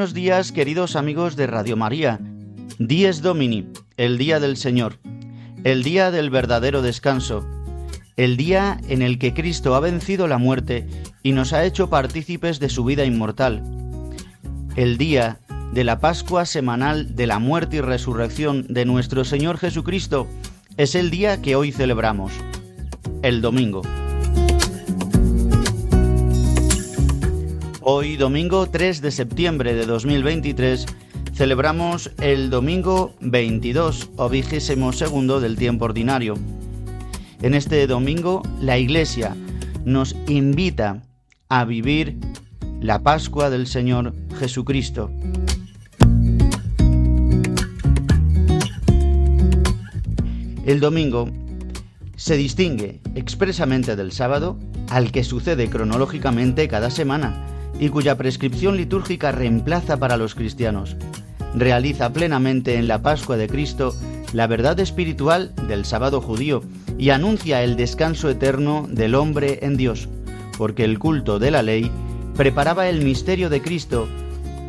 Buenos 0.00 0.14
días, 0.14 0.50
queridos 0.50 0.96
amigos 0.96 1.36
de 1.36 1.46
Radio 1.46 1.76
María. 1.76 2.18
Dies 2.78 3.20
Domini, 3.20 3.68
el 3.98 4.16
día 4.16 4.40
del 4.40 4.56
Señor, 4.56 4.98
el 5.62 5.82
día 5.82 6.10
del 6.10 6.30
verdadero 6.30 6.80
descanso, 6.80 7.46
el 8.16 8.38
día 8.38 8.80
en 8.88 9.02
el 9.02 9.18
que 9.18 9.34
Cristo 9.34 9.74
ha 9.74 9.80
vencido 9.80 10.26
la 10.26 10.38
muerte 10.38 10.88
y 11.22 11.32
nos 11.32 11.52
ha 11.52 11.66
hecho 11.66 11.90
partícipes 11.90 12.60
de 12.60 12.70
su 12.70 12.82
vida 12.82 13.04
inmortal, 13.04 13.62
el 14.74 14.96
día 14.96 15.38
de 15.74 15.84
la 15.84 15.98
Pascua 16.00 16.46
semanal 16.46 17.14
de 17.14 17.26
la 17.26 17.38
muerte 17.38 17.76
y 17.76 17.80
resurrección 17.82 18.64
de 18.70 18.86
nuestro 18.86 19.26
Señor 19.26 19.58
Jesucristo, 19.58 20.26
es 20.78 20.94
el 20.94 21.10
día 21.10 21.42
que 21.42 21.56
hoy 21.56 21.72
celebramos, 21.72 22.32
el 23.20 23.42
domingo. 23.42 23.82
Hoy, 27.82 28.18
domingo 28.18 28.68
3 28.68 29.00
de 29.00 29.10
septiembre 29.10 29.72
de 29.72 29.86
2023, 29.86 30.84
celebramos 31.32 32.10
el 32.20 32.50
domingo 32.50 33.14
22 33.22 34.10
o 34.16 34.28
vigésimo 34.28 34.92
segundo 34.92 35.40
del 35.40 35.56
tiempo 35.56 35.86
ordinario. 35.86 36.34
En 37.40 37.54
este 37.54 37.86
domingo, 37.86 38.42
la 38.60 38.76
Iglesia 38.76 39.34
nos 39.86 40.14
invita 40.28 41.02
a 41.48 41.64
vivir 41.64 42.18
la 42.82 42.98
Pascua 43.02 43.48
del 43.48 43.66
Señor 43.66 44.12
Jesucristo. 44.38 45.10
El 50.66 50.80
domingo 50.80 51.30
se 52.16 52.36
distingue 52.36 53.00
expresamente 53.14 53.96
del 53.96 54.12
sábado, 54.12 54.58
al 54.90 55.12
que 55.12 55.24
sucede 55.24 55.70
cronológicamente 55.70 56.68
cada 56.68 56.90
semana, 56.90 57.46
y 57.80 57.88
cuya 57.88 58.16
prescripción 58.16 58.76
litúrgica 58.76 59.32
reemplaza 59.32 59.96
para 59.96 60.18
los 60.18 60.36
cristianos. 60.36 60.96
Realiza 61.54 62.12
plenamente 62.12 62.76
en 62.76 62.86
la 62.86 63.02
Pascua 63.02 63.36
de 63.36 63.48
Cristo 63.48 63.96
la 64.32 64.46
verdad 64.46 64.78
espiritual 64.78 65.52
del 65.66 65.84
sábado 65.84 66.20
judío 66.20 66.62
y 66.98 67.10
anuncia 67.10 67.64
el 67.64 67.74
descanso 67.76 68.30
eterno 68.30 68.86
del 68.88 69.16
hombre 69.16 69.58
en 69.62 69.76
Dios, 69.76 70.08
porque 70.58 70.84
el 70.84 70.98
culto 70.98 71.38
de 71.38 71.50
la 71.50 71.62
ley 71.62 71.90
preparaba 72.36 72.88
el 72.88 73.02
misterio 73.02 73.48
de 73.48 73.62
Cristo 73.62 74.08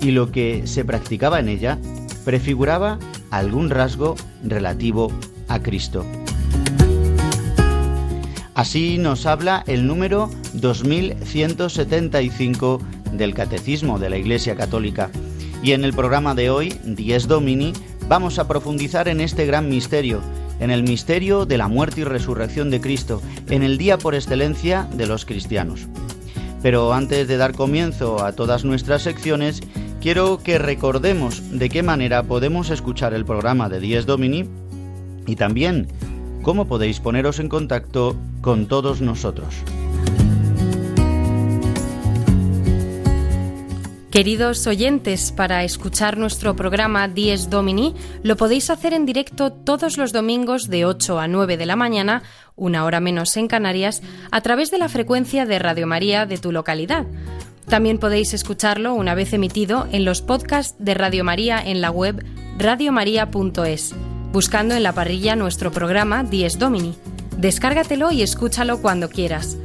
y 0.02 0.12
lo 0.12 0.32
que 0.32 0.66
se 0.66 0.86
practicaba 0.86 1.40
en 1.40 1.50
ella 1.50 1.78
prefiguraba 2.24 3.00
algún 3.30 3.70
rasgo 3.70 4.16
relativo 4.44 5.12
a 5.50 5.62
Cristo. 5.62 6.06
Así 8.54 8.98
nos 8.98 9.26
habla 9.26 9.64
el 9.68 9.88
número 9.88 10.30
2175 10.54 12.80
del 13.12 13.34
Catecismo 13.34 14.00
de 14.00 14.10
la 14.10 14.18
Iglesia 14.18 14.56
Católica. 14.56 15.10
Y 15.64 15.74
en 15.74 15.84
el 15.84 15.94
programa 15.94 16.36
de 16.36 16.50
hoy, 16.50 16.74
Dies 16.84 17.28
Domini, 17.28 17.74
vamos 18.08 18.40
a 18.40 18.48
profundizar 18.48 19.08
en 19.08 19.22
este 19.22 19.46
gran 19.46 19.70
misterio, 19.70 20.22
en 20.60 20.72
el 20.72 20.84
misterio 20.84 21.46
de 21.46 21.58
la 21.58 21.68
muerte 21.68 22.02
y 22.02 22.04
resurrección 22.04 22.70
de 22.70 22.82
Cristo, 22.82 23.22
en 23.50 23.64
el 23.64 23.78
día 23.78 23.98
por 23.98 24.16
excelencia 24.16 24.88
de 24.94 25.08
los 25.08 25.26
cristianos. 25.26 25.88
Pero 26.62 26.94
antes 26.94 27.28
de 27.28 27.38
dar 27.38 27.54
comienzo 27.54 28.24
a 28.24 28.34
todas 28.34 28.64
nuestras 28.64 29.02
secciones, 29.02 29.62
quiero 30.00 30.40
que 30.44 30.58
recordemos 30.58 31.42
de 31.58 31.70
qué 31.70 31.84
manera 31.84 32.24
podemos 32.24 32.70
escuchar 32.70 33.14
el 33.14 33.26
programa 33.26 33.70
de 33.70 33.80
Dies 33.80 34.06
Domini 34.06 34.46
y 35.26 35.36
también 35.36 35.88
cómo 36.42 36.68
podéis 36.68 37.00
poneros 37.00 37.40
en 37.40 37.50
contacto 37.50 38.16
con 38.42 38.68
todos 38.68 39.02
nosotros. 39.02 39.56
Queridos 44.12 44.68
oyentes, 44.68 45.32
para 45.32 45.64
escuchar 45.64 46.18
nuestro 46.18 46.54
programa 46.54 47.08
Dies 47.08 47.50
Domini 47.50 47.96
lo 48.24 48.36
podéis 48.36 48.70
hacer 48.70 48.94
en 48.94 49.06
directo 49.06 49.54
todos 49.54 49.98
los 49.98 50.12
domingos 50.12 50.70
de 50.70 50.84
8 50.84 51.18
a 51.18 51.30
9 51.30 51.56
de 51.56 51.66
la 51.66 51.78
mañana, 51.78 52.22
una 52.58 52.84
hora 52.84 53.00
menos 53.00 53.38
en 53.38 53.48
Canarias, 53.48 54.02
a 54.30 54.42
través 54.42 54.70
de 54.70 54.80
la 54.80 54.90
frecuencia 54.90 55.46
de 55.46 55.60
Radio 55.60 55.88
María 55.88 56.26
de 56.26 56.38
tu 56.38 56.52
localidad. 56.52 57.06
También 57.70 58.00
podéis 58.00 58.34
escucharlo 58.34 58.96
una 58.96 59.16
vez 59.16 59.32
emitido 59.32 59.88
en 59.94 60.04
los 60.04 60.22
podcasts 60.22 60.76
de 60.78 60.94
Radio 60.94 61.24
María 61.24 61.64
en 61.66 61.80
la 61.80 61.90
web 61.90 62.26
radiomaria.es, 62.58 63.96
buscando 64.34 64.76
en 64.76 64.84
la 64.84 64.92
parrilla 64.92 65.38
nuestro 65.38 65.72
programa 65.72 66.26
Dies 66.26 66.60
Domini. 66.60 66.96
Descárgatelo 67.38 68.12
y 68.12 68.24
escúchalo 68.24 68.82
cuando 68.82 69.08
quieras. 69.08 69.56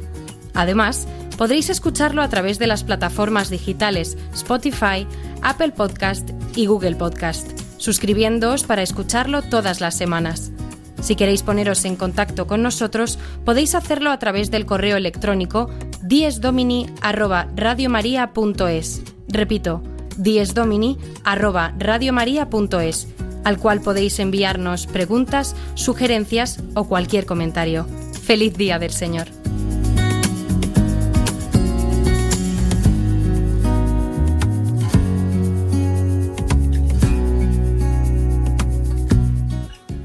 Además, 0.53 1.05
podréis 1.37 1.69
escucharlo 1.69 2.21
a 2.21 2.29
través 2.29 2.59
de 2.59 2.67
las 2.67 2.83
plataformas 2.83 3.49
digitales 3.49 4.17
Spotify, 4.33 5.07
Apple 5.41 5.71
Podcast 5.71 6.29
y 6.55 6.65
Google 6.65 6.95
Podcast, 6.95 7.47
suscribiéndoos 7.77 8.63
para 8.63 8.81
escucharlo 8.81 9.43
todas 9.43 9.79
las 9.79 9.95
semanas. 9.95 10.51
Si 11.01 11.15
queréis 11.15 11.43
poneros 11.43 11.85
en 11.85 11.95
contacto 11.95 12.47
con 12.47 12.63
nosotros, 12.63 13.19
podéis 13.45 13.75
hacerlo 13.75 14.09
a 14.09 14.17
través 14.17 14.49
del 14.49 14.65
correo 14.65 14.97
electrónico 14.97 15.69
diesdomini@radiomaria.es. 16.01 19.01
Repito, 19.27 19.83
diesdomini@radiomaria.es, 20.17 23.07
al 23.43 23.59
cual 23.59 23.81
podéis 23.81 24.17
enviarnos 24.19 24.87
preguntas, 24.87 25.55
sugerencias 25.75 26.63
o 26.73 26.85
cualquier 26.85 27.27
comentario. 27.27 27.85
Feliz 28.23 28.57
día 28.57 28.79
del 28.79 28.91
Señor. 28.91 29.36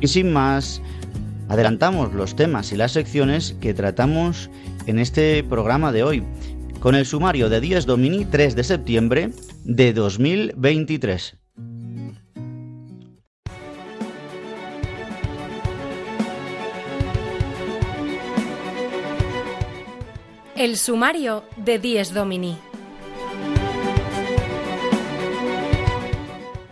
Y 0.02 0.08
sin 0.08 0.32
más, 0.32 0.82
adelantamos 1.48 2.12
los 2.12 2.34
temas 2.34 2.72
y 2.72 2.76
las 2.76 2.90
secciones 2.90 3.54
que 3.60 3.72
tratamos 3.72 4.50
en 4.86 4.98
este 4.98 5.44
programa 5.44 5.92
de 5.92 6.02
hoy, 6.02 6.24
con 6.80 6.96
el 6.96 7.06
sumario 7.06 7.48
de 7.48 7.60
Días 7.60 7.86
Domini 7.86 8.24
3 8.24 8.56
de 8.56 8.64
septiembre 8.64 9.30
de 9.62 9.92
2023. 9.92 11.36
El 20.56 20.76
sumario 20.78 21.44
de 21.58 21.78
Dies 21.78 22.12
Domini. 22.12 22.58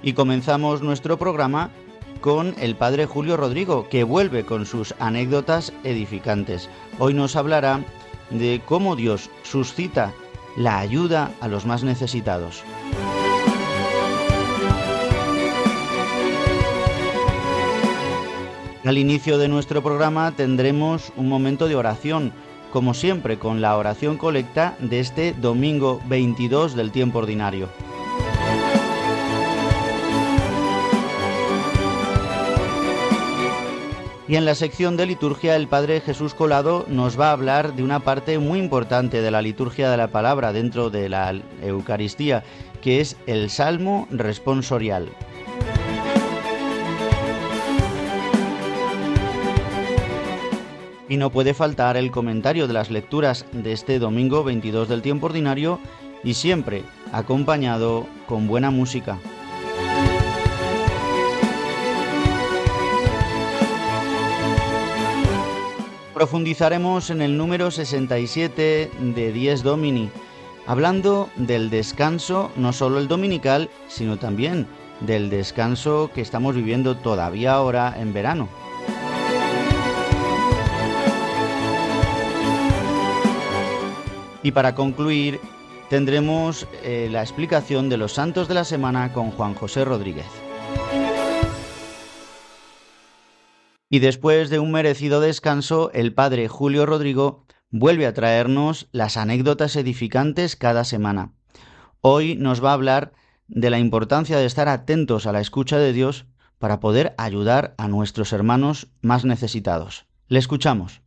Y 0.03 0.15
comenzamos 0.15 0.83
nuestro 0.83 1.17
programa 1.17 1.71
con 2.21 2.55
el 2.59 2.77
padre 2.77 3.07
Julio 3.07 3.37
Rodrigo, 3.37 3.89
que 3.89 4.05
vuelve 4.05 4.45
con 4.45 4.67
sus 4.67 4.95
anécdotas 4.99 5.73
edificantes. 5.85 6.69
Hoy 6.99 7.15
nos 7.15 7.37
hablará 7.37 7.81
de 8.31 8.61
cómo 8.65 8.97
Dios 8.97 9.31
suscita 9.43 10.13
la 10.57 10.79
ayuda 10.79 11.33
a 11.41 11.49
los 11.49 11.67
más 11.67 11.83
necesitados. 11.83 12.63
Al 18.85 18.99
inicio 18.99 19.39
de 19.39 19.49
nuestro 19.49 19.83
programa 19.83 20.33
tendremos 20.33 21.13
un 21.17 21.29
momento 21.29 21.69
de 21.69 21.77
oración, 21.77 22.33
como 22.73 22.95
siempre 22.95 23.39
con 23.39 23.61
la 23.61 23.77
oración 23.77 24.17
colecta 24.17 24.75
de 24.81 25.01
este 25.01 25.35
domingo 25.35 26.01
22 26.09 26.75
del 26.75 26.91
tiempo 26.91 27.19
ordinario. 27.19 27.69
Y 34.31 34.37
en 34.37 34.45
la 34.45 34.55
sección 34.55 34.97
de 34.97 35.07
liturgia 35.07 35.57
el 35.57 35.67
Padre 35.67 36.01
Jesús 36.01 36.35
Colado 36.35 36.87
nos 36.87 37.19
va 37.19 37.31
a 37.31 37.33
hablar 37.33 37.75
de 37.75 37.83
una 37.83 37.99
parte 37.99 38.39
muy 38.39 38.61
importante 38.61 39.23
de 39.23 39.31
la 39.33 39.43
liturgia 39.43 39.91
de 39.91 39.97
la 39.97 40.07
palabra 40.07 40.53
dentro 40.53 40.89
de 40.89 41.09
la 41.09 41.35
Eucaristía, 41.61 42.45
que 42.81 43.01
es 43.01 43.17
el 43.27 43.51
Salmo 43.51 44.07
responsorial. 44.09 45.09
Y 51.09 51.17
no 51.17 51.31
puede 51.31 51.53
faltar 51.53 51.97
el 51.97 52.13
comentario 52.13 52.69
de 52.69 52.73
las 52.73 52.89
lecturas 52.89 53.47
de 53.51 53.73
este 53.73 53.99
domingo 53.99 54.45
22 54.45 54.89
del 54.89 55.03
tiempo 55.03 55.27
ordinario 55.27 55.81
y 56.23 56.35
siempre 56.35 56.85
acompañado 57.11 58.07
con 58.29 58.47
buena 58.47 58.71
música. 58.71 59.19
Profundizaremos 66.21 67.09
en 67.09 67.23
el 67.23 67.39
número 67.39 67.71
67 67.71 68.91
de 69.01 69.33
Dies 69.33 69.63
Domini, 69.63 70.11
hablando 70.67 71.31
del 71.37 71.71
descanso, 71.71 72.53
no 72.57 72.75
solo 72.75 72.99
el 72.99 73.09
dominical, 73.09 73.71
sino 73.89 74.19
también 74.19 74.67
del 75.01 75.31
descanso 75.31 76.11
que 76.15 76.21
estamos 76.21 76.55
viviendo 76.55 76.95
todavía 76.99 77.55
ahora 77.55 77.97
en 77.99 78.13
verano. 78.13 78.51
Y 84.43 84.53
para 84.53 84.75
concluir, 84.75 85.41
tendremos 85.89 86.67
eh, 86.83 87.09
la 87.11 87.23
explicación 87.23 87.89
de 87.89 87.97
los 87.97 88.13
santos 88.13 88.47
de 88.47 88.53
la 88.53 88.65
semana 88.65 89.15
con 89.15 89.31
Juan 89.31 89.55
José 89.55 89.87
Rodríguez. 89.87 90.50
Y 93.93 93.99
después 93.99 94.51
de 94.51 94.61
un 94.61 94.71
merecido 94.71 95.21
descanso, 95.21 95.91
el 95.93 96.15
padre 96.15 96.47
Julio 96.47 96.87
Rodrigo 96.87 97.45
vuelve 97.71 98.07
a 98.07 98.15
traernos 98.15 98.89
las 98.93 99.17
anécdotas 99.17 99.75
edificantes 99.75 100.55
cada 100.55 100.85
semana. 100.85 101.33
Hoy 102.01 102.37
nos 102.37 102.65
va 102.65 102.71
a 102.71 102.75
hablar 102.75 103.13
de 103.49 103.69
la 103.69 103.81
importancia 103.81 104.39
de 104.39 104.47
estar 104.47 104.69
atentos 104.69 105.27
a 105.27 105.33
la 105.33 105.41
escucha 105.41 105.79
de 105.79 105.93
Dios 105.93 106.27
para 106.61 106.79
poder 106.79 107.15
ayudar 107.19 107.75
a 107.79 107.89
nuestros 107.89 108.33
hermanos 108.33 108.87
más 109.03 109.25
necesitados. 109.25 110.07
Le 110.29 110.39
escuchamos. 110.39 111.03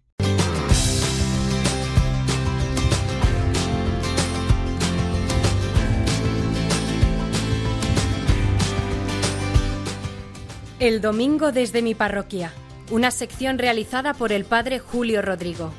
El 10.79 10.99
domingo 10.99 11.53
desde 11.53 11.81
mi 11.81 11.95
parroquia 11.95 12.51
una 12.91 13.11
sección 13.11 13.57
realizada 13.57 14.13
por 14.13 14.31
el 14.31 14.45
padre 14.45 14.79
Julio 14.79 15.21
Rodrigo. 15.21 15.73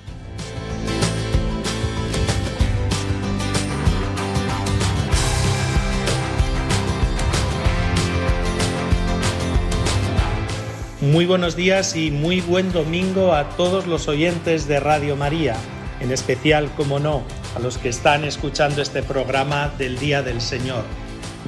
Muy 11.01 11.27
buenos 11.27 11.55
días 11.55 11.97
y 11.97 12.11
muy 12.11 12.41
buen 12.41 12.73
domingo 12.73 13.35
a 13.35 13.51
todos 13.51 13.87
los 13.87 14.09
oyentes 14.09 14.67
de 14.67 14.81
Radio 14.81 15.17
María, 15.17 15.55
en 16.01 16.11
especial, 16.11 16.71
como 16.77 16.99
no, 16.99 17.23
a 17.55 17.59
los 17.59 17.77
que 17.77 17.91
están 17.91 18.25
escuchando 18.25 18.81
este 18.81 19.03
programa 19.03 19.69
del 19.77 19.99
Día 19.99 20.23
del 20.23 20.41
Señor, 20.41 20.83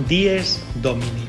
Dies 0.08 0.62
Domini. 0.82 1.26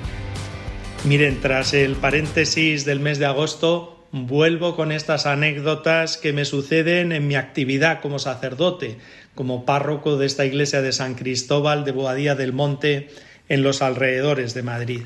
Miren, 1.05 1.39
tras 1.39 1.73
el 1.73 1.95
paréntesis 1.95 2.83
del 2.83 2.99
mes 2.99 3.17
de 3.17 3.27
agosto, 3.27 3.96
vuelvo 4.11 4.75
con 4.75 4.91
estas 4.91 5.25
anécdotas 5.25 6.17
que 6.17 6.33
me 6.33 6.45
suceden 6.45 7.11
en 7.11 7.27
mi 7.27 7.35
actividad 7.35 8.01
como 8.01 8.19
sacerdote, 8.19 8.97
como 9.35 9.65
párroco 9.65 10.17
de 10.17 10.25
esta 10.25 10.45
iglesia 10.45 10.81
de 10.81 10.91
San 10.91 11.15
Cristóbal 11.15 11.85
de 11.85 11.91
Boadía 11.91 12.35
del 12.35 12.53
Monte 12.53 13.09
en 13.49 13.63
los 13.63 13.81
alrededores 13.81 14.53
de 14.53 14.63
Madrid. 14.63 15.01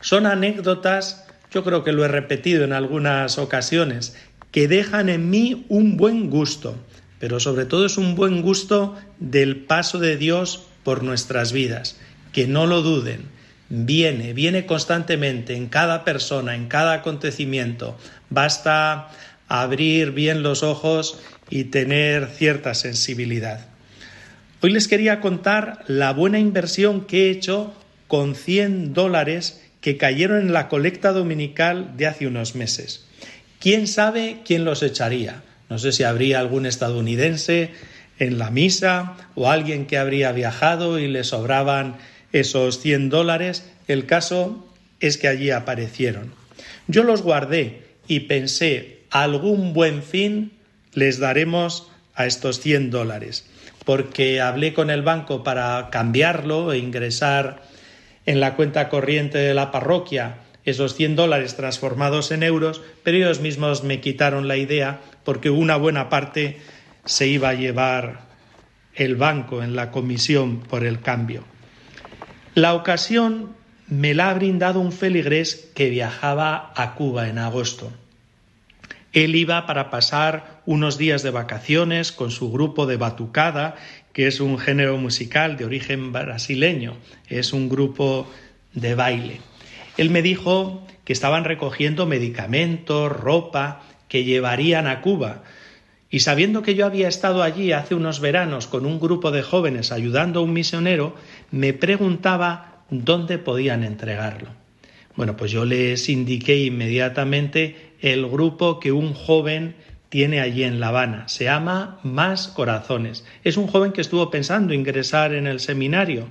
Son 0.00 0.26
anécdotas, 0.26 1.26
yo 1.50 1.64
creo 1.64 1.84
que 1.84 1.92
lo 1.92 2.04
he 2.04 2.08
repetido 2.08 2.64
en 2.64 2.72
algunas 2.72 3.38
ocasiones, 3.38 4.16
que 4.50 4.68
dejan 4.68 5.08
en 5.08 5.28
mí 5.30 5.66
un 5.68 5.96
buen 5.96 6.30
gusto, 6.30 6.76
pero 7.18 7.40
sobre 7.40 7.66
todo 7.66 7.86
es 7.86 7.98
un 7.98 8.14
buen 8.14 8.42
gusto 8.42 8.96
del 9.18 9.56
paso 9.56 9.98
de 9.98 10.16
Dios 10.16 10.66
por 10.82 11.02
nuestras 11.02 11.52
vidas. 11.52 11.98
Que 12.32 12.46
no 12.46 12.66
lo 12.66 12.82
duden, 12.82 13.22
viene, 13.68 14.32
viene 14.32 14.66
constantemente 14.66 15.54
en 15.54 15.66
cada 15.66 16.04
persona, 16.04 16.54
en 16.54 16.68
cada 16.68 16.94
acontecimiento. 16.94 17.96
Basta 18.30 19.08
abrir 19.48 20.12
bien 20.12 20.42
los 20.42 20.62
ojos 20.62 21.20
y 21.50 21.64
tener 21.64 22.28
cierta 22.28 22.74
sensibilidad. 22.74 23.66
Hoy 24.62 24.70
les 24.70 24.88
quería 24.88 25.20
contar 25.20 25.84
la 25.86 26.12
buena 26.12 26.38
inversión 26.38 27.02
que 27.06 27.26
he 27.26 27.30
hecho 27.30 27.74
con 28.08 28.34
100 28.34 28.94
dólares 28.94 29.62
que 29.80 29.96
cayeron 29.96 30.40
en 30.40 30.52
la 30.52 30.68
colecta 30.68 31.12
dominical 31.12 31.96
de 31.96 32.06
hace 32.06 32.26
unos 32.26 32.54
meses. 32.54 33.06
¿Quién 33.60 33.86
sabe 33.86 34.38
quién 34.44 34.64
los 34.64 34.82
echaría? 34.82 35.42
No 35.68 35.78
sé 35.78 35.92
si 35.92 36.04
habría 36.04 36.40
algún 36.40 36.66
estadounidense 36.66 37.70
en 38.18 38.38
la 38.38 38.50
misa 38.50 39.16
o 39.34 39.50
alguien 39.50 39.86
que 39.86 39.98
habría 39.98 40.32
viajado 40.32 40.98
y 40.98 41.06
le 41.06 41.22
sobraban 41.24 41.96
esos 42.40 42.80
100 42.80 43.10
dólares. 43.10 43.70
El 43.88 44.06
caso 44.06 44.66
es 45.00 45.18
que 45.18 45.28
allí 45.28 45.50
aparecieron. 45.50 46.32
Yo 46.86 47.02
los 47.02 47.22
guardé 47.22 47.82
y 48.06 48.20
pensé, 48.20 49.00
algún 49.10 49.72
buen 49.72 50.02
fin 50.02 50.52
les 50.92 51.18
daremos 51.18 51.90
a 52.14 52.26
estos 52.26 52.60
100 52.60 52.90
dólares, 52.90 53.46
porque 53.84 54.40
hablé 54.40 54.72
con 54.72 54.90
el 54.90 55.02
banco 55.02 55.42
para 55.42 55.88
cambiarlo 55.90 56.72
e 56.72 56.78
ingresar 56.78 57.62
en 58.24 58.40
la 58.40 58.54
cuenta 58.54 58.88
corriente 58.88 59.38
de 59.38 59.54
la 59.54 59.70
parroquia 59.70 60.38
esos 60.64 60.96
100 60.96 61.14
dólares 61.14 61.54
transformados 61.54 62.32
en 62.32 62.42
euros, 62.42 62.82
pero 63.04 63.16
ellos 63.16 63.40
mismos 63.40 63.84
me 63.84 64.00
quitaron 64.00 64.48
la 64.48 64.56
idea 64.56 65.00
porque 65.24 65.48
una 65.48 65.76
buena 65.76 66.08
parte 66.08 66.58
se 67.04 67.28
iba 67.28 67.50
a 67.50 67.54
llevar 67.54 68.26
el 68.94 69.14
banco 69.14 69.62
en 69.62 69.76
la 69.76 69.92
comisión 69.92 70.60
por 70.60 70.84
el 70.84 71.00
cambio. 71.00 71.44
La 72.56 72.72
ocasión 72.72 73.50
me 73.86 74.14
la 74.14 74.30
ha 74.30 74.34
brindado 74.34 74.80
un 74.80 74.90
feligrés 74.90 75.70
que 75.74 75.90
viajaba 75.90 76.72
a 76.74 76.94
Cuba 76.94 77.28
en 77.28 77.36
agosto. 77.36 77.92
Él 79.12 79.36
iba 79.36 79.66
para 79.66 79.90
pasar 79.90 80.62
unos 80.64 80.96
días 80.96 81.22
de 81.22 81.28
vacaciones 81.28 82.12
con 82.12 82.30
su 82.30 82.50
grupo 82.50 82.86
de 82.86 82.96
batucada, 82.96 83.76
que 84.14 84.26
es 84.26 84.40
un 84.40 84.56
género 84.58 84.96
musical 84.96 85.58
de 85.58 85.66
origen 85.66 86.12
brasileño, 86.12 86.96
es 87.28 87.52
un 87.52 87.68
grupo 87.68 88.26
de 88.72 88.94
baile. 88.94 89.42
Él 89.98 90.08
me 90.08 90.22
dijo 90.22 90.82
que 91.04 91.12
estaban 91.12 91.44
recogiendo 91.44 92.06
medicamentos, 92.06 93.12
ropa 93.12 93.82
que 94.08 94.24
llevarían 94.24 94.86
a 94.86 95.02
Cuba, 95.02 95.42
y 96.08 96.20
sabiendo 96.20 96.62
que 96.62 96.74
yo 96.74 96.86
había 96.86 97.08
estado 97.08 97.42
allí 97.42 97.72
hace 97.72 97.94
unos 97.94 98.20
veranos 98.20 98.66
con 98.68 98.86
un 98.86 99.00
grupo 99.00 99.32
de 99.32 99.42
jóvenes 99.42 99.92
ayudando 99.92 100.40
a 100.40 100.42
un 100.44 100.52
misionero, 100.52 101.14
me 101.50 101.72
preguntaba 101.72 102.82
dónde 102.90 103.38
podían 103.38 103.84
entregarlo. 103.84 104.48
Bueno, 105.16 105.36
pues 105.36 105.50
yo 105.50 105.64
les 105.64 106.08
indiqué 106.08 106.58
inmediatamente 106.58 107.94
el 108.00 108.28
grupo 108.28 108.80
que 108.80 108.92
un 108.92 109.14
joven 109.14 109.74
tiene 110.08 110.40
allí 110.40 110.62
en 110.62 110.78
La 110.78 110.88
Habana. 110.88 111.28
Se 111.28 111.44
llama 111.44 111.98
Más 112.02 112.48
Corazones. 112.48 113.24
Es 113.42 113.56
un 113.56 113.66
joven 113.66 113.92
que 113.92 114.00
estuvo 114.00 114.30
pensando 114.30 114.74
ingresar 114.74 115.34
en 115.34 115.46
el 115.46 115.60
seminario. 115.60 116.28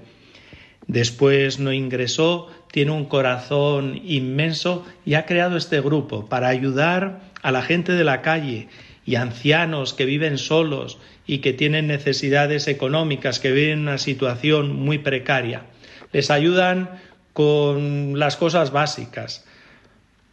Después 0.87 1.59
no 1.59 1.73
ingresó, 1.73 2.47
tiene 2.71 2.91
un 2.91 3.05
corazón 3.05 3.99
inmenso 4.05 4.85
y 5.05 5.15
ha 5.15 5.25
creado 5.25 5.57
este 5.57 5.81
grupo 5.81 6.27
para 6.27 6.47
ayudar 6.47 7.21
a 7.41 7.51
la 7.51 7.63
gente 7.63 7.93
de 7.93 8.03
la 8.03 8.21
calle 8.21 8.67
y 9.05 9.15
ancianos 9.15 9.93
que 9.93 10.05
viven 10.05 10.37
solos 10.37 10.99
y 11.27 11.39
que 11.39 11.53
tienen 11.53 11.87
necesidades 11.87 12.67
económicas, 12.67 13.39
que 13.39 13.51
viven 13.51 13.71
en 13.71 13.79
una 13.79 13.97
situación 13.97 14.75
muy 14.75 14.99
precaria. 14.99 15.63
Les 16.11 16.31
ayudan 16.31 16.89
con 17.33 18.17
las 18.19 18.37
cosas 18.37 18.71
básicas 18.71 19.45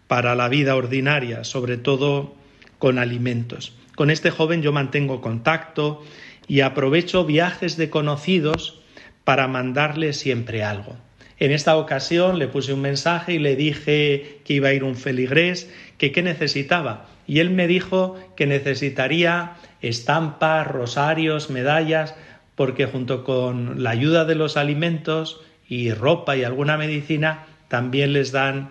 para 0.07 0.35
la 0.35 0.49
vida 0.49 0.77
ordinaria, 0.77 1.45
sobre 1.45 1.77
todo 1.77 2.35
con 2.79 2.99
alimentos. 2.99 3.73
Con 3.95 4.11
este 4.11 4.31
joven 4.31 4.63
yo 4.63 4.73
mantengo 4.73 5.21
contacto 5.21 6.03
y 6.49 6.61
aprovecho 6.61 7.25
viajes 7.25 7.77
de 7.77 7.91
conocidos 7.91 8.81
para 9.25 9.49
mandarle 9.49 10.13
siempre 10.13 10.63
algo. 10.63 10.97
En 11.39 11.51
esta 11.51 11.77
ocasión 11.77 12.39
le 12.39 12.49
puse 12.49 12.73
un 12.73 12.81
mensaje 12.81 13.35
y 13.35 13.39
le 13.39 13.57
dije 13.57 14.41
que 14.45 14.55
iba 14.55 14.69
a 14.69 14.75
ir 14.75 14.85
un 14.85 14.97
feligrés, 14.97 15.71
que 15.99 16.13
qué 16.13 16.23
necesitaba. 16.23 17.09
Y 17.27 17.39
él 17.39 17.51
me 17.51 17.67
dijo 17.67 18.19
que 18.37 18.47
necesitaría 18.47 19.55
estampas, 19.81 20.67
rosarios, 20.67 21.51
medallas, 21.51 22.15
porque 22.55 22.87
junto 22.87 23.25
con 23.25 23.83
la 23.83 23.91
ayuda 23.91 24.25
de 24.25 24.35
los 24.35 24.57
alimentos 24.57 25.41
y 25.69 25.93
ropa 25.93 26.37
y 26.37 26.45
alguna 26.45 26.77
medicina, 26.77 27.47
también 27.69 28.13
les 28.13 28.33
dan 28.33 28.71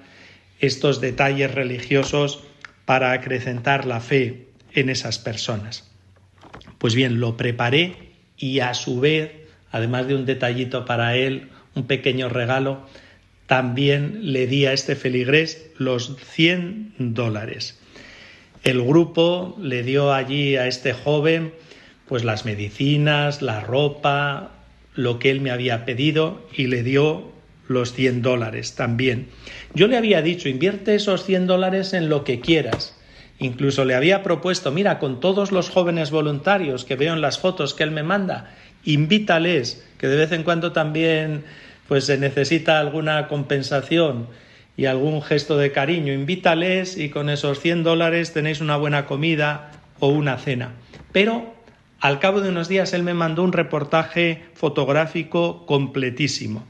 estos 0.59 1.01
detalles 1.01 1.53
religiosos 1.53 2.43
para 2.85 3.11
acrecentar 3.11 3.85
la 3.85 3.99
fe 3.99 4.47
en 4.73 4.89
esas 4.89 5.17
personas. 5.17 5.89
Pues 6.77 6.95
bien, 6.95 7.19
lo 7.19 7.37
preparé 7.37 8.11
y 8.37 8.59
a 8.59 8.73
su 8.73 8.99
vez, 8.99 9.31
además 9.71 10.07
de 10.07 10.15
un 10.15 10.25
detallito 10.25 10.85
para 10.85 11.15
él, 11.15 11.49
un 11.75 11.87
pequeño 11.87 12.29
regalo, 12.29 12.85
también 13.47 14.31
le 14.31 14.47
di 14.47 14.65
a 14.65 14.73
este 14.73 14.95
feligrés 14.95 15.71
los 15.77 16.15
100 16.17 16.93
dólares. 16.97 17.80
El 18.63 18.81
grupo 18.83 19.57
le 19.59 19.83
dio 19.83 20.13
allí 20.13 20.55
a 20.55 20.67
este 20.67 20.93
joven 20.93 21.53
pues 22.07 22.23
las 22.23 22.45
medicinas, 22.45 23.41
la 23.41 23.61
ropa, 23.61 24.51
lo 24.95 25.17
que 25.17 25.31
él 25.31 25.39
me 25.41 25.49
había 25.49 25.85
pedido 25.85 26.45
y 26.53 26.67
le 26.67 26.83
dio 26.83 27.31
los 27.69 27.93
100 27.93 28.21
dólares 28.21 28.75
también. 28.75 29.29
Yo 29.73 29.87
le 29.87 29.97
había 29.97 30.21
dicho, 30.21 30.49
invierte 30.49 30.93
esos 30.93 31.23
100 31.23 31.47
dólares 31.47 31.93
en 31.93 32.09
lo 32.09 32.23
que 32.23 32.41
quieras. 32.41 32.97
Incluso 33.39 33.85
le 33.85 33.95
había 33.95 34.23
propuesto, 34.23 34.71
mira, 34.71 34.99
con 34.99 35.19
todos 35.19 35.51
los 35.51 35.69
jóvenes 35.69 36.11
voluntarios 36.11 36.85
que 36.85 36.95
veo 36.95 37.13
en 37.13 37.21
las 37.21 37.39
fotos 37.39 37.73
que 37.73 37.83
él 37.83 37.91
me 37.91 38.03
manda, 38.03 38.53
invítales, 38.83 39.83
que 39.97 40.07
de 40.07 40.17
vez 40.17 40.31
en 40.33 40.43
cuando 40.43 40.73
también 40.73 41.45
pues 41.87 42.05
se 42.05 42.17
necesita 42.17 42.79
alguna 42.79 43.27
compensación 43.27 44.27
y 44.77 44.85
algún 44.85 45.21
gesto 45.21 45.57
de 45.57 45.71
cariño, 45.71 46.13
invítales 46.13 46.97
y 46.97 47.09
con 47.09 47.29
esos 47.29 47.59
100 47.59 47.83
dólares 47.83 48.33
tenéis 48.33 48.61
una 48.61 48.77
buena 48.77 49.05
comida 49.05 49.71
o 49.99 50.07
una 50.07 50.37
cena. 50.37 50.73
Pero 51.11 51.53
al 51.99 52.19
cabo 52.19 52.41
de 52.41 52.49
unos 52.49 52.67
días 52.67 52.93
él 52.93 53.03
me 53.03 53.13
mandó 53.13 53.43
un 53.43 53.53
reportaje 53.53 54.43
fotográfico 54.55 55.65
completísimo. 55.65 56.63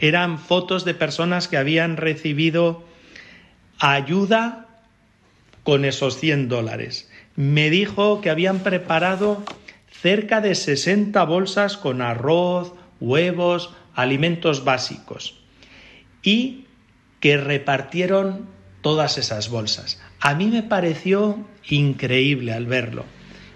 Eran 0.00 0.38
fotos 0.38 0.84
de 0.84 0.94
personas 0.94 1.46
que 1.46 1.56
habían 1.56 1.96
recibido 1.96 2.84
ayuda 3.78 4.66
con 5.62 5.84
esos 5.84 6.18
100 6.18 6.48
dólares. 6.48 7.10
Me 7.36 7.70
dijo 7.70 8.20
que 8.20 8.30
habían 8.30 8.60
preparado 8.60 9.44
cerca 9.90 10.40
de 10.40 10.54
60 10.54 11.22
bolsas 11.24 11.76
con 11.76 12.02
arroz, 12.02 12.74
huevos, 13.00 13.74
alimentos 13.94 14.64
básicos 14.64 15.40
y 16.22 16.63
que 17.24 17.38
repartieron 17.38 18.44
todas 18.82 19.16
esas 19.16 19.48
bolsas. 19.48 19.98
A 20.20 20.34
mí 20.34 20.44
me 20.48 20.62
pareció 20.62 21.38
increíble 21.66 22.52
al 22.52 22.66
verlo 22.66 23.06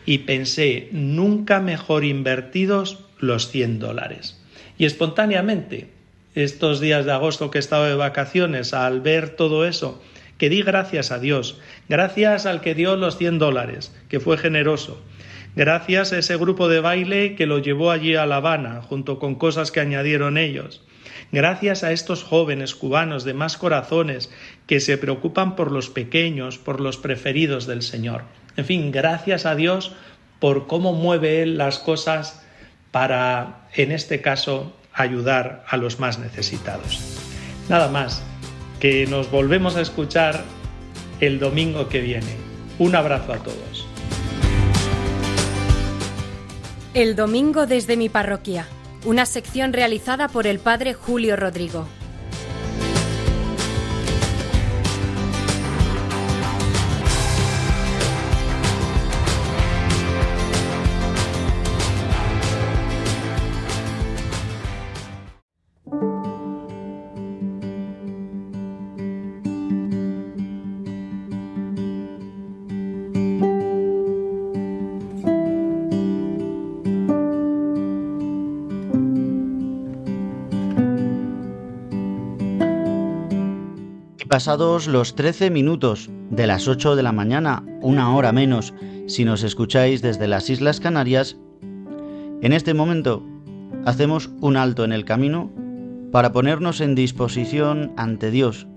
y 0.06 0.20
pensé, 0.20 0.88
nunca 0.90 1.60
mejor 1.60 2.02
invertidos 2.02 3.04
los 3.18 3.50
100 3.50 3.78
dólares. 3.78 4.40
Y 4.78 4.86
espontáneamente, 4.86 5.90
estos 6.34 6.80
días 6.80 7.04
de 7.04 7.12
agosto 7.12 7.50
que 7.50 7.58
he 7.58 7.60
estado 7.60 7.84
de 7.84 7.94
vacaciones, 7.94 8.72
al 8.72 9.02
ver 9.02 9.36
todo 9.36 9.66
eso, 9.66 10.02
que 10.38 10.48
di 10.48 10.62
gracias 10.62 11.10
a 11.10 11.18
Dios, 11.18 11.60
gracias 11.90 12.46
al 12.46 12.62
que 12.62 12.74
dio 12.74 12.96
los 12.96 13.18
100 13.18 13.38
dólares, 13.38 13.94
que 14.08 14.18
fue 14.18 14.38
generoso, 14.38 14.98
gracias 15.56 16.14
a 16.14 16.18
ese 16.18 16.38
grupo 16.38 16.70
de 16.70 16.80
baile 16.80 17.34
que 17.34 17.44
lo 17.44 17.58
llevó 17.58 17.90
allí 17.90 18.14
a 18.14 18.24
La 18.24 18.36
Habana, 18.36 18.80
junto 18.80 19.18
con 19.18 19.34
cosas 19.34 19.70
que 19.70 19.80
añadieron 19.80 20.38
ellos, 20.38 20.80
gracias 21.32 21.84
a 21.84 21.92
estos 21.92 22.24
jóvenes 22.24 22.74
cubanos 22.74 23.24
de 23.24 23.34
más 23.34 23.56
corazones 23.56 24.30
que 24.66 24.80
se 24.80 24.98
preocupan 24.98 25.56
por 25.56 25.72
los 25.72 25.90
pequeños, 25.90 26.58
por 26.58 26.80
los 26.80 26.96
preferidos 26.96 27.66
del 27.66 27.82
Señor. 27.82 28.22
En 28.56 28.64
fin, 28.64 28.90
gracias 28.90 29.46
a 29.46 29.54
Dios 29.54 29.92
por 30.38 30.66
cómo 30.66 30.92
mueve 30.92 31.42
Él 31.42 31.58
las 31.58 31.78
cosas 31.78 32.42
para, 32.90 33.68
en 33.74 33.92
este 33.92 34.20
caso, 34.20 34.72
ayudar 34.92 35.64
a 35.68 35.76
los 35.76 36.00
más 36.00 36.18
necesitados. 36.18 37.18
Nada 37.68 37.88
más, 37.88 38.22
que 38.80 39.06
nos 39.06 39.30
volvemos 39.30 39.76
a 39.76 39.80
escuchar 39.80 40.44
el 41.20 41.38
domingo 41.38 41.88
que 41.88 42.00
viene. 42.00 42.36
Un 42.78 42.94
abrazo 42.94 43.32
a 43.32 43.38
todos. 43.38 43.86
El 46.94 47.14
domingo 47.14 47.66
desde 47.66 47.96
mi 47.96 48.08
parroquia, 48.08 48.66
una 49.08 49.24
sección 49.24 49.72
realizada 49.72 50.28
por 50.28 50.46
el 50.46 50.58
padre 50.58 50.92
Julio 50.92 51.34
Rodrigo. 51.34 51.88
Pasados 84.38 84.86
los 84.86 85.16
13 85.16 85.50
minutos 85.50 86.08
de 86.30 86.46
las 86.46 86.68
8 86.68 86.94
de 86.94 87.02
la 87.02 87.10
mañana, 87.10 87.64
una 87.82 88.14
hora 88.14 88.30
menos 88.30 88.72
si 89.08 89.24
nos 89.24 89.42
escucháis 89.42 90.00
desde 90.00 90.28
las 90.28 90.48
Islas 90.48 90.78
Canarias, 90.78 91.36
en 92.40 92.52
este 92.52 92.72
momento 92.72 93.24
hacemos 93.84 94.30
un 94.40 94.56
alto 94.56 94.84
en 94.84 94.92
el 94.92 95.04
camino 95.04 95.50
para 96.12 96.30
ponernos 96.30 96.80
en 96.80 96.94
disposición 96.94 97.92
ante 97.96 98.30
Dios, 98.30 98.68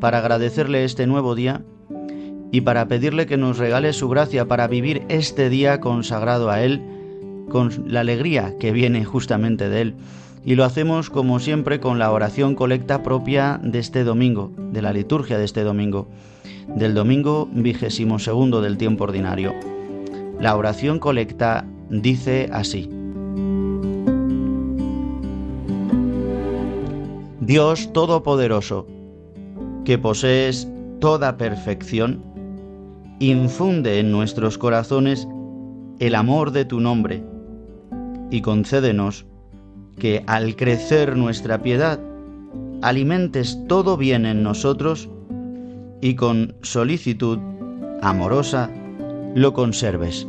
para 0.00 0.20
agradecerle 0.20 0.84
este 0.86 1.06
nuevo 1.06 1.34
día 1.34 1.60
y 2.50 2.62
para 2.62 2.88
pedirle 2.88 3.26
que 3.26 3.36
nos 3.36 3.58
regale 3.58 3.92
su 3.92 4.08
gracia 4.08 4.48
para 4.48 4.68
vivir 4.68 5.02
este 5.10 5.50
día 5.50 5.80
consagrado 5.80 6.48
a 6.48 6.62
Él 6.62 6.82
con 7.50 7.84
la 7.86 8.00
alegría 8.00 8.56
que 8.58 8.72
viene 8.72 9.04
justamente 9.04 9.68
de 9.68 9.82
Él 9.82 9.94
y 10.44 10.54
lo 10.54 10.64
hacemos 10.64 11.10
como 11.10 11.38
siempre 11.38 11.80
con 11.80 11.98
la 11.98 12.10
oración 12.10 12.54
colecta 12.54 13.02
propia 13.02 13.60
de 13.62 13.78
este 13.78 14.04
domingo, 14.04 14.52
de 14.56 14.82
la 14.82 14.92
liturgia 14.92 15.38
de 15.38 15.44
este 15.44 15.62
domingo, 15.62 16.08
del 16.74 16.94
domingo 16.94 17.48
vigésimo 17.52 18.18
segundo 18.18 18.62
del 18.62 18.78
tiempo 18.78 19.04
ordinario. 19.04 19.52
La 20.40 20.56
oración 20.56 20.98
colecta 20.98 21.66
dice 21.90 22.48
así. 22.52 22.88
Dios 27.40 27.92
Todopoderoso, 27.92 28.86
que 29.84 29.98
posees 29.98 30.68
toda 31.00 31.36
perfección, 31.36 32.22
infunde 33.18 33.98
en 33.98 34.12
nuestros 34.12 34.56
corazones 34.56 35.26
el 35.98 36.14
amor 36.14 36.52
de 36.52 36.64
tu 36.64 36.80
nombre 36.80 37.22
y 38.30 38.40
concédenos 38.40 39.26
que 40.00 40.24
al 40.26 40.56
crecer 40.56 41.16
nuestra 41.16 41.62
piedad, 41.62 42.00
alimentes 42.82 43.56
todo 43.68 43.96
bien 43.96 44.26
en 44.26 44.42
nosotros 44.42 45.08
y 46.00 46.16
con 46.16 46.56
solicitud 46.62 47.38
amorosa 48.02 48.68
lo 49.36 49.52
conserves. 49.52 50.26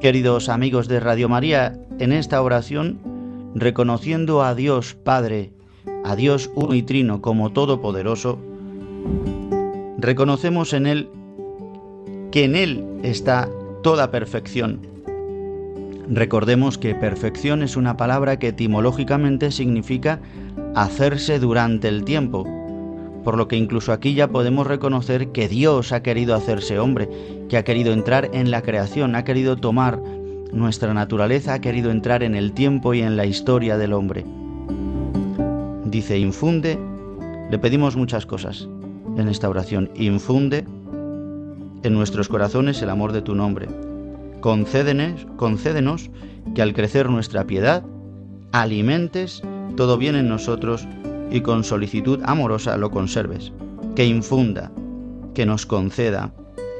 Queridos 0.00 0.48
amigos 0.48 0.86
de 0.86 1.00
Radio 1.00 1.28
María, 1.28 1.78
en 1.98 2.12
esta 2.12 2.40
oración, 2.40 2.98
reconociendo 3.54 4.42
a 4.42 4.54
Dios 4.54 4.94
Padre, 4.94 5.52
a 6.04 6.16
Dios 6.16 6.50
uno 6.54 6.74
y 6.74 6.82
trino 6.82 7.20
como 7.20 7.50
todopoderoso, 7.50 8.38
reconocemos 9.98 10.72
en 10.72 10.86
Él 10.86 11.08
que 12.30 12.44
en 12.44 12.56
Él 12.56 12.84
está 13.02 13.48
toda 13.82 14.10
perfección. 14.10 14.80
Recordemos 16.08 16.76
que 16.76 16.94
perfección 16.94 17.62
es 17.62 17.76
una 17.76 17.96
palabra 17.96 18.38
que 18.38 18.48
etimológicamente 18.48 19.50
significa 19.50 20.20
hacerse 20.74 21.38
durante 21.38 21.88
el 21.88 22.04
tiempo, 22.04 22.46
por 23.24 23.36
lo 23.36 23.48
que 23.48 23.56
incluso 23.56 23.92
aquí 23.92 24.14
ya 24.14 24.28
podemos 24.28 24.66
reconocer 24.66 25.28
que 25.28 25.48
Dios 25.48 25.92
ha 25.92 26.02
querido 26.02 26.34
hacerse 26.34 26.78
hombre, 26.78 27.08
que 27.48 27.56
ha 27.56 27.64
querido 27.64 27.92
entrar 27.92 28.30
en 28.32 28.50
la 28.50 28.62
creación, 28.62 29.14
ha 29.14 29.24
querido 29.24 29.56
tomar 29.56 30.00
nuestra 30.52 30.94
naturaleza, 30.94 31.54
ha 31.54 31.60
querido 31.60 31.90
entrar 31.90 32.22
en 32.22 32.34
el 32.34 32.52
tiempo 32.52 32.92
y 32.94 33.02
en 33.02 33.16
la 33.16 33.26
historia 33.26 33.78
del 33.78 33.92
hombre. 33.92 34.24
Dice, 35.84 36.18
infunde, 36.18 36.78
le 37.50 37.58
pedimos 37.58 37.96
muchas 37.96 38.26
cosas 38.26 38.68
en 39.16 39.28
esta 39.28 39.48
oración, 39.48 39.90
infunde 39.94 40.64
en 41.82 41.94
nuestros 41.94 42.28
corazones 42.28 42.80
el 42.82 42.90
amor 42.90 43.12
de 43.12 43.22
tu 43.22 43.34
nombre. 43.34 43.68
concédenos, 44.40 45.26
concédenos 45.36 46.10
que 46.54 46.62
al 46.62 46.72
crecer 46.72 47.10
nuestra 47.10 47.46
piedad, 47.46 47.82
alimentes 48.52 49.42
todo 49.76 49.96
bien 49.96 50.16
en 50.16 50.28
nosotros 50.28 50.86
y 51.30 51.40
con 51.40 51.64
solicitud 51.64 52.20
amorosa 52.24 52.76
lo 52.76 52.90
conserves, 52.90 53.52
que 53.94 54.06
infunda, 54.06 54.70
que 55.34 55.46
nos 55.46 55.66
conceda, 55.66 56.32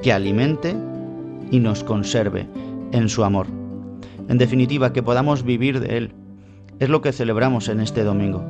que 0.02 0.12
alimente 0.12 0.74
y 1.50 1.60
nos 1.60 1.84
conserve 1.84 2.46
en 2.92 3.08
su 3.08 3.24
amor. 3.24 3.46
En 4.28 4.38
definitiva, 4.38 4.92
que 4.92 5.02
podamos 5.02 5.42
vivir 5.42 5.80
de 5.80 5.96
Él. 5.96 6.12
Es 6.78 6.88
lo 6.88 7.02
que 7.02 7.12
celebramos 7.12 7.68
en 7.68 7.80
este 7.80 8.04
domingo. 8.04 8.44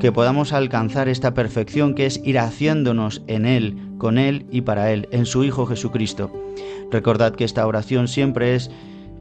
Que 0.00 0.12
podamos 0.12 0.52
alcanzar 0.52 1.08
esta 1.08 1.34
perfección 1.34 1.94
que 1.94 2.06
es 2.06 2.20
ir 2.24 2.38
haciéndonos 2.38 3.22
en 3.26 3.46
Él, 3.46 3.76
con 4.02 4.18
Él 4.18 4.46
y 4.50 4.62
para 4.62 4.90
Él, 4.90 5.06
en 5.12 5.26
su 5.26 5.44
Hijo 5.44 5.64
Jesucristo. 5.64 6.32
Recordad 6.90 7.36
que 7.36 7.44
esta 7.44 7.64
oración 7.64 8.08
siempre 8.08 8.56
es 8.56 8.68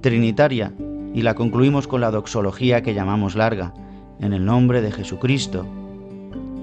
trinitaria 0.02 0.74
y 1.14 1.22
la 1.22 1.36
concluimos 1.36 1.88
con 1.88 2.02
la 2.02 2.10
doxología 2.10 2.82
que 2.82 2.96
llamamos 2.96 3.36
larga, 3.36 3.76
en 4.20 4.34
el 4.34 4.44
nombre 4.44 4.82
de 4.82 4.92
Jesucristo, 4.92 5.68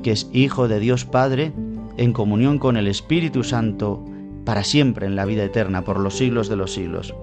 que 0.02 0.10
es 0.10 0.28
Hijo 0.32 0.66
de 0.66 0.80
Dios 0.80 1.04
Padre, 1.04 1.52
en 1.96 2.12
comunión 2.12 2.58
con 2.58 2.76
el 2.76 2.88
Espíritu 2.88 3.44
Santo, 3.44 4.04
para 4.44 4.64
siempre 4.64 5.06
en 5.06 5.14
la 5.14 5.24
vida 5.24 5.44
eterna, 5.44 5.84
por 5.84 6.00
los 6.00 6.16
siglos 6.16 6.48
de 6.48 6.56
los 6.56 6.72
siglos. 6.72 7.14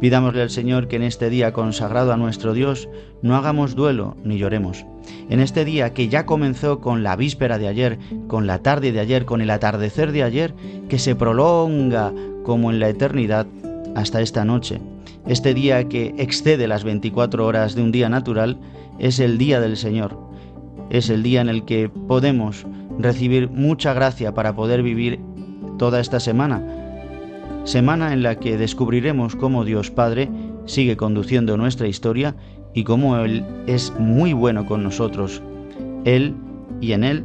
Pidámosle 0.00 0.42
al 0.42 0.50
Señor 0.50 0.88
que 0.88 0.96
en 0.96 1.02
este 1.02 1.30
día 1.30 1.52
consagrado 1.52 2.12
a 2.12 2.16
nuestro 2.16 2.52
Dios 2.52 2.88
no 3.22 3.34
hagamos 3.36 3.74
duelo 3.74 4.16
ni 4.24 4.36
lloremos. 4.36 4.84
En 5.30 5.40
este 5.40 5.64
día 5.64 5.94
que 5.94 6.08
ya 6.08 6.26
comenzó 6.26 6.80
con 6.80 7.02
la 7.02 7.16
víspera 7.16 7.58
de 7.58 7.68
ayer, 7.68 7.98
con 8.26 8.46
la 8.46 8.58
tarde 8.58 8.92
de 8.92 9.00
ayer, 9.00 9.24
con 9.24 9.40
el 9.40 9.50
atardecer 9.50 10.12
de 10.12 10.22
ayer, 10.22 10.54
que 10.88 10.98
se 10.98 11.16
prolonga 11.16 12.12
como 12.44 12.70
en 12.70 12.78
la 12.78 12.88
eternidad 12.88 13.46
hasta 13.94 14.20
esta 14.20 14.44
noche. 14.44 14.80
Este 15.26 15.54
día 15.54 15.88
que 15.88 16.14
excede 16.18 16.68
las 16.68 16.84
24 16.84 17.46
horas 17.46 17.74
de 17.74 17.82
un 17.82 17.90
día 17.90 18.08
natural 18.08 18.58
es 18.98 19.18
el 19.18 19.38
día 19.38 19.60
del 19.60 19.76
Señor. 19.76 20.18
Es 20.90 21.10
el 21.10 21.22
día 21.22 21.40
en 21.40 21.48
el 21.48 21.64
que 21.64 21.88
podemos 21.88 22.66
recibir 22.98 23.48
mucha 23.50 23.94
gracia 23.94 24.34
para 24.34 24.54
poder 24.54 24.82
vivir 24.82 25.20
toda 25.78 26.00
esta 26.00 26.20
semana. 26.20 26.85
Semana 27.66 28.12
en 28.12 28.22
la 28.22 28.38
que 28.38 28.56
descubriremos 28.56 29.34
cómo 29.34 29.64
Dios 29.64 29.90
Padre 29.90 30.30
sigue 30.66 30.96
conduciendo 30.96 31.56
nuestra 31.56 31.88
historia 31.88 32.36
y 32.74 32.84
cómo 32.84 33.16
Él 33.16 33.44
es 33.66 33.92
muy 33.98 34.32
bueno 34.32 34.66
con 34.66 34.84
nosotros. 34.84 35.42
Él 36.04 36.36
y 36.80 36.92
en 36.92 37.02
Él 37.02 37.24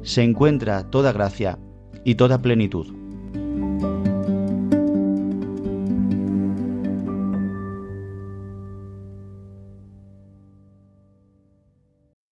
se 0.00 0.22
encuentra 0.22 0.88
toda 0.88 1.12
gracia 1.12 1.58
y 2.04 2.14
toda 2.14 2.40
plenitud. 2.40 2.86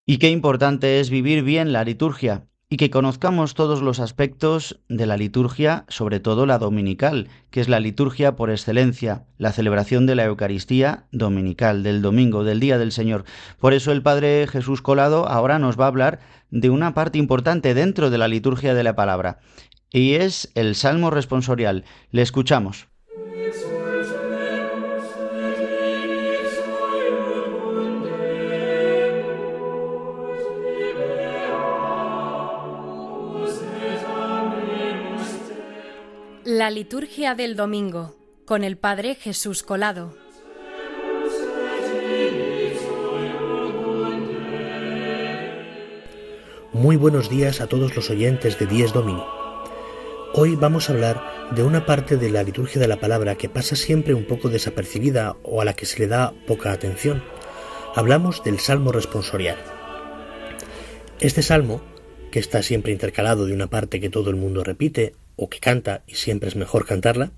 Y 0.07 0.17
qué 0.17 0.31
importante 0.31 0.99
es 0.99 1.11
vivir 1.11 1.43
bien 1.43 1.73
la 1.73 1.83
liturgia 1.83 2.47
y 2.73 2.77
que 2.77 2.89
conozcamos 2.89 3.53
todos 3.53 3.83
los 3.83 3.99
aspectos 3.99 4.79
de 4.89 5.05
la 5.05 5.15
liturgia, 5.15 5.85
sobre 5.89 6.19
todo 6.19 6.47
la 6.47 6.57
dominical, 6.57 7.27
que 7.51 7.61
es 7.61 7.69
la 7.69 7.79
liturgia 7.79 8.35
por 8.35 8.49
excelencia, 8.49 9.25
la 9.37 9.51
celebración 9.51 10.07
de 10.07 10.15
la 10.15 10.25
Eucaristía 10.25 11.05
dominical, 11.11 11.83
del 11.83 12.01
domingo, 12.01 12.43
del 12.43 12.59
Día 12.59 12.79
del 12.79 12.91
Señor. 12.91 13.25
Por 13.59 13.73
eso 13.73 13.91
el 13.91 14.01
Padre 14.01 14.47
Jesús 14.47 14.81
Colado 14.81 15.29
ahora 15.29 15.59
nos 15.59 15.79
va 15.79 15.83
a 15.85 15.89
hablar 15.89 16.19
de 16.49 16.71
una 16.71 16.95
parte 16.95 17.19
importante 17.19 17.75
dentro 17.75 18.09
de 18.09 18.17
la 18.17 18.27
liturgia 18.27 18.73
de 18.73 18.83
la 18.83 18.95
palabra, 18.95 19.37
y 19.91 20.15
es 20.15 20.51
el 20.55 20.73
Salmo 20.73 21.11
responsorial. 21.11 21.83
Le 22.09 22.23
escuchamos. 22.23 22.87
La 36.55 36.69
liturgia 36.69 37.33
del 37.33 37.55
domingo 37.55 38.15
con 38.45 38.63
el 38.63 38.77
Padre 38.77 39.15
Jesús 39.15 39.63
Colado. 39.63 40.15
Muy 46.71 46.95
buenos 46.95 47.27
días 47.31 47.59
a 47.59 47.65
todos 47.65 47.95
los 47.95 48.11
oyentes 48.11 48.59
de 48.59 48.67
Dies 48.67 48.93
Domini. 48.93 49.23
Hoy 50.35 50.55
vamos 50.55 50.87
a 50.87 50.93
hablar 50.93 51.23
de 51.55 51.63
una 51.63 51.87
parte 51.87 52.17
de 52.17 52.29
la 52.29 52.43
liturgia 52.43 52.79
de 52.79 52.87
la 52.87 52.99
palabra 52.99 53.33
que 53.33 53.49
pasa 53.49 53.75
siempre 53.75 54.13
un 54.13 54.25
poco 54.25 54.49
desapercibida 54.49 55.35
o 55.41 55.59
a 55.59 55.65
la 55.65 55.73
que 55.73 55.87
se 55.87 55.97
le 56.01 56.07
da 56.07 56.35
poca 56.45 56.71
atención. 56.71 57.23
Hablamos 57.95 58.43
del 58.43 58.59
Salmo 58.59 58.91
responsorial. 58.91 59.57
Este 61.19 61.41
salmo, 61.41 61.81
que 62.29 62.37
está 62.37 62.61
siempre 62.61 62.91
intercalado 62.91 63.47
de 63.47 63.55
una 63.55 63.71
parte 63.71 63.99
que 63.99 64.11
todo 64.11 64.29
el 64.29 64.35
mundo 64.35 64.63
repite 64.63 65.15
o 65.35 65.49
que 65.49 65.59
canta, 65.59 66.03
y 66.07 66.15
siempre 66.15 66.49
es 66.49 66.55
mejor 66.55 66.85
cantarla, 66.85 67.31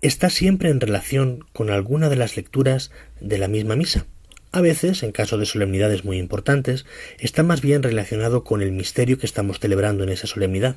está 0.00 0.30
siempre 0.30 0.70
en 0.70 0.80
relación 0.80 1.44
con 1.52 1.70
alguna 1.70 2.08
de 2.08 2.16
las 2.16 2.36
lecturas 2.36 2.90
de 3.20 3.38
la 3.38 3.48
misma 3.48 3.76
misa. 3.76 4.06
A 4.52 4.60
veces, 4.60 5.02
en 5.02 5.12
caso 5.12 5.38
de 5.38 5.46
solemnidades 5.46 6.04
muy 6.04 6.18
importantes, 6.18 6.84
está 7.18 7.42
más 7.42 7.60
bien 7.60 7.82
relacionado 7.82 8.42
con 8.42 8.62
el 8.62 8.72
misterio 8.72 9.18
que 9.18 9.26
estamos 9.26 9.60
celebrando 9.60 10.02
en 10.02 10.10
esa 10.10 10.26
solemnidad. 10.26 10.76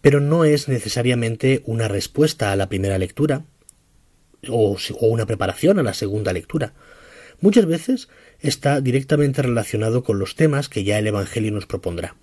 Pero 0.00 0.20
no 0.20 0.44
es 0.44 0.68
necesariamente 0.68 1.62
una 1.66 1.88
respuesta 1.88 2.52
a 2.52 2.56
la 2.56 2.68
primera 2.68 2.98
lectura 2.98 3.44
o, 4.48 4.76
o 5.00 5.06
una 5.06 5.26
preparación 5.26 5.78
a 5.78 5.82
la 5.82 5.94
segunda 5.94 6.32
lectura. 6.32 6.72
Muchas 7.40 7.66
veces 7.66 8.08
está 8.40 8.80
directamente 8.80 9.42
relacionado 9.42 10.02
con 10.02 10.18
los 10.18 10.34
temas 10.34 10.68
que 10.68 10.84
ya 10.84 10.98
el 10.98 11.06
Evangelio 11.06 11.52
nos 11.52 11.66
propondrá. 11.66 12.16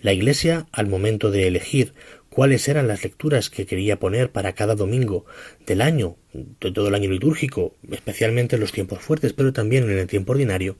La 0.00 0.12
Iglesia, 0.12 0.66
al 0.72 0.86
momento 0.86 1.30
de 1.30 1.48
elegir 1.48 1.92
cuáles 2.30 2.68
eran 2.68 2.86
las 2.86 3.02
lecturas 3.02 3.50
que 3.50 3.66
quería 3.66 3.98
poner 3.98 4.30
para 4.30 4.52
cada 4.52 4.76
domingo 4.76 5.24
del 5.66 5.82
año, 5.82 6.16
de 6.32 6.70
todo 6.70 6.88
el 6.88 6.94
año 6.94 7.10
litúrgico, 7.10 7.74
especialmente 7.90 8.56
en 8.56 8.60
los 8.60 8.70
tiempos 8.70 9.00
fuertes, 9.00 9.32
pero 9.32 9.52
también 9.52 9.90
en 9.90 9.98
el 9.98 10.06
tiempo 10.06 10.32
ordinario, 10.32 10.76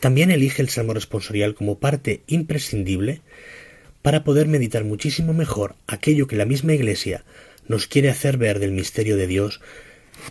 también 0.00 0.30
elige 0.30 0.60
el 0.60 0.68
Salmo 0.68 0.92
responsorial 0.92 1.54
como 1.54 1.78
parte 1.78 2.22
imprescindible 2.26 3.22
para 4.02 4.22
poder 4.22 4.48
meditar 4.48 4.84
muchísimo 4.84 5.32
mejor 5.32 5.76
aquello 5.86 6.26
que 6.26 6.36
la 6.36 6.44
misma 6.44 6.74
Iglesia 6.74 7.24
nos 7.68 7.86
quiere 7.86 8.10
hacer 8.10 8.36
ver 8.36 8.58
del 8.58 8.72
misterio 8.72 9.16
de 9.16 9.26
Dios 9.26 9.62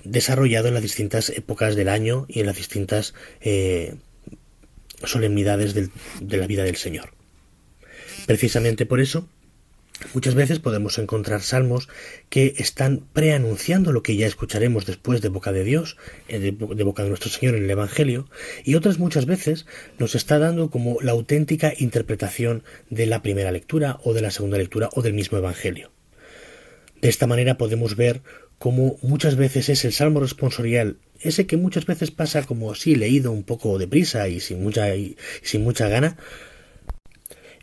desarrollado 0.03 0.67
en 0.67 0.75
las 0.75 0.83
distintas 0.83 1.29
épocas 1.29 1.75
del 1.75 1.89
año 1.89 2.25
y 2.29 2.41
en 2.41 2.45
las 2.45 2.57
distintas 2.57 3.15
eh, 3.41 3.95
solemnidades 5.03 5.73
de 5.73 6.37
la 6.37 6.45
vida 6.45 6.63
del 6.63 6.75
Señor. 6.75 7.22
Precisamente 8.25 8.85
por 8.85 8.99
eso, 8.99 9.27
muchas 10.13 10.35
veces 10.35 10.59
podemos 10.59 10.97
encontrar 10.97 11.41
salmos 11.41 11.89
que 12.29 12.55
están 12.57 13.05
preanunciando 13.13 13.91
lo 13.91 14.03
que 14.03 14.15
ya 14.15 14.27
escucharemos 14.27 14.85
después 14.85 15.21
de 15.21 15.29
boca 15.29 15.51
de 15.51 15.63
Dios, 15.63 15.97
eh, 16.27 16.39
de, 16.39 16.83
boca 16.83 17.03
de 17.03 17.09
nuestro 17.09 17.29
Señor 17.29 17.55
en 17.55 17.65
el 17.65 17.69
Evangelio, 17.69 18.29
y 18.63 18.75
otras 18.75 18.97
muchas 18.97 19.25
veces 19.25 19.65
nos 19.99 20.15
está 20.15 20.39
dando 20.39 20.69
como 20.69 21.01
la 21.01 21.11
auténtica 21.11 21.73
interpretación 21.77 22.63
de 22.89 23.05
la 23.05 23.21
primera 23.21 23.51
lectura 23.51 23.99
o 24.03 24.13
de 24.13 24.21
la 24.21 24.31
segunda 24.31 24.57
lectura 24.57 24.89
o 24.93 25.01
del 25.01 25.13
mismo 25.13 25.37
Evangelio. 25.37 25.91
De 27.01 27.09
esta 27.09 27.27
manera 27.27 27.57
podemos 27.57 27.97
ver 27.97 28.21
cómo 28.57 28.97
muchas 29.01 29.35
veces 29.35 29.67
es 29.67 29.83
el 29.83 29.91
salmo 29.91 30.21
responsorial, 30.21 30.97
ese 31.19 31.45
que 31.45 31.57
muchas 31.57 31.85
veces 31.85 32.11
pasa 32.11 32.43
como 32.43 32.71
así 32.71 32.95
leído 32.95 33.31
un 33.31 33.43
poco 33.43 33.77
deprisa 33.77 34.27
y 34.27 34.39
sin 34.39 34.63
mucha, 34.63 34.95
y 34.95 35.17
sin 35.41 35.63
mucha 35.63 35.87
gana, 35.87 36.17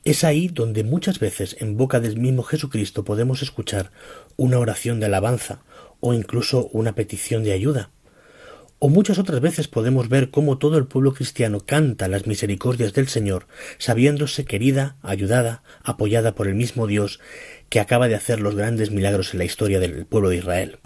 es 0.04 0.24
ahí 0.24 0.48
donde 0.48 0.84
muchas 0.84 1.18
veces 1.18 1.56
en 1.60 1.76
boca 1.76 2.00
del 2.00 2.18
mismo 2.18 2.42
Jesucristo 2.42 3.04
podemos 3.04 3.42
escuchar 3.42 3.90
una 4.36 4.58
oración 4.58 5.00
de 5.00 5.06
alabanza 5.06 5.62
o 6.00 6.14
incluso 6.14 6.68
una 6.72 6.94
petición 6.94 7.44
de 7.44 7.52
ayuda. 7.52 7.90
O 8.78 8.88
muchas 8.88 9.18
otras 9.18 9.40
veces 9.40 9.68
podemos 9.68 10.08
ver 10.08 10.30
cómo 10.30 10.56
todo 10.56 10.78
el 10.78 10.86
pueblo 10.86 11.12
cristiano 11.12 11.60
canta 11.60 12.08
las 12.08 12.26
misericordias 12.26 12.94
del 12.94 13.08
Señor, 13.08 13.46
sabiéndose 13.76 14.46
querida, 14.46 14.96
ayudada, 15.02 15.62
apoyada 15.82 16.34
por 16.34 16.48
el 16.48 16.54
mismo 16.54 16.86
Dios 16.86 17.20
que 17.68 17.80
acaba 17.80 18.08
de 18.08 18.14
hacer 18.14 18.40
los 18.40 18.56
grandes 18.56 18.90
milagros 18.90 19.34
en 19.34 19.38
la 19.38 19.44
historia 19.44 19.80
del 19.80 20.06
pueblo 20.06 20.30
de 20.30 20.38
Israel. 20.38 20.78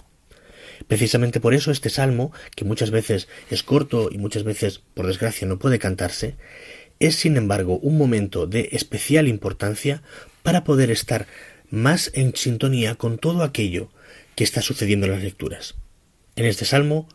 Precisamente 0.88 1.38
por 1.38 1.54
eso 1.54 1.70
este 1.70 1.88
salmo, 1.88 2.32
que 2.56 2.64
muchas 2.64 2.90
veces 2.90 3.28
es 3.48 3.62
corto 3.62 4.08
y 4.10 4.18
muchas 4.18 4.42
veces, 4.42 4.82
por 4.94 5.06
desgracia, 5.06 5.46
no 5.46 5.60
puede 5.60 5.78
cantarse, 5.78 6.36
es 7.00 7.16
sin 7.16 7.36
embargo 7.36 7.78
un 7.78 7.98
momento 7.98 8.46
de 8.46 8.70
especial 8.72 9.28
importancia 9.28 10.02
para 10.42 10.64
poder 10.64 10.90
estar 10.90 11.26
más 11.70 12.10
en 12.14 12.34
sintonía 12.36 12.94
con 12.94 13.18
todo 13.18 13.42
aquello 13.42 13.90
que 14.36 14.44
está 14.44 14.62
sucediendo 14.62 15.06
en 15.06 15.12
las 15.12 15.22
lecturas. 15.22 15.74
En 16.36 16.46
este 16.46 16.64
salmo 16.64 17.08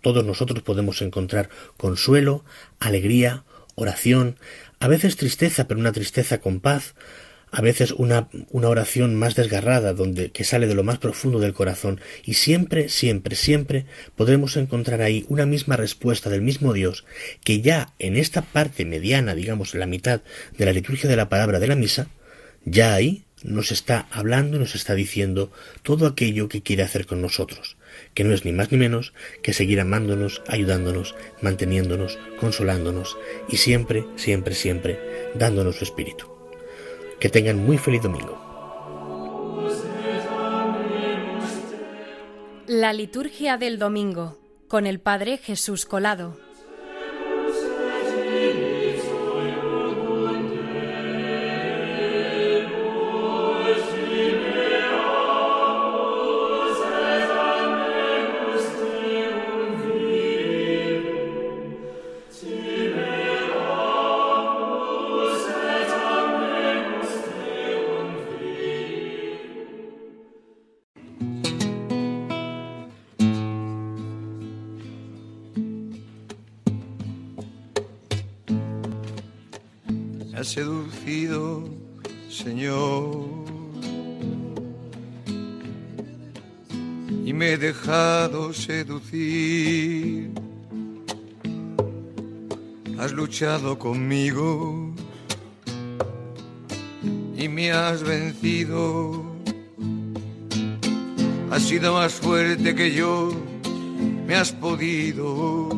todos 0.00 0.24
nosotros 0.24 0.62
podemos 0.62 1.00
encontrar 1.02 1.48
consuelo, 1.76 2.44
alegría, 2.80 3.44
oración, 3.74 4.36
a 4.80 4.88
veces 4.88 5.16
tristeza, 5.16 5.66
pero 5.66 5.80
una 5.80 5.92
tristeza 5.92 6.38
con 6.38 6.60
paz, 6.60 6.94
a 7.50 7.60
veces 7.60 7.92
una, 7.92 8.28
una 8.50 8.68
oración 8.68 9.14
más 9.14 9.34
desgarrada, 9.34 9.94
donde, 9.94 10.30
que 10.30 10.44
sale 10.44 10.66
de 10.66 10.74
lo 10.74 10.84
más 10.84 10.98
profundo 10.98 11.40
del 11.40 11.54
corazón, 11.54 12.00
y 12.24 12.34
siempre, 12.34 12.88
siempre, 12.88 13.36
siempre 13.36 13.86
podremos 14.16 14.56
encontrar 14.56 15.02
ahí 15.02 15.24
una 15.28 15.46
misma 15.46 15.76
respuesta 15.76 16.30
del 16.30 16.42
mismo 16.42 16.72
Dios, 16.72 17.04
que 17.44 17.60
ya 17.60 17.92
en 17.98 18.16
esta 18.16 18.42
parte 18.42 18.84
mediana, 18.84 19.34
digamos, 19.34 19.74
la 19.74 19.86
mitad 19.86 20.20
de 20.56 20.64
la 20.64 20.72
liturgia 20.72 21.08
de 21.08 21.16
la 21.16 21.28
palabra 21.28 21.58
de 21.58 21.68
la 21.68 21.76
misa, 21.76 22.08
ya 22.64 22.94
ahí 22.94 23.24
nos 23.42 23.70
está 23.70 24.08
hablando 24.10 24.56
y 24.56 24.60
nos 24.60 24.74
está 24.74 24.94
diciendo 24.94 25.52
todo 25.82 26.06
aquello 26.06 26.48
que 26.48 26.62
quiere 26.62 26.82
hacer 26.82 27.06
con 27.06 27.22
nosotros, 27.22 27.76
que 28.14 28.24
no 28.24 28.34
es 28.34 28.44
ni 28.44 28.52
más 28.52 28.72
ni 28.72 28.78
menos 28.78 29.12
que 29.42 29.52
seguir 29.52 29.80
amándonos, 29.80 30.42
ayudándonos, 30.48 31.14
manteniéndonos, 31.40 32.18
consolándonos 32.40 33.16
y 33.48 33.58
siempre, 33.58 34.04
siempre, 34.16 34.54
siempre 34.54 34.98
dándonos 35.34 35.76
su 35.76 35.84
espíritu. 35.84 36.37
Que 37.20 37.28
tengan 37.28 37.64
muy 37.64 37.78
feliz 37.78 38.02
domingo. 38.02 38.38
La 42.66 42.92
liturgia 42.92 43.56
del 43.56 43.78
domingo 43.78 44.38
con 44.68 44.86
el 44.86 45.00
Padre 45.00 45.38
Jesús 45.38 45.86
Colado. 45.86 46.38
Luchado 93.38 93.78
conmigo 93.78 94.92
y 97.36 97.48
me 97.48 97.70
has 97.70 98.02
vencido. 98.02 99.24
Has 101.48 101.62
sido 101.62 101.92
más 101.92 102.14
fuerte 102.14 102.74
que 102.74 102.92
yo, 102.92 103.30
me 104.26 104.34
has 104.34 104.50
podido 104.50 105.68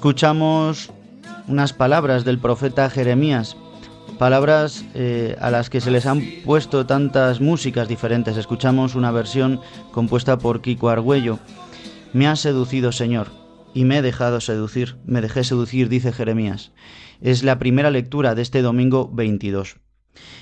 escuchamos 0.00 0.90
unas 1.46 1.74
palabras 1.74 2.24
del 2.24 2.38
profeta 2.38 2.88
Jeremías, 2.88 3.58
palabras 4.18 4.82
eh, 4.94 5.36
a 5.42 5.50
las 5.50 5.68
que 5.68 5.82
se 5.82 5.90
les 5.90 6.06
han 6.06 6.22
puesto 6.42 6.86
tantas 6.86 7.42
músicas 7.42 7.86
diferentes. 7.86 8.38
Escuchamos 8.38 8.94
una 8.94 9.10
versión 9.10 9.60
compuesta 9.92 10.38
por 10.38 10.62
Kiko 10.62 10.88
Argüello. 10.88 11.38
Me 12.14 12.26
ha 12.26 12.36
seducido, 12.36 12.92
Señor, 12.92 13.26
y 13.74 13.84
me 13.84 13.98
he 13.98 14.02
dejado 14.02 14.40
seducir. 14.40 14.96
Me 15.04 15.20
dejé 15.20 15.44
seducir, 15.44 15.90
dice 15.90 16.12
Jeremías. 16.12 16.72
Es 17.20 17.42
la 17.42 17.58
primera 17.58 17.90
lectura 17.90 18.34
de 18.34 18.40
este 18.40 18.62
domingo 18.62 19.10
22. 19.12 19.76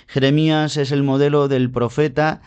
Jeremías 0.07 0.77
es 0.77 0.93
el 0.93 1.03
modelo 1.03 1.49
del 1.49 1.73
profeta 1.73 2.43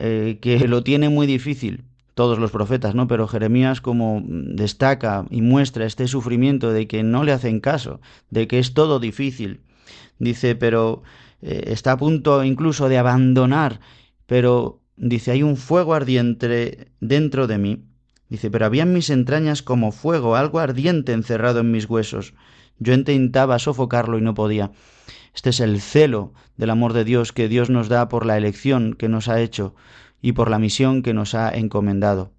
eh, 0.00 0.40
que 0.42 0.66
lo 0.66 0.82
tiene 0.82 1.08
muy 1.08 1.28
difícil 1.28 1.84
todos 2.18 2.40
los 2.40 2.50
profetas, 2.50 2.96
¿no? 2.96 3.06
Pero 3.06 3.28
Jeremías 3.28 3.80
como 3.80 4.24
destaca 4.26 5.24
y 5.30 5.40
muestra 5.40 5.86
este 5.86 6.08
sufrimiento 6.08 6.72
de 6.72 6.88
que 6.88 7.04
no 7.04 7.22
le 7.22 7.30
hacen 7.30 7.60
caso, 7.60 8.00
de 8.28 8.48
que 8.48 8.58
es 8.58 8.74
todo 8.74 8.98
difícil. 8.98 9.60
Dice, 10.18 10.56
pero 10.56 11.04
eh, 11.42 11.66
está 11.68 11.92
a 11.92 11.96
punto 11.96 12.42
incluso 12.42 12.88
de 12.88 12.98
abandonar, 12.98 13.78
pero 14.26 14.80
dice, 14.96 15.30
hay 15.30 15.44
un 15.44 15.56
fuego 15.56 15.94
ardiente 15.94 16.90
dentro 16.98 17.46
de 17.46 17.58
mí. 17.58 17.84
Dice, 18.28 18.50
pero 18.50 18.66
había 18.66 18.82
en 18.82 18.94
mis 18.94 19.10
entrañas 19.10 19.62
como 19.62 19.92
fuego, 19.92 20.34
algo 20.34 20.58
ardiente 20.58 21.12
encerrado 21.12 21.60
en 21.60 21.70
mis 21.70 21.88
huesos. 21.88 22.34
Yo 22.80 22.94
intentaba 22.94 23.60
sofocarlo 23.60 24.18
y 24.18 24.22
no 24.22 24.34
podía. 24.34 24.72
Este 25.36 25.50
es 25.50 25.60
el 25.60 25.80
celo 25.80 26.32
del 26.56 26.70
amor 26.70 26.94
de 26.94 27.04
Dios 27.04 27.32
que 27.32 27.46
Dios 27.46 27.70
nos 27.70 27.88
da 27.88 28.08
por 28.08 28.26
la 28.26 28.36
elección 28.36 28.94
que 28.94 29.08
nos 29.08 29.28
ha 29.28 29.40
hecho 29.40 29.76
y 30.20 30.32
por 30.32 30.50
la 30.50 30.58
misión 30.58 31.02
que 31.02 31.14
nos 31.14 31.34
ha 31.34 31.50
encomendado. 31.50 32.32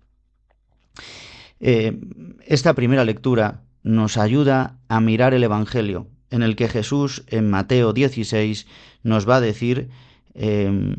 Eh, 1.59 1.99
esta 2.45 2.73
primera 2.73 3.05
lectura 3.05 3.61
nos 3.83 4.17
ayuda 4.17 4.77
a 4.87 4.99
mirar 4.99 5.33
el 5.33 5.43
Evangelio, 5.43 6.07
en 6.29 6.43
el 6.43 6.55
que 6.55 6.67
Jesús 6.67 7.23
en 7.27 7.49
Mateo 7.49 7.93
16 7.93 8.67
nos 9.03 9.27
va 9.27 9.37
a 9.37 9.41
decir 9.41 9.89
em, 10.33 10.95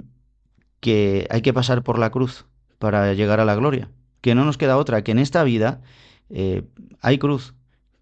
que 0.81 1.27
hay 1.31 1.43
que 1.43 1.53
pasar 1.53 1.83
por 1.83 1.99
la 1.99 2.11
cruz 2.11 2.47
para 2.79 3.13
llegar 3.15 3.41
a 3.41 3.45
la 3.45 3.55
gloria, 3.55 3.91
que 4.21 4.35
no 4.35 4.45
nos 4.45 4.59
queda 4.59 4.77
otra, 4.77 5.05
que 5.05 5.13
en 5.13 5.19
esta 5.19 5.45
vida 5.45 5.83
eh, 6.31 6.63
hay 7.01 7.19
cruz, 7.19 7.55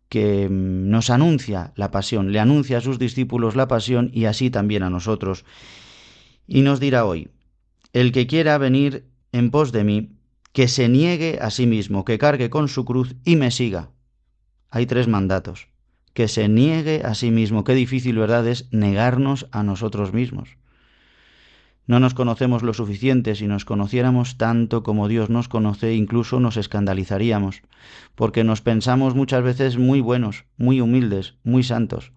que 0.09 0.45
em, 0.45 0.89
nos 0.89 1.11
anuncia 1.11 1.73
la 1.77 1.91
pasión, 1.91 2.33
le 2.33 2.41
anuncia 2.41 2.79
a 2.79 2.83
sus 2.83 2.99
discípulos 2.99 3.57
la 3.57 3.69
pasión 3.69 4.11
y 4.13 4.25
así 4.25 4.51
también 4.51 4.83
a 4.83 4.91
nosotros. 4.91 5.45
Y 6.47 6.63
nos 6.63 6.81
dirá 6.81 7.05
hoy, 7.05 7.29
el 7.93 8.13
que 8.13 8.27
quiera 8.27 8.59
venir 8.59 9.07
en 9.33 9.51
pos 9.51 9.73
de 9.73 9.85
mí, 9.85 10.13
que 10.53 10.69
se 10.69 10.89
niegue 10.89 11.39
a 11.41 11.51
sí 11.51 11.67
mismo, 11.67 12.05
que 12.05 12.19
cargue 12.19 12.51
con 12.51 12.69
su 12.69 12.85
cruz 12.85 13.17
y 13.25 13.37
me 13.37 13.51
siga. 13.51 13.91
Hay 14.71 14.87
tres 14.87 15.09
mandatos. 15.09 15.69
Que 16.15 16.29
se 16.29 16.49
niegue 16.49 17.03
a 17.05 17.15
sí 17.15 17.31
mismo. 17.31 17.65
Qué 17.65 17.75
difícil, 17.75 18.19
¿verdad?, 18.19 18.47
es 18.49 18.69
negarnos 18.73 19.47
a 19.53 19.63
nosotros 19.63 20.13
mismos. 20.13 20.59
No 21.87 22.01
nos 22.01 22.13
conocemos 22.13 22.63
lo 22.63 22.75
suficiente, 22.75 23.35
si 23.35 23.47
nos 23.47 23.65
conociéramos 23.65 24.37
tanto 24.37 24.83
como 24.83 25.09
Dios 25.09 25.31
nos 25.31 25.49
conoce, 25.49 25.95
incluso 25.95 26.39
nos 26.39 26.59
escandalizaríamos, 26.59 27.63
porque 28.15 28.45
nos 28.45 28.61
pensamos 28.61 29.15
muchas 29.15 29.43
veces 29.43 29.79
muy 29.79 30.03
buenos, 30.03 30.45
muy 30.59 30.83
humildes, 30.83 31.37
muy 31.45 31.63
santos, 31.63 32.13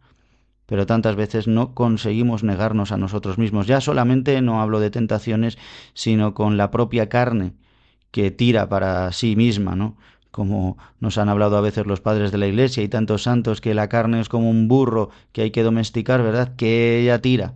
pero 0.71 0.85
tantas 0.85 1.17
veces 1.17 1.49
no 1.49 1.73
conseguimos 1.73 2.45
negarnos 2.45 2.93
a 2.93 2.97
nosotros 2.97 3.37
mismos. 3.37 3.67
Ya 3.67 3.81
solamente 3.81 4.41
no 4.41 4.61
hablo 4.61 4.79
de 4.79 4.89
tentaciones, 4.89 5.57
sino 5.93 6.33
con 6.33 6.55
la 6.55 6.71
propia 6.71 7.09
carne 7.09 7.51
que 8.09 8.31
tira 8.31 8.69
para 8.69 9.11
sí 9.11 9.35
misma, 9.35 9.75
¿no? 9.75 9.97
Como 10.31 10.77
nos 11.01 11.17
han 11.17 11.27
hablado 11.27 11.57
a 11.57 11.61
veces 11.61 11.87
los 11.87 11.99
padres 11.99 12.31
de 12.31 12.37
la 12.37 12.47
Iglesia 12.47 12.83
y 12.83 12.87
tantos 12.87 13.23
santos 13.23 13.59
que 13.59 13.73
la 13.73 13.89
carne 13.89 14.21
es 14.21 14.29
como 14.29 14.49
un 14.49 14.69
burro 14.69 15.09
que 15.33 15.41
hay 15.41 15.51
que 15.51 15.61
domesticar, 15.61 16.23
¿verdad? 16.23 16.55
Que 16.55 17.01
ella 17.01 17.19
tira 17.21 17.55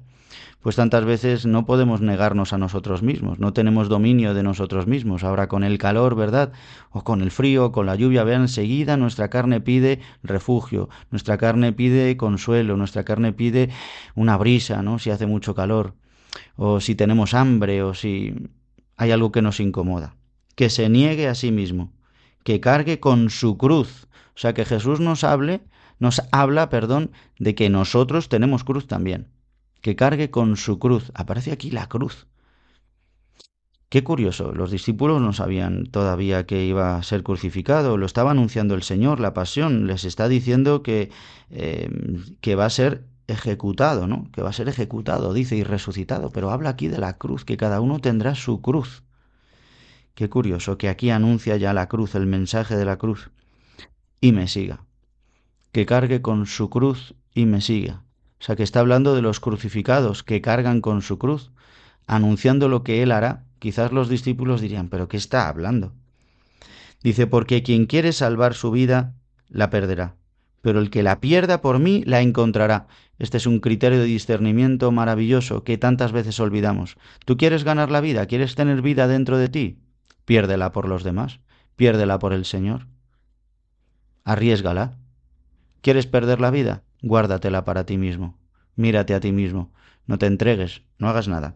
pues 0.65 0.77
tantas 0.77 1.05
veces 1.05 1.45
no 1.45 1.67
podemos 1.67 2.01
negarnos 2.01 2.51
a 2.51 2.57
nosotros 2.57 3.03
mismos, 3.03 3.37
no 3.37 3.53
tenemos 3.53 3.87
dominio 3.87 4.33
de 4.33 4.41
nosotros 4.41 4.87
mismos. 4.87 5.23
Ahora 5.23 5.47
con 5.47 5.63
el 5.63 5.77
calor, 5.77 6.15
¿verdad? 6.15 6.53
O 6.89 7.03
con 7.03 7.21
el 7.21 7.29
frío, 7.29 7.71
con 7.71 7.85
la 7.85 7.93
lluvia, 7.93 8.23
vean, 8.23 8.41
enseguida 8.41 8.97
nuestra 8.97 9.29
carne 9.29 9.61
pide 9.61 9.99
refugio, 10.23 10.89
nuestra 11.11 11.37
carne 11.37 11.71
pide 11.71 12.17
consuelo, 12.17 12.77
nuestra 12.77 13.03
carne 13.03 13.31
pide 13.31 13.69
una 14.15 14.37
brisa, 14.37 14.81
¿no? 14.81 14.97
Si 14.97 15.11
hace 15.11 15.27
mucho 15.27 15.53
calor, 15.53 15.93
o 16.55 16.79
si 16.79 16.95
tenemos 16.95 17.35
hambre, 17.35 17.83
o 17.83 17.93
si 17.93 18.33
hay 18.97 19.11
algo 19.11 19.31
que 19.31 19.43
nos 19.43 19.59
incomoda. 19.59 20.15
Que 20.55 20.71
se 20.71 20.89
niegue 20.89 21.27
a 21.27 21.35
sí 21.35 21.51
mismo, 21.51 21.93
que 22.43 22.59
cargue 22.59 22.99
con 22.99 23.29
su 23.29 23.59
cruz. 23.59 24.07
O 24.35 24.39
sea, 24.39 24.55
que 24.55 24.65
Jesús 24.65 24.99
nos 24.99 25.23
hable, 25.23 25.61
nos 25.99 26.23
habla, 26.31 26.69
perdón, 26.69 27.11
de 27.37 27.53
que 27.53 27.69
nosotros 27.69 28.29
tenemos 28.29 28.63
cruz 28.63 28.87
también 28.87 29.27
que 29.85 29.95
cargue 29.95 30.31
con 30.31 30.57
su 30.57 30.79
cruz. 30.79 31.11
Aparece 31.13 31.51
aquí 31.51 31.69
la 31.69 31.87
cruz. 31.87 32.25
Qué 33.89 34.03
curioso, 34.03 34.51
los 34.51 34.71
discípulos 34.71 35.21
no 35.21 35.31
sabían 35.31 35.85
todavía 35.85 36.47
que 36.47 36.65
iba 36.65 36.97
a 36.97 37.03
ser 37.03 37.21
crucificado, 37.21 37.95
lo 37.95 38.07
estaba 38.07 38.31
anunciando 38.31 38.73
el 38.73 38.81
Señor, 38.81 39.19
la 39.19 39.35
pasión, 39.35 39.85
les 39.85 40.03
está 40.03 40.27
diciendo 40.27 40.81
que, 40.81 41.11
eh, 41.51 41.87
que 42.41 42.55
va 42.55 42.65
a 42.65 42.71
ser 42.71 43.05
ejecutado, 43.27 44.07
¿no? 44.07 44.27
Que 44.31 44.41
va 44.41 44.49
a 44.49 44.53
ser 44.53 44.69
ejecutado, 44.69 45.35
dice, 45.35 45.55
y 45.55 45.63
resucitado, 45.63 46.31
pero 46.31 46.49
habla 46.49 46.71
aquí 46.71 46.87
de 46.87 46.97
la 46.97 47.19
cruz, 47.19 47.45
que 47.45 47.55
cada 47.55 47.79
uno 47.79 47.99
tendrá 47.99 48.33
su 48.33 48.61
cruz. 48.63 49.03
Qué 50.15 50.29
curioso 50.29 50.79
que 50.79 50.89
aquí 50.89 51.11
anuncia 51.11 51.57
ya 51.57 51.73
la 51.73 51.87
cruz, 51.87 52.15
el 52.15 52.25
mensaje 52.25 52.75
de 52.75 52.85
la 52.85 52.97
cruz. 52.97 53.29
Y 54.19 54.31
me 54.31 54.47
siga. 54.47 54.83
que 55.71 55.85
cargue 55.85 56.23
con 56.23 56.47
su 56.47 56.71
cruz 56.71 57.13
y 57.35 57.45
me 57.45 57.61
siga. 57.61 58.04
O 58.45 58.47
sea 58.47 58.55
que 58.55 58.61
está 58.61 58.79
hablando 58.79 59.15
de 59.15 59.23
los 59.23 59.39
crucificados 59.39 60.21
que 60.21 60.39
cargan 60.39 60.79
con 60.79 61.01
su 61.01 61.17
cruz, 61.17 61.49
anunciando 62.05 62.69
lo 62.69 62.83
que 62.83 63.01
Él 63.01 63.11
hará. 63.11 63.43
Quizás 63.57 63.91
los 63.91 64.07
discípulos 64.07 64.61
dirían, 64.61 64.87
pero 64.87 65.07
¿qué 65.07 65.17
está 65.17 65.49
hablando? 65.49 65.93
Dice, 67.01 67.25
porque 67.25 67.63
quien 67.63 67.87
quiere 67.87 68.13
salvar 68.13 68.53
su 68.53 68.69
vida, 68.69 69.15
la 69.49 69.71
perderá, 69.71 70.13
pero 70.61 70.79
el 70.79 70.91
que 70.91 71.01
la 71.01 71.19
pierda 71.21 71.59
por 71.61 71.79
mí, 71.79 72.03
la 72.05 72.21
encontrará. 72.21 72.85
Este 73.17 73.37
es 73.37 73.47
un 73.47 73.59
criterio 73.59 73.97
de 73.97 74.05
discernimiento 74.05 74.91
maravilloso 74.91 75.63
que 75.63 75.79
tantas 75.79 76.11
veces 76.11 76.39
olvidamos. 76.39 76.97
¿Tú 77.25 77.37
quieres 77.37 77.63
ganar 77.63 77.89
la 77.89 77.99
vida? 77.99 78.27
¿Quieres 78.27 78.53
tener 78.53 78.83
vida 78.83 79.07
dentro 79.07 79.39
de 79.39 79.49
ti? 79.49 79.79
Piérdela 80.25 80.71
por 80.71 80.87
los 80.87 81.03
demás, 81.03 81.39
piérdela 81.75 82.19
por 82.19 82.31
el 82.31 82.45
Señor. 82.45 82.85
Arriesgala. 84.23 84.99
¿Quieres 85.81 86.05
perder 86.05 86.39
la 86.39 86.51
vida? 86.51 86.83
Guárdatela 87.05 87.65
para 87.65 87.85
ti 87.85 87.99
mismo. 87.99 88.35
Mírate 88.75 89.13
a 89.13 89.19
ti 89.19 89.31
mismo. 89.31 89.71
No 90.07 90.17
te 90.17 90.25
entregues, 90.25 90.81
no 90.97 91.07
hagas 91.07 91.27
nada. 91.27 91.55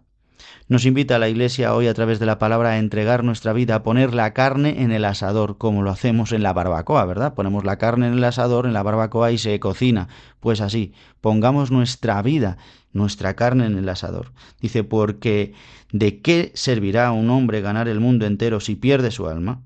Nos 0.67 0.85
invita 0.85 1.17
la 1.17 1.27
Iglesia 1.27 1.73
hoy 1.73 1.87
a 1.87 1.93
través 1.95 2.19
de 2.19 2.27
la 2.27 2.37
palabra 2.37 2.69
a 2.69 2.77
entregar 2.77 3.23
nuestra 3.23 3.51
vida, 3.51 3.73
a 3.73 3.81
poner 3.81 4.13
la 4.13 4.31
carne 4.35 4.83
en 4.83 4.91
el 4.91 5.05
asador, 5.05 5.57
como 5.57 5.81
lo 5.81 5.89
hacemos 5.89 6.33
en 6.33 6.43
la 6.43 6.53
barbacoa, 6.53 7.03
¿verdad? 7.05 7.33
Ponemos 7.33 7.65
la 7.65 7.79
carne 7.79 8.05
en 8.05 8.13
el 8.13 8.23
asador, 8.23 8.67
en 8.67 8.73
la 8.73 8.83
barbacoa 8.83 9.31
y 9.31 9.39
se 9.39 9.59
cocina. 9.59 10.07
Pues 10.39 10.61
así, 10.61 10.93
pongamos 11.19 11.71
nuestra 11.71 12.21
vida, 12.21 12.59
nuestra 12.93 13.35
carne 13.35 13.65
en 13.65 13.75
el 13.75 13.89
asador. 13.89 14.33
Dice, 14.61 14.83
porque 14.83 15.53
¿de 15.91 16.21
qué 16.21 16.51
servirá 16.53 17.07
a 17.07 17.11
un 17.11 17.31
hombre 17.31 17.61
ganar 17.61 17.87
el 17.87 17.99
mundo 17.99 18.27
entero 18.27 18.59
si 18.59 18.75
pierde 18.75 19.09
su 19.09 19.27
alma? 19.27 19.63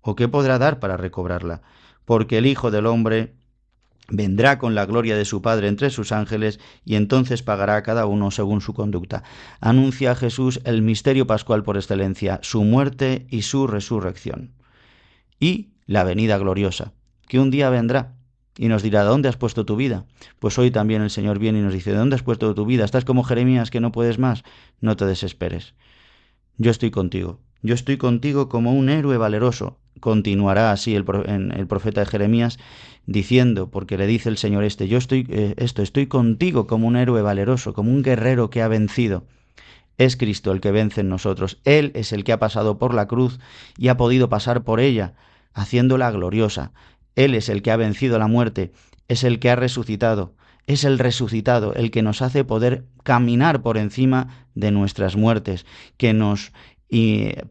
¿O 0.00 0.16
qué 0.16 0.28
podrá 0.28 0.58
dar 0.58 0.80
para 0.80 0.96
recobrarla? 0.96 1.60
Porque 2.06 2.38
el 2.38 2.46
Hijo 2.46 2.70
del 2.70 2.86
Hombre 2.86 3.34
vendrá 4.10 4.58
con 4.58 4.74
la 4.74 4.86
gloria 4.86 5.16
de 5.16 5.24
su 5.24 5.40
Padre 5.40 5.68
entre 5.68 5.90
sus 5.90 6.12
ángeles 6.12 6.60
y 6.84 6.96
entonces 6.96 7.42
pagará 7.42 7.76
a 7.76 7.82
cada 7.82 8.06
uno 8.06 8.30
según 8.30 8.60
su 8.60 8.74
conducta. 8.74 9.22
Anuncia 9.60 10.12
a 10.12 10.16
Jesús 10.16 10.60
el 10.64 10.82
misterio 10.82 11.26
pascual 11.26 11.62
por 11.62 11.76
excelencia, 11.76 12.40
su 12.42 12.64
muerte 12.64 13.26
y 13.30 13.42
su 13.42 13.66
resurrección. 13.66 14.52
Y 15.38 15.70
la 15.86 16.04
venida 16.04 16.38
gloriosa, 16.38 16.92
que 17.26 17.40
un 17.40 17.50
día 17.50 17.70
vendrá 17.70 18.14
y 18.58 18.68
nos 18.68 18.82
dirá, 18.82 19.04
¿dónde 19.04 19.28
has 19.28 19.36
puesto 19.36 19.64
tu 19.64 19.76
vida? 19.76 20.04
Pues 20.38 20.58
hoy 20.58 20.70
también 20.70 21.02
el 21.02 21.10
Señor 21.10 21.38
viene 21.38 21.60
y 21.60 21.62
nos 21.62 21.72
dice, 21.72 21.92
¿dónde 21.92 22.16
has 22.16 22.22
puesto 22.22 22.54
tu 22.54 22.66
vida? 22.66 22.84
¿Estás 22.84 23.04
como 23.06 23.24
Jeremías 23.24 23.70
que 23.70 23.80
no 23.80 23.90
puedes 23.90 24.18
más? 24.18 24.42
No 24.80 24.96
te 24.96 25.06
desesperes. 25.06 25.74
Yo 26.58 26.70
estoy 26.70 26.90
contigo. 26.90 27.40
Yo 27.62 27.74
estoy 27.74 27.96
contigo 27.96 28.48
como 28.48 28.74
un 28.74 28.90
héroe 28.90 29.16
valeroso. 29.16 29.79
Continuará 29.98 30.72
así 30.72 30.94
el, 30.94 31.04
profeta 31.04 32.00
de 32.00 32.06
Jeremías 32.06 32.58
diciendo, 33.06 33.70
porque 33.70 33.98
le 33.98 34.06
dice 34.06 34.28
el 34.28 34.38
Señor 34.38 34.64
este, 34.64 34.88
yo 34.88 34.98
estoy, 34.98 35.26
eh, 35.30 35.54
esto, 35.56 35.82
estoy 35.82 36.06
contigo 36.06 36.66
como 36.66 36.86
un 36.86 36.96
héroe 36.96 37.22
valeroso, 37.22 37.74
como 37.74 37.90
un 37.90 38.02
guerrero 38.02 38.50
que 38.50 38.62
ha 38.62 38.68
vencido. 38.68 39.24
Es 39.98 40.16
Cristo 40.16 40.52
el 40.52 40.60
que 40.60 40.70
vence 40.70 41.02
en 41.02 41.08
nosotros. 41.08 41.58
Él 41.64 41.92
es 41.94 42.12
el 42.12 42.24
que 42.24 42.32
ha 42.32 42.38
pasado 42.38 42.78
por 42.78 42.94
la 42.94 43.06
cruz 43.06 43.38
y 43.76 43.88
ha 43.88 43.96
podido 43.96 44.28
pasar 44.28 44.62
por 44.62 44.80
ella, 44.80 45.14
haciéndola 45.52 46.10
gloriosa. 46.10 46.72
Él 47.16 47.34
es 47.34 47.48
el 47.48 47.60
que 47.60 47.70
ha 47.70 47.76
vencido 47.76 48.18
la 48.18 48.28
muerte, 48.28 48.72
es 49.08 49.24
el 49.24 49.40
que 49.40 49.50
ha 49.50 49.56
resucitado, 49.56 50.34
es 50.66 50.84
el 50.84 50.98
resucitado, 50.98 51.74
el 51.74 51.90
que 51.90 52.02
nos 52.02 52.22
hace 52.22 52.44
poder 52.44 52.84
caminar 53.02 53.60
por 53.60 53.76
encima 53.76 54.46
de 54.54 54.70
nuestras 54.70 55.16
muertes, 55.16 55.66
que 55.96 56.14
nos 56.14 56.52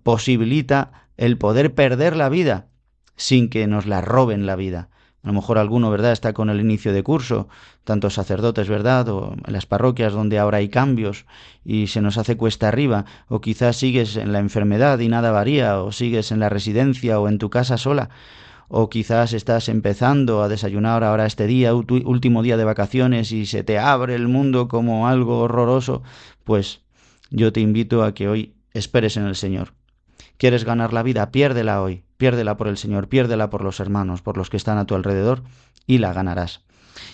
posibilita 0.03 1.08
el 1.19 1.37
poder 1.37 1.73
perder 1.73 2.15
la 2.15 2.29
vida 2.29 2.67
sin 3.17 3.49
que 3.49 3.67
nos 3.67 3.85
la 3.85 3.99
roben 3.99 4.45
la 4.45 4.55
vida. 4.55 4.87
A 5.21 5.27
lo 5.27 5.33
mejor 5.33 5.57
alguno, 5.57 5.91
¿verdad?, 5.91 6.13
está 6.13 6.31
con 6.31 6.49
el 6.49 6.61
inicio 6.61 6.93
de 6.93 7.03
curso, 7.03 7.49
tantos 7.83 8.13
sacerdotes, 8.13 8.69
¿verdad?, 8.69 9.09
o 9.09 9.35
en 9.45 9.51
las 9.51 9.65
parroquias 9.65 10.13
donde 10.13 10.39
ahora 10.39 10.59
hay 10.59 10.69
cambios 10.69 11.25
y 11.65 11.87
se 11.87 11.99
nos 11.99 12.17
hace 12.17 12.37
cuesta 12.37 12.69
arriba, 12.69 13.03
o 13.27 13.41
quizás 13.41 13.75
sigues 13.75 14.15
en 14.15 14.31
la 14.31 14.39
enfermedad 14.39 14.97
y 14.99 15.09
nada 15.09 15.31
varía, 15.31 15.81
o 15.81 15.91
sigues 15.91 16.31
en 16.31 16.39
la 16.39 16.47
residencia 16.47 17.19
o 17.19 17.27
en 17.27 17.37
tu 17.37 17.49
casa 17.49 17.77
sola, 17.77 18.11
o 18.69 18.89
quizás 18.89 19.33
estás 19.33 19.67
empezando 19.67 20.41
a 20.41 20.47
desayunar 20.47 21.03
ahora 21.03 21.25
este 21.25 21.47
día, 21.47 21.75
último 21.75 22.43
día 22.43 22.55
de 22.55 22.63
vacaciones 22.63 23.33
y 23.33 23.45
se 23.45 23.65
te 23.65 23.77
abre 23.77 24.15
el 24.15 24.29
mundo 24.29 24.69
como 24.69 25.09
algo 25.09 25.39
horroroso, 25.39 26.01
pues 26.45 26.79
yo 27.29 27.51
te 27.51 27.59
invito 27.59 28.05
a 28.05 28.13
que 28.13 28.29
hoy 28.29 28.53
esperes 28.73 29.17
en 29.17 29.25
el 29.25 29.35
Señor. 29.35 29.78
¿Quieres 30.39 30.63
ganar 30.63 30.93
la 30.93 31.03
vida? 31.03 31.31
Piérdela 31.31 31.81
hoy, 31.81 32.05
piérdela 32.15 32.55
por 32.55 32.69
el 32.69 32.77
Señor, 32.77 33.09
piérdela 33.09 33.49
por 33.49 33.61
los 33.61 33.81
hermanos, 33.81 34.21
por 34.21 34.37
los 34.37 34.49
que 34.49 34.55
están 34.55 34.77
a 34.77 34.85
tu 34.85 34.95
alrededor, 34.95 35.43
y 35.85 35.97
la 35.97 36.13
ganarás. 36.13 36.61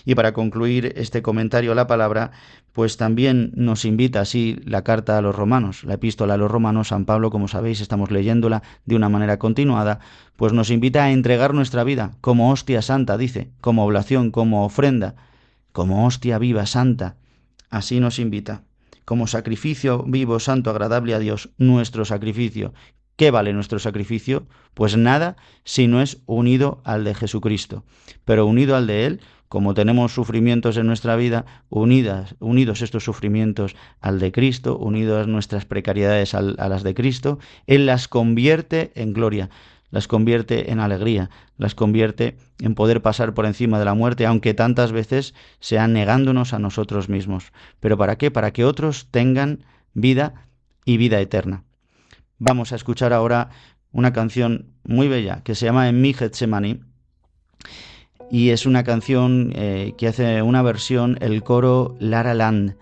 Y 0.05 0.13
para 0.13 0.31
concluir 0.31 0.93
este 0.95 1.23
comentario 1.23 1.71
a 1.71 1.75
la 1.75 1.87
palabra, 1.87 2.29
pues 2.71 2.97
también 2.97 3.51
nos 3.55 3.83
invita 3.83 4.21
así 4.21 4.59
la 4.63 4.83
carta 4.83 5.17
a 5.17 5.23
los 5.23 5.35
romanos, 5.35 5.83
la 5.85 5.95
epístola 5.95 6.35
a 6.35 6.37
los 6.37 6.51
romanos, 6.51 6.89
San 6.89 7.05
Pablo, 7.05 7.31
como 7.31 7.47
sabéis, 7.47 7.81
estamos 7.81 8.11
leyéndola 8.11 8.61
de 8.85 8.95
una 8.95 9.09
manera 9.09 9.39
continuada, 9.39 10.01
pues 10.35 10.53
nos 10.53 10.69
invita 10.69 11.05
a 11.05 11.11
entregar 11.11 11.55
nuestra 11.55 11.83
vida 11.83 12.11
como 12.21 12.51
hostia 12.51 12.83
santa, 12.83 13.17
dice, 13.17 13.49
como 13.59 13.85
oblación, 13.85 14.29
como 14.29 14.63
ofrenda, 14.65 15.15
como 15.71 16.05
hostia 16.05 16.37
viva, 16.37 16.67
santa. 16.67 17.15
Así 17.71 17.99
nos 17.99 18.19
invita 18.19 18.61
como 19.03 19.27
sacrificio 19.27 20.03
vivo, 20.03 20.39
santo, 20.39 20.71
agradable 20.71 21.13
a 21.13 21.19
Dios, 21.19 21.51
nuestro 21.57 22.05
sacrificio, 22.05 22.73
¿Qué 23.15 23.31
vale 23.31 23.53
nuestro 23.53 23.79
sacrificio? 23.79 24.45
Pues 24.73 24.97
nada 24.97 25.37
si 25.63 25.87
no 25.87 26.01
es 26.01 26.21
unido 26.25 26.81
al 26.83 27.05
de 27.05 27.15
Jesucristo. 27.15 27.83
Pero 28.25 28.45
unido 28.45 28.75
al 28.75 28.87
de 28.87 29.05
Él, 29.05 29.21
como 29.47 29.73
tenemos 29.73 30.13
sufrimientos 30.13 30.75
en 30.75 30.87
nuestra 30.87 31.15
vida, 31.15 31.45
unidos 31.69 32.81
estos 32.81 33.05
sufrimientos 33.05 33.75
al 34.01 34.19
de 34.19 34.33
Cristo, 34.33 34.77
unidos 34.77 35.27
nuestras 35.27 35.65
precariedades 35.65 36.33
a 36.33 36.41
las 36.41 36.83
de 36.83 36.93
Cristo, 36.93 37.39
Él 37.67 37.85
las 37.85 38.09
convierte 38.09 38.91
en 38.95 39.13
gloria, 39.13 39.49
las 39.91 40.09
convierte 40.09 40.71
en 40.71 40.81
alegría, 40.81 41.29
las 41.57 41.73
convierte 41.73 42.35
en 42.59 42.75
poder 42.75 43.01
pasar 43.01 43.33
por 43.33 43.45
encima 43.45 43.79
de 43.79 43.85
la 43.85 43.93
muerte, 43.93 44.25
aunque 44.25 44.53
tantas 44.53 44.91
veces 44.91 45.33
sean 45.61 45.93
negándonos 45.93 46.51
a 46.53 46.59
nosotros 46.59 47.07
mismos. 47.07 47.53
¿Pero 47.79 47.97
para 47.97 48.17
qué? 48.17 48.29
Para 48.31 48.51
que 48.51 48.65
otros 48.65 49.07
tengan 49.09 49.63
vida 49.93 50.47
y 50.83 50.97
vida 50.97 51.21
eterna. 51.21 51.63
Vamos 52.37 52.73
a 52.73 52.75
escuchar 52.75 53.13
ahora 53.13 53.49
una 53.91 54.11
canción 54.11 54.73
muy 54.83 55.07
bella 55.07 55.41
que 55.43 55.55
se 55.55 55.65
llama 55.65 55.87
En 55.87 56.01
mi 56.01 56.13
Getsemani 56.13 56.81
y 58.29 58.49
es 58.49 58.65
una 58.65 58.83
canción 58.83 59.53
eh, 59.55 59.93
que 59.97 60.07
hace 60.07 60.41
una 60.41 60.61
versión 60.61 61.17
el 61.21 61.43
coro 61.43 61.95
Lara 61.99 62.33
Land. 62.33 62.75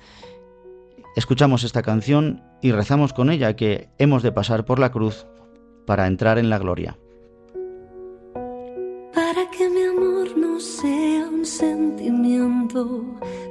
Escuchamos 1.15 1.63
esta 1.63 1.83
canción 1.83 2.41
y 2.61 2.71
rezamos 2.71 3.13
con 3.13 3.29
ella 3.29 3.55
que 3.55 3.89
hemos 3.99 4.23
de 4.23 4.31
pasar 4.31 4.65
por 4.65 4.79
la 4.79 4.91
cruz 4.91 5.27
para 5.85 6.07
entrar 6.07 6.39
en 6.39 6.49
la 6.49 6.57
gloria. 6.57 6.97
Para 9.13 9.51
que 9.51 9.69
mi 9.69 9.83
amor 9.83 10.35
no 10.35 10.59
sea 10.59 11.27
un 11.27 11.45
sentimiento, 11.45 13.03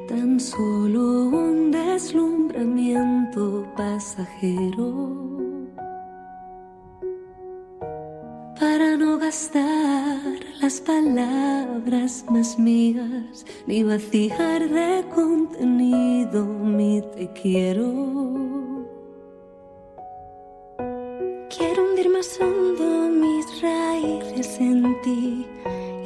tan 0.09 0.41
solo 0.41 1.29
un 1.29 1.71
deslumbramiento 1.71 3.65
pasajero 3.77 5.33
para 8.63 8.97
no 8.97 9.19
gastar 9.19 10.23
las 10.61 10.81
palabras 10.81 12.25
más 12.31 12.57
mías 12.61 13.45
ni 13.67 13.83
vaciar 13.83 14.69
de 14.69 15.05
contenido 15.13 16.45
mi 16.45 17.03
te 17.13 17.29
quiero. 17.33 17.89
Quiero 21.55 21.85
hundir 21.85 22.09
más 22.11 22.39
hondo 22.41 22.87
mis 23.25 23.47
raíces 23.63 24.61
en 24.61 24.95
ti 25.03 25.45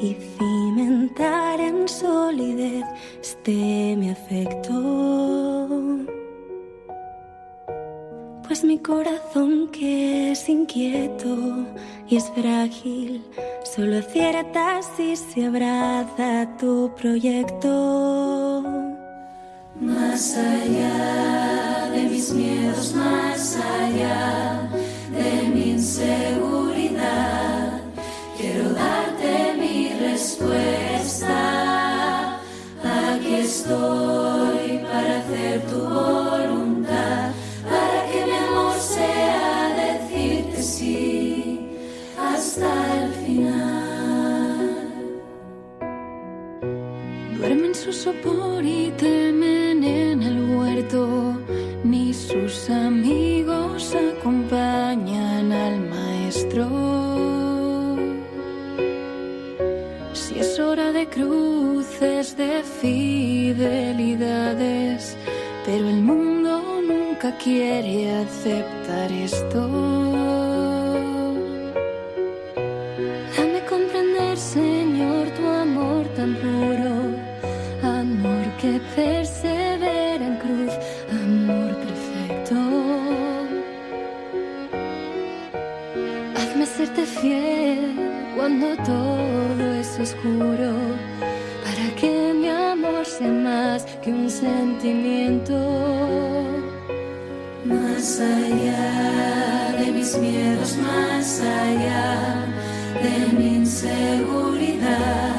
y 0.01 0.14
cimentar 0.14 1.61
en 1.61 1.87
solidez 1.87 2.87
este 3.21 3.97
mi 3.99 4.09
afecto 4.09 6.15
pues 8.46 8.62
mi 8.64 8.78
corazón 8.78 9.68
que 9.68 10.32
es 10.32 10.48
inquieto 10.48 11.66
y 12.09 12.16
es 12.16 12.30
frágil, 12.30 13.22
solo 13.64 13.98
acierta 13.98 14.80
si 14.96 15.14
se 15.16 15.46
abraza 15.46 16.48
tu 16.59 16.90
proyecto. 16.96 18.62
Más 19.80 20.37
allá 20.37 21.90
de 21.92 22.04
mis 22.04 22.32
miedos, 22.32 22.94
más 22.94 23.56
allá 23.56 24.70
de 25.11 25.48
mi 25.48 25.70
inseguridad, 25.70 27.80
quiero 28.38 28.70
darte 28.70 29.54
mi 29.59 29.88
respuesta. 29.98 31.32
Aquí 32.85 33.35
estoy 33.35 34.78
para 34.90 35.18
hacer 35.18 35.66
tu 35.66 35.80
voluntad 35.80 36.25
hasta 42.57 43.05
el 43.05 43.12
final. 43.12 43.57
Duermen 47.37 47.75
su 47.75 47.92
sopor 47.92 48.64
y 48.64 48.90
temen 48.97 49.85
en 49.85 50.23
el 50.23 50.57
huerto, 50.57 51.38
ni 51.85 52.14
sus 52.14 52.71
amigos 52.71 53.95
acompañan 53.95 55.53
al 55.53 55.81
maestro. 55.81 56.66
Si 60.14 60.38
es 60.38 60.59
hora 60.59 60.92
de 60.92 61.07
cruces, 61.09 62.37
de 62.37 62.62
fidelidades, 62.81 63.57
pero 65.66 65.88
el 65.88 66.01
mundo 66.01 66.81
nunca 66.83 67.37
quiere 67.38 68.11
aceptar 68.12 69.12
esto. 69.12 70.45
Cuando 88.59 88.83
todo 88.85 89.75
es 89.75 89.99
oscuro, 90.01 90.73
para 91.64 91.95
que 91.97 92.33
mi 92.35 92.49
amor 92.49 93.05
sea 93.05 93.29
más 93.29 93.85
que 94.03 94.11
un 94.11 94.31
sentimiento. 94.31 95.55
Más 97.64 98.21
allá 98.21 99.75
de 99.79 99.92
mis 99.92 100.16
miedos, 100.16 100.77
más 100.79 101.40
allá 101.40 102.47
de 103.03 103.37
mi 103.37 103.57
inseguridad, 103.57 105.35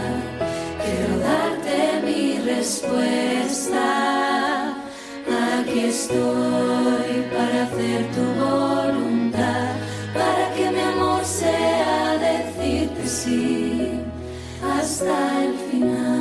quiero 0.84 1.20
darte 1.20 2.02
mi 2.06 2.40
respuesta. 2.40 3.86
Aquí 5.60 5.80
estoy 5.80 7.26
para 7.34 7.64
hacer 7.64 8.06
tu 8.16 8.37
decirte 13.28 13.36
sí 13.36 14.00
hasta 14.64 15.44
el 15.44 15.54
final. 15.72 16.18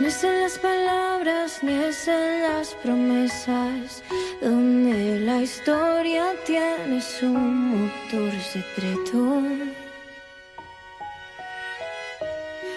No 0.00 0.06
es 0.08 0.24
en 0.24 0.40
las 0.40 0.58
palabras 0.58 1.58
ni 1.62 1.72
es 1.72 2.08
en 2.08 2.42
las 2.42 2.74
promesas 2.82 4.02
donde 4.40 5.20
la 5.20 5.40
historia 5.42 6.24
tiene 6.44 7.00
su 7.00 7.26
motor 7.26 8.32
secreto. 8.52 9.42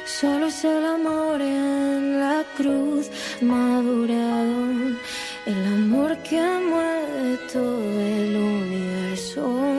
Solo 0.06 0.48
es 0.48 0.64
el 0.64 0.86
amor 0.86 1.42
en 1.42 2.20
la 2.20 2.44
cruz 2.56 3.10
madurado, 3.42 4.96
el 5.46 5.66
amor 5.66 6.18
que 6.24 6.42
mueve 6.42 7.38
todo 7.52 8.00
el 8.00 8.36
universo. 8.36 9.77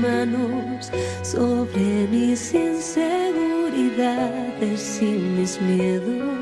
Manos, 0.00 0.90
sobre 1.22 2.08
mis 2.10 2.54
inseguridades 2.54 5.02
y 5.02 5.12
mis 5.36 5.60
miedos. 5.60 6.32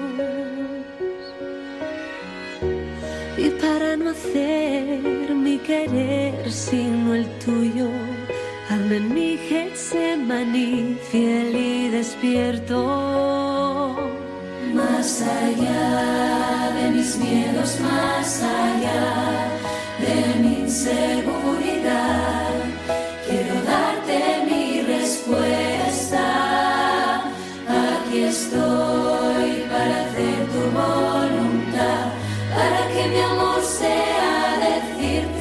Y 3.37 3.51
para 3.63 3.97
no 3.97 4.11
hacer 4.11 5.35
mi 5.35 5.59
querer 5.59 6.51
sino 6.51 7.15
el 7.15 7.27
tuyo, 7.39 7.89
hazme 8.69 8.97
en 8.97 9.15
mi 9.15 9.37
Getsemaní 9.37 10.99
fiel 11.11 11.57
y 11.57 11.89
despierto. 11.89 13.97
Más 14.75 15.23
allá 15.23 16.71
de 16.77 16.91
mis 16.91 17.17
miedos, 17.19 17.79
más 17.81 18.43
allá 18.43 19.49
de 20.01 20.41
mi 20.41 20.61
inseguridad, 20.61 21.60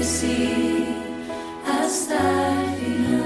sí 0.09 0.85
hasta 1.67 2.17
el 2.63 2.69
final. 2.79 3.19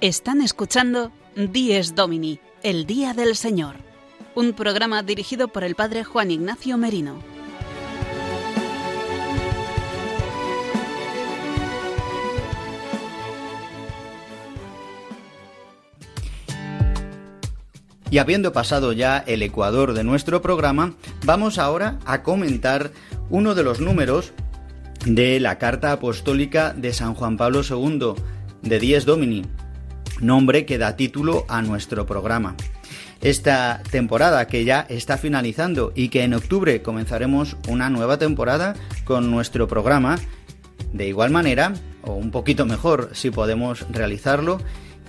Están 0.00 0.40
escuchando 0.40 1.12
Dies 1.36 1.94
Domini, 1.94 2.40
el 2.62 2.86
Día 2.86 3.12
del 3.12 3.36
Señor, 3.36 3.76
un 4.34 4.54
programa 4.54 5.02
dirigido 5.02 5.48
por 5.48 5.62
el 5.62 5.74
Padre 5.74 6.04
Juan 6.04 6.30
Ignacio 6.30 6.78
Merino. 6.78 7.29
Y 18.10 18.18
habiendo 18.18 18.52
pasado 18.52 18.92
ya 18.92 19.18
el 19.18 19.42
ecuador 19.42 19.94
de 19.94 20.02
nuestro 20.02 20.42
programa, 20.42 20.94
vamos 21.24 21.58
ahora 21.58 21.98
a 22.04 22.22
comentar 22.24 22.90
uno 23.30 23.54
de 23.54 23.62
los 23.62 23.80
números 23.80 24.32
de 25.06 25.38
la 25.38 25.58
Carta 25.58 25.92
Apostólica 25.92 26.74
de 26.74 26.92
San 26.92 27.14
Juan 27.14 27.36
Pablo 27.36 27.62
II, 27.62 28.14
de 28.62 28.78
Dies 28.80 29.04
Domini, 29.04 29.44
nombre 30.20 30.66
que 30.66 30.76
da 30.76 30.96
título 30.96 31.44
a 31.48 31.62
nuestro 31.62 32.04
programa. 32.04 32.56
Esta 33.20 33.82
temporada 33.90 34.46
que 34.48 34.64
ya 34.64 34.86
está 34.88 35.16
finalizando 35.16 35.92
y 35.94 36.08
que 36.08 36.24
en 36.24 36.34
octubre 36.34 36.82
comenzaremos 36.82 37.56
una 37.68 37.90
nueva 37.90 38.18
temporada 38.18 38.74
con 39.04 39.30
nuestro 39.30 39.68
programa, 39.68 40.18
de 40.92 41.06
igual 41.06 41.30
manera, 41.30 41.74
o 42.02 42.14
un 42.14 42.32
poquito 42.32 42.66
mejor 42.66 43.10
si 43.12 43.30
podemos 43.30 43.86
realizarlo, 43.90 44.58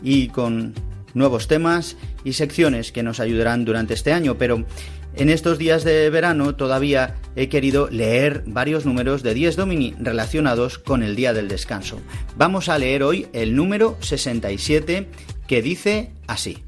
y 0.03 0.27
con 0.27 0.73
nuevos 1.13 1.47
temas 1.47 1.97
y 2.23 2.33
secciones 2.33 2.91
que 2.91 3.03
nos 3.03 3.19
ayudarán 3.19 3.65
durante 3.65 3.93
este 3.93 4.13
año, 4.13 4.37
pero 4.37 4.65
en 5.13 5.29
estos 5.29 5.57
días 5.57 5.83
de 5.83 6.09
verano 6.09 6.55
todavía 6.55 7.15
he 7.35 7.49
querido 7.49 7.89
leer 7.89 8.43
varios 8.47 8.85
números 8.85 9.23
de 9.23 9.33
10 9.33 9.57
Domini 9.57 9.93
relacionados 9.99 10.77
con 10.77 11.03
el 11.03 11.15
día 11.15 11.33
del 11.33 11.47
descanso. 11.47 11.99
Vamos 12.37 12.69
a 12.69 12.77
leer 12.77 13.03
hoy 13.03 13.27
el 13.33 13.55
número 13.55 13.97
67 13.99 15.09
que 15.47 15.61
dice 15.61 16.13
así. 16.27 16.63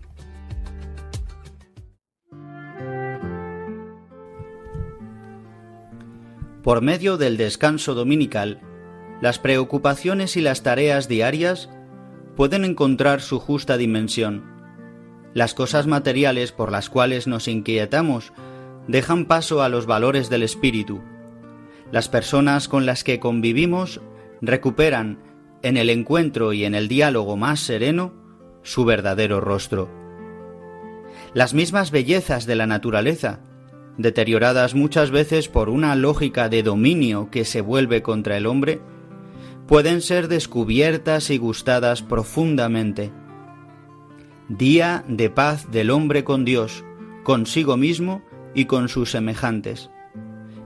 Por 6.63 6.81
medio 6.81 7.17
del 7.17 7.35
descanso 7.35 7.93
dominical, 7.93 8.61
las 9.21 9.37
preocupaciones 9.37 10.37
y 10.37 10.41
las 10.41 10.63
tareas 10.63 11.07
diarias 11.07 11.69
pueden 12.35 12.65
encontrar 12.65 13.21
su 13.21 13.39
justa 13.39 13.77
dimensión. 13.77 14.43
Las 15.33 15.53
cosas 15.53 15.87
materiales 15.87 16.51
por 16.51 16.71
las 16.71 16.89
cuales 16.89 17.27
nos 17.27 17.47
inquietamos 17.47 18.33
dejan 18.87 19.25
paso 19.25 19.61
a 19.61 19.69
los 19.69 19.85
valores 19.85 20.29
del 20.29 20.43
espíritu. 20.43 21.01
Las 21.91 22.09
personas 22.09 22.67
con 22.67 22.85
las 22.85 23.03
que 23.03 23.19
convivimos 23.19 24.01
recuperan, 24.41 25.19
en 25.61 25.77
el 25.77 25.89
encuentro 25.89 26.53
y 26.53 26.65
en 26.65 26.75
el 26.75 26.87
diálogo 26.87 27.37
más 27.37 27.61
sereno, 27.61 28.13
su 28.63 28.83
verdadero 28.85 29.39
rostro. 29.39 29.89
Las 31.33 31.53
mismas 31.53 31.91
bellezas 31.91 32.45
de 32.45 32.55
la 32.55 32.67
naturaleza, 32.67 33.39
deterioradas 33.97 34.75
muchas 34.75 35.11
veces 35.11 35.47
por 35.47 35.69
una 35.69 35.95
lógica 35.95 36.49
de 36.49 36.63
dominio 36.63 37.29
que 37.31 37.45
se 37.45 37.61
vuelve 37.61 38.01
contra 38.01 38.37
el 38.37 38.45
hombre, 38.45 38.81
pueden 39.67 40.01
ser 40.01 40.27
descubiertas 40.27 41.29
y 41.29 41.37
gustadas 41.37 42.01
profundamente. 42.01 43.11
Día 44.49 45.03
de 45.07 45.29
paz 45.29 45.71
del 45.71 45.89
hombre 45.89 46.23
con 46.23 46.45
Dios, 46.45 46.83
consigo 47.23 47.77
mismo 47.77 48.21
y 48.53 48.65
con 48.65 48.89
sus 48.89 49.11
semejantes. 49.11 49.89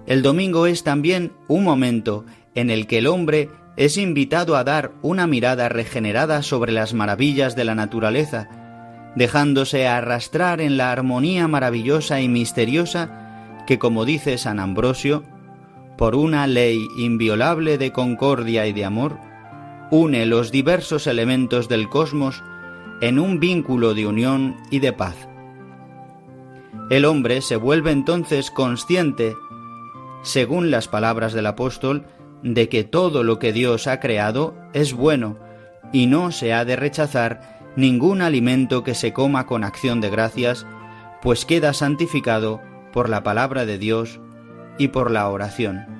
El 0.05 0.21
domingo 0.21 0.67
es 0.67 0.83
también 0.83 1.33
un 1.47 1.63
momento 1.63 2.25
en 2.55 2.69
el 2.69 2.87
que 2.87 2.99
el 2.99 3.07
hombre 3.07 3.49
es 3.75 3.97
invitado 3.97 4.55
a 4.55 4.63
dar 4.63 4.93
una 5.01 5.27
mirada 5.27 5.69
regenerada 5.69 6.41
sobre 6.41 6.71
las 6.71 6.93
maravillas 6.93 7.55
de 7.55 7.65
la 7.65 7.75
naturaleza, 7.75 8.49
dejándose 9.15 9.87
arrastrar 9.87 10.61
en 10.61 10.77
la 10.77 10.91
armonía 10.91 11.47
maravillosa 11.47 12.19
y 12.21 12.27
misteriosa 12.27 13.63
que, 13.67 13.77
como 13.77 14.05
dice 14.05 14.37
San 14.37 14.59
Ambrosio, 14.59 15.23
por 15.97 16.15
una 16.15 16.47
ley 16.47 16.87
inviolable 16.95 17.77
de 17.77 17.91
concordia 17.91 18.67
y 18.67 18.73
de 18.73 18.85
amor, 18.85 19.17
une 19.89 20.25
los 20.25 20.51
diversos 20.51 21.07
elementos 21.07 21.67
del 21.67 21.89
cosmos 21.89 22.43
en 23.01 23.19
un 23.19 23.39
vínculo 23.39 23.93
de 23.93 24.05
unión 24.05 24.55
y 24.69 24.79
de 24.79 24.93
paz. 24.93 25.27
El 26.89 27.05
hombre 27.05 27.41
se 27.41 27.55
vuelve 27.55 27.91
entonces 27.91 28.51
consciente, 28.51 29.35
según 30.21 30.71
las 30.71 30.87
palabras 30.87 31.33
del 31.33 31.47
apóstol, 31.47 32.05
de 32.43 32.69
que 32.69 32.83
todo 32.83 33.23
lo 33.23 33.39
que 33.39 33.51
Dios 33.51 33.87
ha 33.87 33.99
creado 33.99 34.55
es 34.73 34.93
bueno 34.93 35.37
y 35.91 36.07
no 36.07 36.31
se 36.31 36.53
ha 36.53 36.63
de 36.65 36.75
rechazar 36.75 37.73
ningún 37.75 38.21
alimento 38.21 38.83
que 38.83 38.93
se 38.93 39.13
coma 39.13 39.45
con 39.47 39.63
acción 39.63 40.01
de 40.01 40.09
gracias, 40.09 40.65
pues 41.21 41.45
queda 41.45 41.73
santificado 41.73 42.61
por 42.93 43.09
la 43.09 43.23
palabra 43.23 43.65
de 43.65 43.77
Dios 43.77 44.19
y 44.77 44.89
por 44.89 45.11
la 45.11 45.29
oración. 45.29 45.97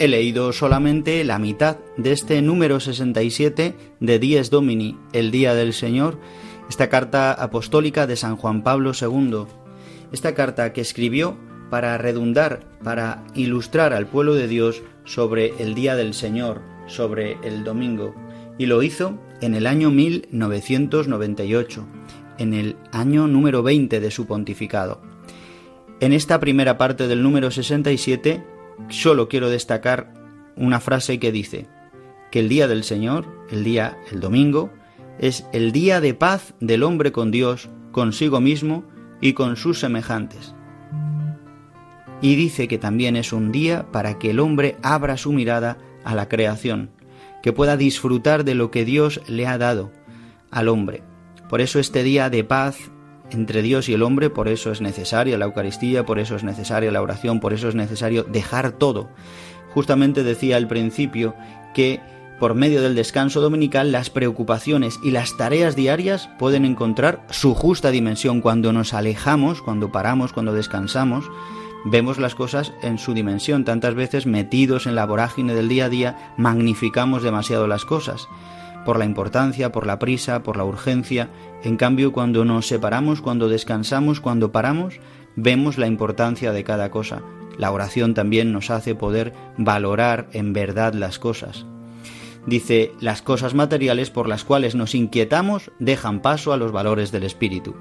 He 0.00 0.06
leído 0.06 0.52
solamente 0.52 1.24
la 1.24 1.40
mitad 1.40 1.78
de 1.96 2.12
este 2.12 2.40
número 2.40 2.78
67 2.78 3.74
de 3.98 4.18
Dies 4.20 4.48
Domini, 4.48 4.96
el 5.12 5.32
Día 5.32 5.54
del 5.54 5.72
Señor, 5.72 6.20
esta 6.68 6.88
carta 6.88 7.32
apostólica 7.32 8.06
de 8.06 8.14
San 8.14 8.36
Juan 8.36 8.62
Pablo 8.62 8.92
II. 8.98 9.46
Esta 10.12 10.34
carta 10.34 10.72
que 10.72 10.82
escribió 10.82 11.36
para 11.70 11.98
redundar, 11.98 12.60
para 12.82 13.24
ilustrar 13.34 13.92
al 13.92 14.06
pueblo 14.06 14.34
de 14.34 14.48
Dios 14.48 14.82
sobre 15.04 15.54
el 15.58 15.74
Día 15.74 15.96
del 15.96 16.14
Señor, 16.14 16.62
sobre 16.86 17.36
el 17.42 17.64
domingo. 17.64 18.14
Y 18.58 18.66
lo 18.66 18.82
hizo 18.82 19.18
en 19.40 19.54
el 19.54 19.66
año 19.66 19.90
1998, 19.90 21.86
en 22.38 22.54
el 22.54 22.76
año 22.92 23.28
número 23.28 23.62
20 23.62 24.00
de 24.00 24.10
su 24.10 24.26
pontificado. 24.26 25.00
En 26.00 26.12
esta 26.12 26.38
primera 26.40 26.78
parte 26.78 27.08
del 27.08 27.22
número 27.22 27.50
67 27.50 28.44
solo 28.88 29.28
quiero 29.28 29.50
destacar 29.50 30.14
una 30.56 30.80
frase 30.80 31.18
que 31.18 31.32
dice 31.32 31.66
que 32.30 32.40
el 32.40 32.48
día 32.48 32.68
del 32.68 32.84
Señor, 32.84 33.26
el 33.50 33.64
día, 33.64 33.98
el 34.12 34.20
domingo, 34.20 34.70
es 35.18 35.46
el 35.52 35.72
día 35.72 36.00
de 36.00 36.14
paz 36.14 36.54
del 36.60 36.82
hombre 36.82 37.10
con 37.10 37.30
Dios, 37.30 37.68
consigo 37.90 38.40
mismo 38.40 38.84
y 39.20 39.32
con 39.32 39.56
sus 39.56 39.80
semejantes. 39.80 40.54
Y 42.20 42.36
dice 42.36 42.68
que 42.68 42.78
también 42.78 43.16
es 43.16 43.32
un 43.32 43.52
día 43.52 43.86
para 43.92 44.18
que 44.18 44.30
el 44.30 44.40
hombre 44.40 44.76
abra 44.82 45.16
su 45.16 45.32
mirada 45.32 45.78
a 46.04 46.14
la 46.14 46.28
creación, 46.28 46.90
que 47.42 47.52
pueda 47.52 47.76
disfrutar 47.76 48.44
de 48.44 48.54
lo 48.54 48.70
que 48.70 48.84
Dios 48.84 49.20
le 49.28 49.46
ha 49.46 49.58
dado 49.58 49.92
al 50.50 50.68
hombre. 50.68 51.02
Por 51.48 51.60
eso 51.60 51.78
este 51.78 52.02
día 52.02 52.30
de 52.30 52.44
paz 52.44 52.90
entre 53.30 53.62
Dios 53.62 53.88
y 53.88 53.94
el 53.94 54.02
hombre, 54.02 54.30
por 54.30 54.48
eso 54.48 54.72
es 54.72 54.80
necesaria 54.80 55.38
la 55.38 55.44
Eucaristía, 55.44 56.04
por 56.04 56.18
eso 56.18 56.34
es 56.36 56.44
necesaria 56.44 56.90
la 56.90 57.02
oración, 57.02 57.40
por 57.40 57.52
eso 57.52 57.68
es 57.68 57.74
necesario 57.74 58.24
dejar 58.24 58.72
todo. 58.72 59.10
Justamente 59.74 60.24
decía 60.24 60.56
al 60.56 60.66
principio 60.66 61.34
que 61.74 62.00
por 62.38 62.54
medio 62.54 62.80
del 62.80 62.94
descanso 62.94 63.40
dominical 63.40 63.92
las 63.92 64.10
preocupaciones 64.10 64.98
y 65.02 65.10
las 65.10 65.36
tareas 65.36 65.76
diarias 65.76 66.30
pueden 66.38 66.64
encontrar 66.64 67.26
su 67.30 67.54
justa 67.54 67.90
dimensión 67.90 68.40
cuando 68.40 68.72
nos 68.72 68.94
alejamos, 68.94 69.60
cuando 69.60 69.90
paramos, 69.90 70.32
cuando 70.32 70.52
descansamos, 70.52 71.28
vemos 71.90 72.18
las 72.18 72.34
cosas 72.34 72.72
en 72.82 72.98
su 72.98 73.14
dimensión. 73.14 73.64
Tantas 73.64 73.94
veces 73.94 74.26
metidos 74.26 74.86
en 74.86 74.94
la 74.94 75.06
vorágine 75.06 75.54
del 75.54 75.68
día 75.68 75.86
a 75.86 75.88
día, 75.88 76.34
magnificamos 76.36 77.22
demasiado 77.22 77.66
las 77.66 77.84
cosas 77.84 78.28
por 78.84 78.98
la 78.98 79.04
importancia, 79.04 79.70
por 79.70 79.86
la 79.86 79.98
prisa, 79.98 80.42
por 80.42 80.56
la 80.56 80.64
urgencia. 80.64 81.28
En 81.62 81.76
cambio, 81.76 82.10
cuando 82.10 82.46
nos 82.46 82.66
separamos, 82.66 83.20
cuando 83.20 83.48
descansamos, 83.48 84.20
cuando 84.20 84.50
paramos, 84.50 84.98
vemos 85.36 85.76
la 85.76 85.86
importancia 85.86 86.52
de 86.52 86.64
cada 86.64 86.90
cosa. 86.90 87.20
La 87.58 87.70
oración 87.70 88.14
también 88.14 88.50
nos 88.50 88.70
hace 88.70 88.94
poder 88.94 89.34
valorar 89.58 90.28
en 90.32 90.54
verdad 90.54 90.94
las 90.94 91.18
cosas. 91.18 91.66
Dice, 92.46 92.92
las 93.00 93.20
cosas 93.20 93.52
materiales 93.52 94.10
por 94.10 94.26
las 94.26 94.42
cuales 94.42 94.74
nos 94.74 94.94
inquietamos 94.94 95.70
dejan 95.78 96.20
paso 96.22 96.54
a 96.54 96.56
los 96.56 96.72
valores 96.72 97.12
del 97.12 97.24
espíritu. 97.24 97.74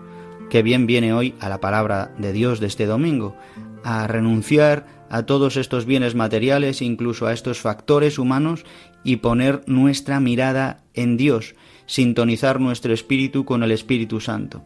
Que 0.50 0.62
bien 0.62 0.88
viene 0.88 1.14
hoy 1.14 1.36
a 1.40 1.48
la 1.48 1.62
palabra 1.62 2.12
de 2.18 2.34
Dios 2.34 2.60
de 2.60 2.68
este 2.68 2.86
domingo, 2.86 3.36
a 3.84 4.08
renunciar 4.08 4.86
a 5.10 5.24
todos 5.24 5.58
estos 5.58 5.86
bienes 5.86 6.16
materiales, 6.16 6.82
incluso 6.82 7.28
a 7.28 7.34
estos 7.34 7.60
factores 7.60 8.20
humanos, 8.20 8.66
y 9.04 9.18
poner 9.18 9.62
nuestra 9.68 10.20
mirada 10.20 10.84
en 10.94 11.18
Dios, 11.18 11.56
sintonizar 11.86 12.60
nuestro 12.60 12.94
espíritu 12.94 13.46
con 13.46 13.64
el 13.64 13.72
Espíritu 13.72 14.20
Santo. 14.20 14.64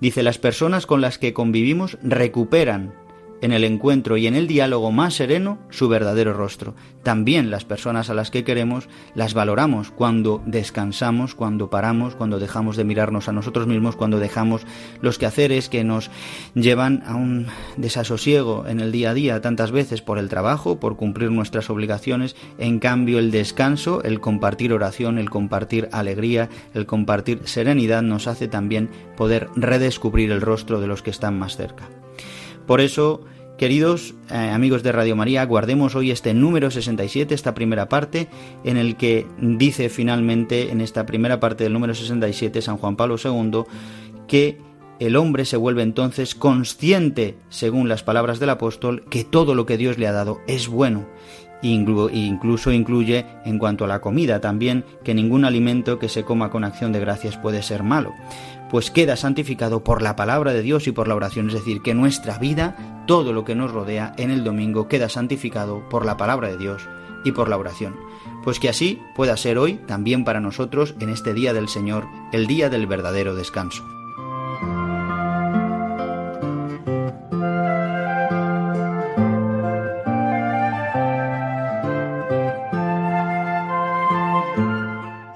Dice, 0.00 0.22
las 0.22 0.38
personas 0.38 0.86
con 0.86 1.00
las 1.00 1.18
que 1.18 1.32
convivimos 1.32 1.98
recuperan 2.02 2.94
en 3.42 3.52
el 3.52 3.64
encuentro 3.64 4.16
y 4.16 4.26
en 4.26 4.34
el 4.34 4.46
diálogo 4.46 4.90
más 4.90 5.14
sereno 5.14 5.58
su 5.68 5.88
verdadero 5.88 6.32
rostro. 6.32 6.74
También 7.02 7.50
las 7.50 7.64
personas 7.64 8.08
a 8.08 8.14
las 8.14 8.30
que 8.30 8.44
queremos 8.44 8.88
las 9.14 9.34
valoramos 9.34 9.90
cuando 9.90 10.42
descansamos, 10.46 11.34
cuando 11.34 11.68
paramos, 11.68 12.14
cuando 12.14 12.38
dejamos 12.38 12.76
de 12.76 12.84
mirarnos 12.84 13.28
a 13.28 13.32
nosotros 13.32 13.66
mismos, 13.66 13.96
cuando 13.96 14.20
dejamos 14.20 14.62
los 15.00 15.18
quehaceres 15.18 15.68
que 15.68 15.84
nos 15.84 16.10
llevan 16.54 17.02
a 17.04 17.16
un 17.16 17.48
desasosiego 17.76 18.66
en 18.66 18.80
el 18.80 18.92
día 18.92 19.10
a 19.10 19.14
día 19.14 19.40
tantas 19.40 19.72
veces 19.72 20.00
por 20.00 20.18
el 20.18 20.28
trabajo, 20.28 20.78
por 20.78 20.96
cumplir 20.96 21.30
nuestras 21.30 21.68
obligaciones. 21.70 22.36
En 22.58 22.78
cambio, 22.78 23.18
el 23.18 23.32
descanso, 23.32 24.02
el 24.04 24.20
compartir 24.20 24.72
oración, 24.72 25.18
el 25.18 25.28
compartir 25.28 25.88
alegría, 25.92 26.48
el 26.74 26.86
compartir 26.86 27.40
serenidad 27.44 28.02
nos 28.02 28.28
hace 28.28 28.46
también 28.46 28.88
poder 29.16 29.48
redescubrir 29.56 30.30
el 30.30 30.40
rostro 30.40 30.80
de 30.80 30.86
los 30.86 31.02
que 31.02 31.10
están 31.10 31.38
más 31.38 31.56
cerca. 31.56 31.88
Por 32.66 32.80
eso, 32.80 33.22
queridos 33.58 34.14
eh, 34.30 34.34
amigos 34.34 34.82
de 34.82 34.92
Radio 34.92 35.16
María, 35.16 35.44
guardemos 35.44 35.94
hoy 35.94 36.10
este 36.10 36.32
número 36.34 36.70
67, 36.70 37.34
esta 37.34 37.54
primera 37.54 37.88
parte, 37.88 38.28
en 38.64 38.76
el 38.76 38.96
que 38.96 39.26
dice 39.38 39.88
finalmente, 39.88 40.70
en 40.70 40.80
esta 40.80 41.04
primera 41.06 41.40
parte 41.40 41.64
del 41.64 41.72
número 41.72 41.94
67, 41.94 42.62
San 42.62 42.76
Juan 42.78 42.96
Pablo 42.96 43.16
II, 43.22 43.64
que 44.28 44.58
el 45.00 45.16
hombre 45.16 45.44
se 45.44 45.56
vuelve 45.56 45.82
entonces 45.82 46.34
consciente, 46.36 47.36
según 47.48 47.88
las 47.88 48.04
palabras 48.04 48.38
del 48.38 48.50
apóstol, 48.50 49.04
que 49.10 49.24
todo 49.24 49.54
lo 49.54 49.66
que 49.66 49.76
Dios 49.76 49.98
le 49.98 50.06
ha 50.06 50.12
dado 50.12 50.40
es 50.46 50.68
bueno. 50.68 51.06
Incluso 51.64 52.72
incluye, 52.72 53.24
en 53.44 53.58
cuanto 53.58 53.84
a 53.84 53.88
la 53.88 54.00
comida 54.00 54.40
también, 54.40 54.84
que 55.04 55.14
ningún 55.14 55.44
alimento 55.44 56.00
que 56.00 56.08
se 56.08 56.24
coma 56.24 56.50
con 56.50 56.64
acción 56.64 56.92
de 56.92 56.98
gracias 56.98 57.36
puede 57.36 57.62
ser 57.62 57.84
malo 57.84 58.12
pues 58.72 58.90
queda 58.90 59.16
santificado 59.16 59.84
por 59.84 60.00
la 60.00 60.16
palabra 60.16 60.54
de 60.54 60.62
Dios 60.62 60.86
y 60.86 60.92
por 60.92 61.06
la 61.06 61.14
oración, 61.14 61.48
es 61.48 61.52
decir, 61.52 61.82
que 61.82 61.92
nuestra 61.92 62.38
vida, 62.38 63.04
todo 63.06 63.34
lo 63.34 63.44
que 63.44 63.54
nos 63.54 63.70
rodea 63.70 64.14
en 64.16 64.30
el 64.30 64.44
domingo, 64.44 64.88
queda 64.88 65.10
santificado 65.10 65.86
por 65.90 66.06
la 66.06 66.16
palabra 66.16 66.48
de 66.48 66.56
Dios 66.56 66.88
y 67.22 67.32
por 67.32 67.50
la 67.50 67.58
oración. 67.58 67.94
Pues 68.42 68.58
que 68.58 68.70
así 68.70 68.98
pueda 69.14 69.36
ser 69.36 69.58
hoy 69.58 69.74
también 69.86 70.24
para 70.24 70.40
nosotros 70.40 70.94
en 71.00 71.10
este 71.10 71.34
día 71.34 71.52
del 71.52 71.68
Señor, 71.68 72.06
el 72.32 72.46
día 72.46 72.70
del 72.70 72.86
verdadero 72.86 73.34
descanso. 73.34 73.86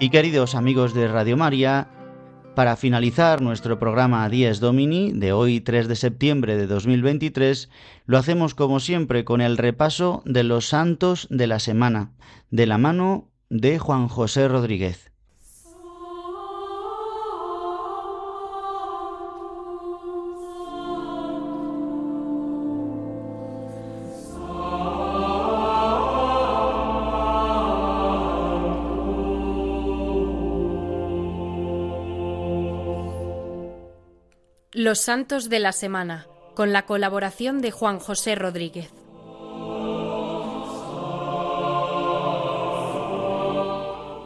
Y 0.01 0.09
queridos 0.09 0.55
amigos 0.55 0.95
de 0.95 1.09
Radio 1.09 1.37
María, 1.37 1.89
para 2.57 2.77
finalizar 2.77 3.43
nuestro 3.43 3.79
programa 3.79 4.27
Dies 4.31 4.61
Domini 4.61 5.13
de 5.13 5.31
hoy 5.35 5.61
3 5.61 5.89
de 5.89 5.95
septiembre 5.95 6.57
de 6.57 6.67
2023, 6.67 7.69
lo 8.07 8.17
hacemos 8.17 8.55
como 8.55 8.81
siempre 8.81 9.27
con 9.27 9.43
el 9.43 9.59
repaso 9.59 10.23
de 10.25 10.43
los 10.43 10.67
santos 10.67 11.29
de 11.31 11.47
la 11.47 11.59
semana, 11.59 12.13
de 12.51 12.65
la 12.65 12.79
mano 12.79 13.29
de 13.51 13.79
Juan 13.79 14.09
José 14.09 14.49
Rodríguez. 14.49 15.13
Los 34.87 35.01
Santos 35.01 35.49
de 35.49 35.59
la 35.59 35.73
Semana, 35.73 36.29
con 36.55 36.73
la 36.73 36.87
colaboración 36.87 37.61
de 37.61 37.73
Juan 37.73 37.99
José 37.99 38.37
Rodríguez. 38.37 38.89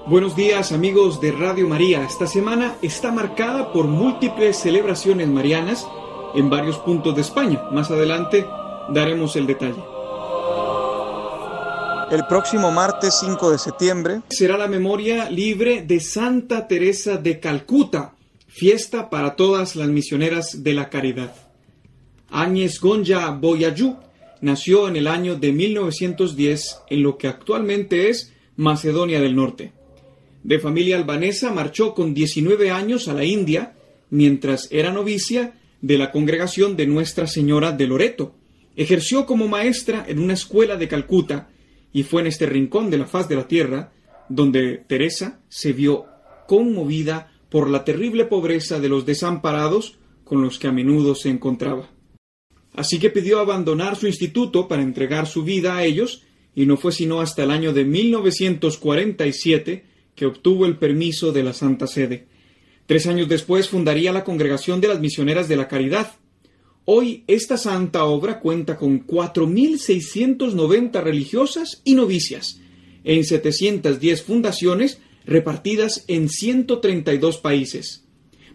Buenos 0.04 0.36
días 0.36 0.70
amigos 0.72 1.18
de 1.22 1.32
Radio 1.32 1.66
María. 1.66 2.02
Esta 2.02 2.26
semana 2.26 2.74
está 2.82 3.10
marcada 3.10 3.72
por 3.72 3.86
múltiples 3.86 4.58
celebraciones 4.58 5.28
marianas 5.28 5.88
en 6.34 6.50
varios 6.50 6.76
puntos 6.76 7.14
de 7.14 7.22
España. 7.22 7.62
Más 7.72 7.90
adelante 7.90 8.46
daremos 8.90 9.36
el 9.36 9.46
detalle. 9.46 9.82
El 12.10 12.26
próximo 12.26 12.70
martes 12.70 13.14
5 13.18 13.50
de 13.50 13.58
septiembre 13.58 14.20
será 14.28 14.58
la 14.58 14.68
memoria 14.68 15.30
libre 15.30 15.80
de 15.80 16.00
Santa 16.00 16.68
Teresa 16.68 17.16
de 17.16 17.40
Calcuta, 17.40 18.12
fiesta 18.50 19.10
para 19.10 19.36
todas 19.36 19.76
las 19.76 19.88
misioneras 19.88 20.64
de 20.64 20.74
la 20.74 20.90
caridad. 20.90 21.34
Áñez 22.28 22.80
Gonja 22.80 23.30
Boyayú 23.30 23.96
nació 24.40 24.88
en 24.88 24.96
el 24.96 25.06
año 25.06 25.36
de 25.36 25.52
1910 25.52 26.80
en 26.90 27.02
lo 27.02 27.16
que 27.16 27.28
actualmente 27.28 28.10
es 28.10 28.32
Macedonia 28.56 29.20
del 29.20 29.36
Norte. 29.36 29.72
De 30.42 30.58
familia 30.58 30.96
albanesa, 30.96 31.52
marchó 31.52 31.94
con 31.94 32.12
19 32.12 32.70
años 32.70 33.08
a 33.08 33.14
la 33.14 33.24
India 33.24 33.74
mientras 34.10 34.68
era 34.72 34.92
novicia 34.92 35.54
de 35.80 35.98
la 35.98 36.10
congregación 36.10 36.76
de 36.76 36.86
Nuestra 36.86 37.26
Señora 37.26 37.72
de 37.72 37.86
Loreto. 37.86 38.34
Ejerció 38.74 39.26
como 39.26 39.48
maestra 39.48 40.04
en 40.08 40.18
una 40.18 40.34
escuela 40.34 40.76
de 40.76 40.88
Calcuta 40.88 41.50
y 41.92 42.02
fue 42.02 42.22
en 42.22 42.26
este 42.26 42.46
rincón 42.46 42.90
de 42.90 42.98
la 42.98 43.06
faz 43.06 43.28
de 43.28 43.36
la 43.36 43.46
tierra 43.46 43.92
donde 44.28 44.78
Teresa 44.86 45.40
se 45.48 45.72
vio 45.72 46.06
conmovida 46.46 47.32
por 47.50 47.68
la 47.68 47.84
terrible 47.84 48.24
pobreza 48.24 48.80
de 48.80 48.88
los 48.88 49.04
desamparados 49.04 49.98
con 50.24 50.42
los 50.42 50.58
que 50.58 50.68
a 50.68 50.72
menudo 50.72 51.14
se 51.14 51.28
encontraba. 51.28 51.90
Así 52.72 52.98
que 52.98 53.10
pidió 53.10 53.40
abandonar 53.40 53.96
su 53.96 54.06
instituto 54.06 54.68
para 54.68 54.82
entregar 54.82 55.26
su 55.26 55.42
vida 55.42 55.76
a 55.76 55.84
ellos, 55.84 56.22
y 56.54 56.66
no 56.66 56.76
fue 56.76 56.92
sino 56.92 57.20
hasta 57.20 57.42
el 57.42 57.50
año 57.50 57.72
de 57.72 57.84
1947 57.84 59.84
que 60.14 60.26
obtuvo 60.26 60.66
el 60.66 60.76
permiso 60.76 61.32
de 61.32 61.42
la 61.42 61.52
Santa 61.52 61.86
Sede. 61.86 62.26
Tres 62.86 63.06
años 63.06 63.28
después 63.28 63.68
fundaría 63.68 64.12
la 64.12 64.24
Congregación 64.24 64.80
de 64.80 64.88
las 64.88 65.00
Misioneras 65.00 65.48
de 65.48 65.56
la 65.56 65.68
Caridad. 65.68 66.14
Hoy 66.84 67.24
esta 67.26 67.56
santa 67.56 68.04
obra 68.04 68.40
cuenta 68.40 68.76
con 68.76 69.06
4.690 69.06 71.02
religiosas 71.02 71.82
y 71.84 71.94
novicias, 71.94 72.60
en 73.04 73.24
710 73.24 74.22
fundaciones 74.22 74.98
repartidas 75.30 76.04
en 76.08 76.28
132 76.28 77.38
países. 77.38 78.04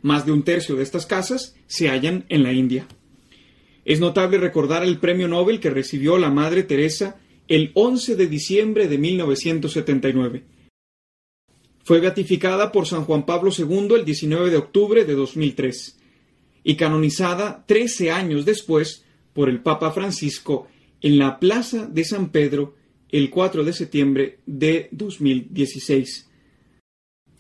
Más 0.01 0.26
de 0.26 0.34
un 0.34 0.43
tercio 0.43 0.76
de 0.76 0.84
estas 0.84 1.05
casas 1.05 1.55
se 1.67 1.88
hallan 1.88 2.26
en 2.28 2.43
la 2.43 2.51
India. 2.51 2.86
Es 3.86 4.01
notable 4.01 4.38
recordar 4.38 4.84
el 4.84 4.99
premio 4.99 5.30
Nobel 5.30 5.61
que 5.61 5.69
recibió 5.69 6.17
la 6.17 6.30
Madre 6.30 6.63
Teresa 6.63 7.17
el 7.47 7.71
11 7.76 8.17
de 8.17 8.28
diciembre 8.28 8.88
de 8.89 8.97
1979. 8.97 10.43
Fue 11.86 12.01
beatificada 12.01 12.73
por 12.73 12.88
San 12.88 13.05
Juan 13.05 13.26
Pablo 13.26 13.51
II 13.57 13.95
el 13.95 14.03
19 14.03 14.49
de 14.49 14.57
octubre 14.57 15.05
de 15.05 15.13
2003 15.13 15.97
y 16.65 16.76
canonizada 16.76 17.63
13 17.65 18.11
años 18.11 18.43
después 18.43 19.05
por 19.32 19.47
el 19.47 19.61
Papa 19.61 19.91
Francisco 19.91 20.67
en 20.99 21.19
la 21.19 21.39
Plaza 21.39 21.88
de 21.88 22.03
San 22.03 22.32
Pedro 22.32 22.76
el 23.11 23.30
4 23.30 23.63
de 23.63 23.71
septiembre 23.71 24.39
de 24.45 24.89
2016. 24.91 26.32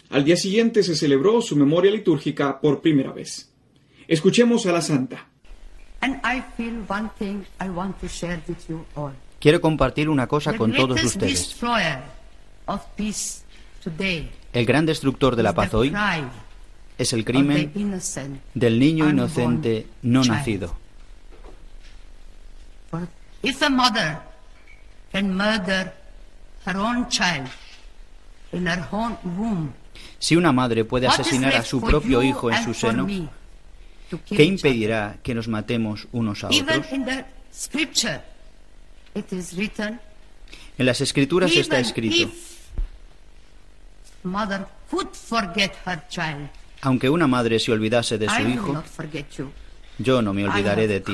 Al 0.09 0.23
día 0.23 0.37
siguiente 0.37 0.83
se 0.83 0.95
celebró 0.95 1.41
su 1.41 1.55
memoria 1.55 1.91
litúrgica 1.91 2.59
por 2.59 2.81
primera 2.81 3.11
vez. 3.11 3.51
Escuchemos 4.07 4.65
a 4.65 4.71
la 4.71 4.81
Santa. 4.81 5.27
Quiero 9.39 9.61
compartir 9.61 10.09
una 10.09 10.27
cosa 10.27 10.55
con 10.55 10.73
todos 10.73 11.03
ustedes. 11.03 11.55
El 14.53 14.65
gran 14.65 14.85
destructor 14.85 15.35
de 15.35 15.43
la 15.43 15.53
paz 15.53 15.73
hoy 15.73 15.93
es 16.97 17.13
el 17.13 17.25
crimen 17.25 17.71
del 18.53 18.79
niño 18.79 19.09
inocente 19.09 19.87
no 20.01 20.23
nacido. 20.23 20.75
Si 30.19 30.35
una 30.35 30.51
madre 30.51 30.85
puede 30.85 31.07
asesinar 31.07 31.55
a 31.55 31.63
su 31.63 31.81
propio 31.81 32.21
hijo 32.23 32.51
en 32.51 32.63
su 32.63 32.73
seno, 32.73 33.07
¿qué 34.27 34.43
impedirá 34.43 35.17
que 35.23 35.33
nos 35.33 35.47
matemos 35.47 36.07
unos 36.11 36.43
a 36.43 36.47
otros? 36.47 36.85
En 40.77 40.85
las 40.85 40.99
escrituras 41.01 41.51
está 41.55 41.79
escrito, 41.79 42.29
aunque 46.81 47.09
una 47.09 47.27
madre 47.27 47.59
se 47.59 47.71
olvidase 47.71 48.17
de 48.17 48.27
su 48.29 48.41
hijo, 48.47 48.83
yo 49.97 50.21
no 50.21 50.33
me 50.33 50.45
olvidaré 50.47 50.87
de 50.87 50.99
ti. 50.99 51.13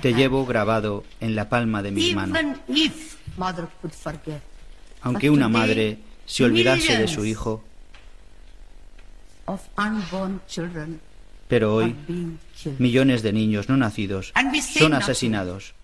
Te 0.00 0.14
llevo 0.14 0.46
grabado 0.46 1.04
en 1.20 1.34
la 1.34 1.48
palma 1.48 1.82
de 1.82 1.90
mis 1.90 2.14
manos. 2.14 2.38
Aunque 5.06 5.30
una 5.30 5.48
madre 5.48 5.98
se 6.26 6.42
olvidase 6.42 6.98
de 6.98 7.06
su 7.06 7.24
hijo, 7.24 7.62
pero 11.46 11.76
hoy 11.76 11.94
millones 12.78 13.22
de 13.22 13.32
niños 13.32 13.68
no 13.68 13.76
nacidos 13.76 14.32
son 14.76 14.94
asesinados. 14.94 15.74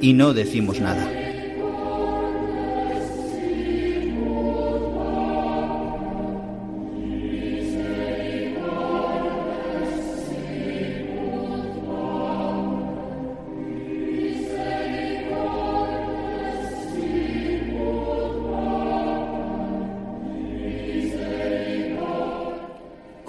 Y 0.00 0.14
no 0.14 0.34
decimos 0.34 0.80
nada. 0.80 1.39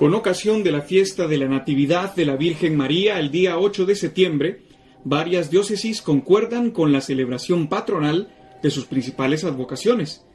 Con 0.02 0.16
ocasión 0.16 0.64
de 0.64 0.72
la 0.72 0.82
fiesta 0.82 1.28
de 1.28 1.38
la 1.38 1.48
Natividad 1.48 2.16
de 2.16 2.26
la 2.26 2.36
Virgen 2.36 2.76
María 2.76 3.20
el 3.20 3.30
día 3.30 3.60
8 3.60 3.86
de 3.86 3.94
septiembre, 3.94 4.62
varias 5.04 5.52
diócesis 5.52 6.02
concuerdan 6.02 6.72
con 6.72 6.92
la 6.92 7.02
celebración 7.02 7.68
patronal 7.68 8.34
de 8.64 8.72
sus 8.72 8.86
principales 8.86 9.44
advocaciones. 9.44 10.26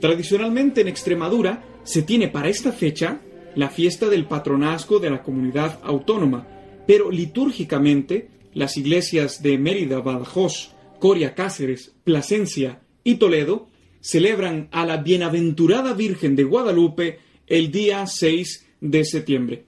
Tradicionalmente 0.00 0.80
en 0.80 0.88
Extremadura 0.88 1.62
se 1.84 2.00
tiene 2.00 2.28
para 2.28 2.48
esta 2.48 2.72
fecha 2.72 3.20
la 3.54 3.68
fiesta 3.68 4.08
del 4.08 4.24
patronazgo 4.24 5.00
de 5.00 5.10
la 5.10 5.22
comunidad 5.22 5.80
autónoma, 5.82 6.48
pero 6.86 7.10
litúrgicamente 7.10 8.30
las 8.54 8.78
iglesias 8.78 9.42
de 9.42 9.58
Mérida, 9.58 10.00
Badajoz, 10.00 10.74
Coria 10.98 11.34
Cáceres, 11.34 11.92
Plasencia 12.04 12.80
y 13.04 13.16
Toledo 13.16 13.68
celebran 14.00 14.70
a 14.72 14.86
la 14.86 14.96
Bienaventurada 14.96 15.92
Virgen 15.92 16.36
de 16.36 16.44
Guadalupe 16.44 17.18
el 17.46 17.70
día 17.70 18.06
6 18.06 18.68
de 18.80 19.04
septiembre. 19.04 19.64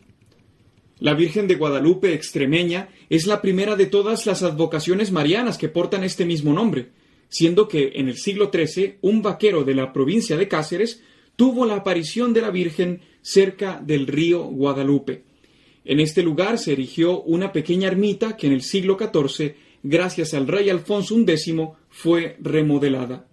La 0.99 1.15
Virgen 1.15 1.49
de 1.49 1.57
Guadalupe 1.57 2.15
extremeña 2.15 2.89
es 3.11 3.27
la 3.27 3.43
primera 3.43 3.75
de 3.75 3.87
todas 3.87 4.25
las 4.27 4.43
advocaciones 4.43 5.11
marianas 5.11 5.59
que 5.59 5.69
portan 5.69 6.05
este 6.05 6.25
mismo 6.25 6.53
nombre, 6.53 6.91
siendo 7.29 7.67
que 7.67 7.93
en 7.97 8.09
el 8.09 8.17
siglo 8.19 8.51
XIII 8.53 8.99
un 9.01 9.21
vaquero 9.21 9.65
de 9.65 9.75
la 9.75 9.93
provincia 9.93 10.37
de 10.37 10.47
Cáceres 10.49 11.03
tuvo 11.35 11.67
la 11.67 11.77
aparición 11.77 12.33
de 12.33 12.43
la 12.43 12.51
Virgen 12.51 13.01
cerca 13.21 13.83
del 13.85 14.07
río 14.07 14.45
Guadalupe. 14.45 15.25
En 15.85 15.99
este 15.99 16.23
lugar 16.23 16.59
se 16.59 16.73
erigió 16.73 17.23
una 17.23 17.53
pequeña 17.53 17.89
ermita 17.89 18.37
que 18.37 18.47
en 18.47 18.53
el 18.53 18.63
siglo 18.63 18.97
XIV, 18.97 19.55
gracias 19.83 20.35
al 20.35 20.47
rey 20.47 20.71
Alfonso 20.71 21.19
X, 21.19 21.53
fue 21.91 22.37
remodelada. 22.41 23.27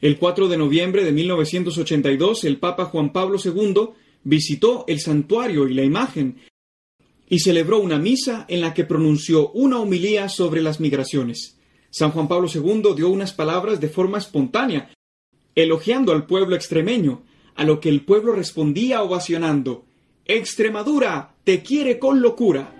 El 0.00 0.16
4 0.16 0.48
de 0.48 0.56
noviembre 0.56 1.04
de 1.04 1.12
1982, 1.12 2.44
el 2.44 2.58
Papa 2.58 2.84
Juan 2.86 3.12
Pablo 3.12 3.38
II 3.44 3.90
visitó 4.24 4.84
el 4.88 5.00
santuario 5.00 5.68
y 5.68 5.74
la 5.74 5.84
imagen 5.84 6.40
y 7.28 7.38
celebró 7.40 7.78
una 7.78 7.98
misa 7.98 8.44
en 8.48 8.60
la 8.60 8.74
que 8.74 8.84
pronunció 8.84 9.50
una 9.50 9.78
homilía 9.78 10.28
sobre 10.28 10.62
las 10.62 10.80
migraciones. 10.80 11.58
San 11.90 12.10
Juan 12.10 12.28
Pablo 12.28 12.48
II 12.52 12.94
dio 12.96 13.08
unas 13.08 13.32
palabras 13.32 13.80
de 13.80 13.88
forma 13.88 14.18
espontánea, 14.18 14.90
elogiando 15.54 16.12
al 16.12 16.26
pueblo 16.26 16.56
extremeño, 16.56 17.22
a 17.56 17.64
lo 17.64 17.80
que 17.80 17.88
el 17.88 18.04
pueblo 18.04 18.32
respondía 18.32 19.02
ovacionando 19.02 19.84
Extremadura 20.32 21.34
te 21.42 21.60
quiere 21.60 21.98
con 21.98 22.22
locura. 22.22 22.72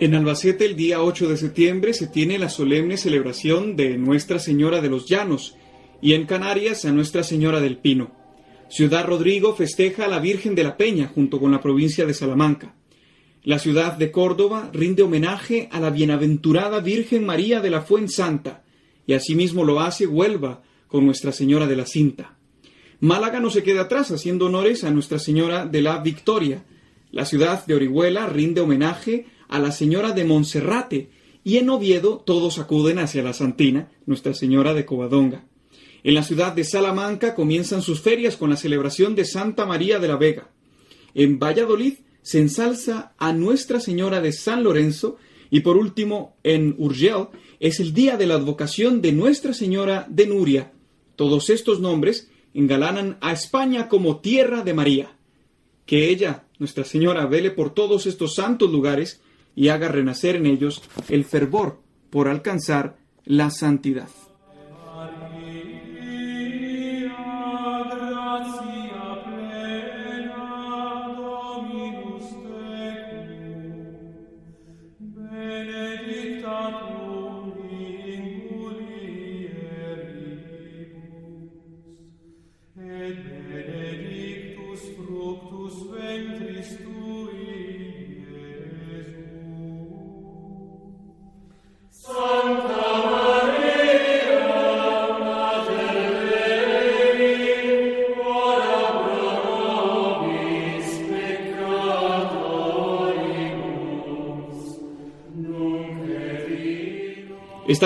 En 0.00 0.14
Albacete 0.14 0.64
el 0.64 0.76
día 0.76 1.02
8 1.02 1.28
de 1.28 1.36
septiembre 1.36 1.92
se 1.92 2.06
tiene 2.06 2.38
la 2.38 2.48
solemne 2.48 2.96
celebración 2.96 3.74
de 3.74 3.98
Nuestra 3.98 4.38
Señora 4.38 4.80
de 4.80 4.88
los 4.88 5.06
Llanos 5.08 5.56
y 6.00 6.12
en 6.12 6.24
Canarias 6.24 6.84
a 6.84 6.92
Nuestra 6.92 7.24
Señora 7.24 7.60
del 7.60 7.78
Pino. 7.78 8.12
Ciudad 8.68 9.04
Rodrigo 9.04 9.56
festeja 9.56 10.04
a 10.04 10.08
la 10.08 10.20
Virgen 10.20 10.54
de 10.54 10.62
la 10.62 10.76
Peña 10.76 11.10
junto 11.12 11.40
con 11.40 11.50
la 11.50 11.60
provincia 11.60 12.06
de 12.06 12.14
Salamanca. 12.14 12.76
La 13.42 13.58
ciudad 13.58 13.94
de 13.94 14.12
Córdoba 14.12 14.70
rinde 14.72 15.02
homenaje 15.02 15.68
a 15.72 15.80
la 15.80 15.90
bienaventurada 15.90 16.78
Virgen 16.78 17.26
María 17.26 17.60
de 17.60 17.70
la 17.70 17.84
Santa 18.06 18.62
y 19.04 19.14
asimismo 19.14 19.64
lo 19.64 19.80
hace 19.80 20.06
Huelva 20.06 20.62
con 20.86 21.06
Nuestra 21.06 21.32
Señora 21.32 21.66
de 21.66 21.74
la 21.74 21.86
Cinta. 21.86 22.36
Málaga 23.00 23.40
no 23.40 23.50
se 23.50 23.64
queda 23.64 23.82
atrás 23.82 24.12
haciendo 24.12 24.46
honores 24.46 24.84
a 24.84 24.92
Nuestra 24.92 25.18
Señora 25.18 25.66
de 25.66 25.82
la 25.82 25.98
Victoria. 25.98 26.62
La 27.10 27.24
ciudad 27.24 27.66
de 27.66 27.74
Orihuela 27.74 28.26
rinde 28.26 28.60
homenaje 28.60 29.26
a 29.48 29.58
la 29.58 29.72
Señora 29.72 30.12
de 30.12 30.24
Monserrate 30.24 31.10
y 31.44 31.56
en 31.56 31.70
Oviedo 31.70 32.22
todos 32.24 32.58
acuden 32.58 32.98
hacia 32.98 33.22
la 33.22 33.32
Santina, 33.32 33.90
Nuestra 34.06 34.34
Señora 34.34 34.74
de 34.74 34.84
Covadonga. 34.84 35.44
En 36.04 36.14
la 36.14 36.22
ciudad 36.22 36.52
de 36.52 36.64
Salamanca 36.64 37.34
comienzan 37.34 37.82
sus 37.82 38.00
ferias 38.00 38.36
con 38.36 38.50
la 38.50 38.56
celebración 38.56 39.14
de 39.14 39.24
Santa 39.24 39.66
María 39.66 39.98
de 39.98 40.08
la 40.08 40.16
Vega. 40.16 40.50
En 41.14 41.38
Valladolid 41.38 41.94
se 42.22 42.38
ensalza 42.38 43.14
a 43.18 43.32
Nuestra 43.32 43.80
Señora 43.80 44.20
de 44.20 44.32
San 44.32 44.62
Lorenzo 44.62 45.16
y 45.50 45.60
por 45.60 45.76
último 45.76 46.36
en 46.42 46.74
Urgel 46.78 47.28
es 47.60 47.80
el 47.80 47.94
día 47.94 48.16
de 48.16 48.26
la 48.26 48.34
advocación 48.34 49.00
de 49.00 49.12
Nuestra 49.12 49.54
Señora 49.54 50.06
de 50.08 50.26
Nuria. 50.26 50.72
Todos 51.16 51.50
estos 51.50 51.80
nombres 51.80 52.30
engalanan 52.54 53.16
a 53.20 53.32
España 53.32 53.88
como 53.88 54.18
tierra 54.20 54.62
de 54.62 54.74
María. 54.74 55.16
Que 55.86 56.10
ella, 56.10 56.44
Nuestra 56.58 56.84
Señora, 56.84 57.26
vele 57.26 57.50
por 57.50 57.72
todos 57.72 58.06
estos 58.06 58.34
santos 58.34 58.70
lugares 58.70 59.22
y 59.58 59.70
haga 59.70 59.88
renacer 59.88 60.36
en 60.36 60.46
ellos 60.46 60.80
el 61.08 61.24
fervor 61.24 61.80
por 62.10 62.28
alcanzar 62.28 62.96
la 63.24 63.50
santidad. 63.50 64.08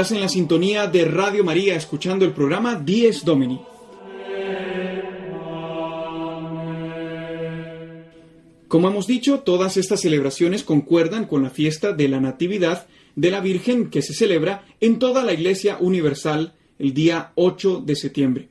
Estás 0.03 0.17
en 0.17 0.21
la 0.21 0.29
sintonía 0.29 0.89
de 0.89 1.05
Radio 1.05 1.45
María 1.45 1.77
escuchando 1.77 2.25
el 2.25 2.33
programa 2.33 2.75
Dies 2.75 3.25
Domini. 3.25 3.61
Como 8.67 8.89
hemos 8.89 9.07
dicho, 9.07 9.43
todas 9.43 9.77
estas 9.77 10.01
celebraciones 10.01 10.65
concuerdan 10.65 11.27
con 11.27 11.45
la 11.45 11.51
fiesta 11.51 11.93
de 11.93 12.09
la 12.09 12.19
Natividad 12.19 12.89
de 13.15 13.31
la 13.31 13.39
Virgen 13.39 13.91
que 13.91 14.03
se 14.03 14.13
celebra 14.13 14.65
en 14.81 14.99
toda 14.99 15.23
la 15.23 15.35
Iglesia 15.35 15.77
Universal 15.79 16.55
el 16.81 16.95
día 16.95 17.31
8 17.37 17.85
de 17.87 17.95
septiembre. 17.95 18.49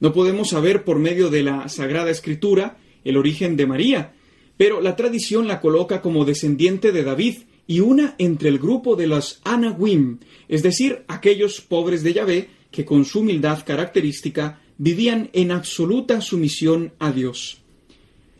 No 0.00 0.12
podemos 0.12 0.48
saber 0.48 0.82
por 0.82 0.98
medio 0.98 1.30
de 1.30 1.44
la 1.44 1.68
Sagrada 1.68 2.10
Escritura 2.10 2.78
el 3.04 3.16
origen 3.16 3.56
de 3.56 3.66
María, 3.68 4.12
pero 4.56 4.80
la 4.80 4.96
tradición 4.96 5.46
la 5.46 5.60
coloca 5.60 6.02
como 6.02 6.24
descendiente 6.24 6.90
de 6.90 7.04
David 7.04 7.36
y 7.70 7.78
una 7.78 8.16
entre 8.18 8.48
el 8.48 8.58
grupo 8.58 8.96
de 8.96 9.06
los 9.06 9.40
Anawim, 9.44 10.18
es 10.48 10.64
decir, 10.64 11.04
aquellos 11.06 11.60
pobres 11.60 12.02
de 12.02 12.12
Yahvé 12.14 12.48
que 12.72 12.84
con 12.84 13.04
su 13.04 13.20
humildad 13.20 13.64
característica 13.64 14.60
vivían 14.76 15.30
en 15.34 15.52
absoluta 15.52 16.20
sumisión 16.20 16.92
a 16.98 17.12
Dios. 17.12 17.58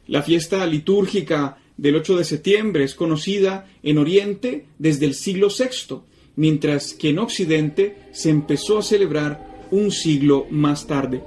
La 0.09 0.25
fiesta 0.25 0.67
litúrgica 0.67 1.59
del 1.77 1.95
8 1.95 2.17
de 2.17 2.25
septiembre 2.25 2.83
es 2.83 2.97
conocida 2.97 3.71
en 3.85 3.99
Oriente 3.99 4.67
desde 4.81 5.07
el 5.07 5.15
siglo 5.15 5.47
VI, 5.47 5.99
mientras 6.35 6.93
que 6.95 7.11
en 7.11 7.21
Occidente 7.21 7.99
se 8.11 8.31
empezó 8.31 8.79
a 8.79 8.83
celebrar 8.83 9.69
un 9.71 9.93
siglo 9.93 10.49
más 10.51 10.89
tarde. 10.89 11.23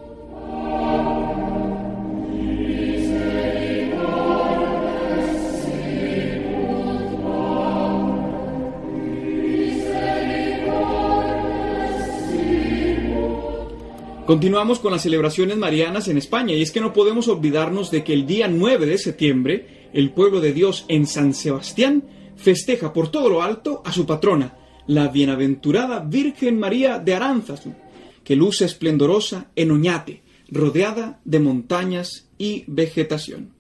Continuamos 14.34 14.80
con 14.80 14.92
las 14.92 15.04
celebraciones 15.04 15.58
marianas 15.58 16.08
en 16.08 16.18
España 16.18 16.56
y 16.56 16.64
es 16.64 16.72
que 16.72 16.82
no 16.82 16.92
podemos 16.92 17.28
olvidarnos 17.28 17.92
de 17.92 18.04
que 18.04 18.14
el 18.14 18.26
día 18.26 18.48
9 18.48 18.88
de 18.88 18.98
septiembre 18.98 19.90
el 19.94 20.10
pueblo 20.10 20.42
de 20.42 20.54
Dios 20.54 20.86
en 20.88 21.06
San 21.06 21.36
Sebastián 21.36 22.04
festeja 22.36 22.94
por 22.94 23.12
todo 23.12 23.30
lo 23.30 23.44
alto 23.44 23.84
a 23.86 23.94
su 23.94 24.08
patrona, 24.08 24.58
la 24.88 25.10
bienaventurada 25.10 26.00
Virgen 26.00 26.58
María 26.58 26.98
de 26.98 27.14
Aránzazu, 27.14 27.76
que 28.24 28.36
luce 28.36 28.66
esplendorosa 28.66 29.52
en 29.56 29.70
Oñate, 29.70 30.24
rodeada 30.50 31.22
de 31.26 31.40
montañas 31.40 32.28
y 32.40 32.64
vegetación. 32.66 33.52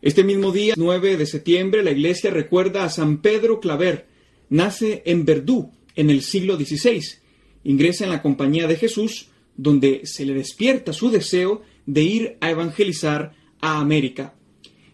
Este 0.00 0.24
mismo 0.24 0.50
día, 0.50 0.72
9 0.78 1.18
de 1.18 1.26
septiembre, 1.26 1.82
la 1.82 1.90
iglesia 1.90 2.30
recuerda 2.30 2.84
a 2.84 2.88
San 2.88 3.18
Pedro 3.18 3.60
Claver. 3.60 4.06
Nace 4.48 5.02
en 5.04 5.26
Verdú 5.26 5.72
en 5.94 6.08
el 6.08 6.22
siglo 6.22 6.56
XVI. 6.56 7.02
Ingresa 7.64 8.04
en 8.04 8.10
la 8.12 8.22
compañía 8.22 8.66
de 8.66 8.76
Jesús 8.76 9.28
donde 9.56 10.02
se 10.04 10.24
le 10.24 10.34
despierta 10.34 10.92
su 10.92 11.10
deseo 11.10 11.62
de 11.86 12.02
ir 12.02 12.36
a 12.40 12.50
evangelizar 12.50 13.32
a 13.60 13.80
América. 13.80 14.34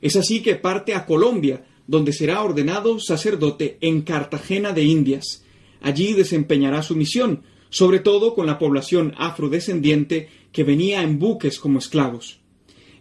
Es 0.01 0.17
así 0.17 0.43
que 0.43 0.57
parte 0.57 0.95
a 0.95 1.07
Colombia, 1.07 1.65
donde 1.87 2.13
será 2.13 2.43
ordenado 2.43 2.99
sacerdote 3.01 3.79
en 3.81 4.03
Cartagena 4.03 4.73
de 4.73 4.85
Indias. 4.85 5.45
Allí 5.81 6.13
desempeñará 6.13 6.83
su 6.83 6.95
misión, 6.97 7.43
sobre 7.69 8.01
todo 8.01 8.35
con 8.35 8.47
la 8.47 8.59
población 8.59 9.15
afrodescendiente 9.19 10.29
que 10.53 10.65
venía 10.65 11.03
en 11.03 11.19
buques 11.19 11.59
como 11.59 11.79
esclavos. 11.79 12.41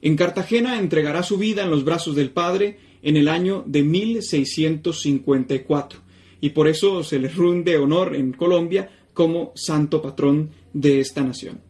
En 0.01 0.15
Cartagena 0.15 0.79
entregará 0.79 1.23
su 1.23 1.37
vida 1.37 1.63
en 1.63 1.71
los 1.71 1.83
brazos 1.83 2.15
del 2.15 2.31
Padre 2.31 2.77
en 3.01 3.17
el 3.17 3.27
año 3.27 3.65
de 3.65 3.83
1654, 3.83 5.99
y 6.41 6.51
por 6.51 6.67
eso 6.67 7.03
se 7.03 7.17
le 7.19 7.27
runde 7.27 7.77
honor 7.77 8.15
en 8.15 8.31
Colombia 8.33 8.91
como 9.13 9.51
santo 9.55 9.99
patrón 10.01 10.51
de 10.73 10.99
esta 10.99 11.21
nación. 11.21 11.61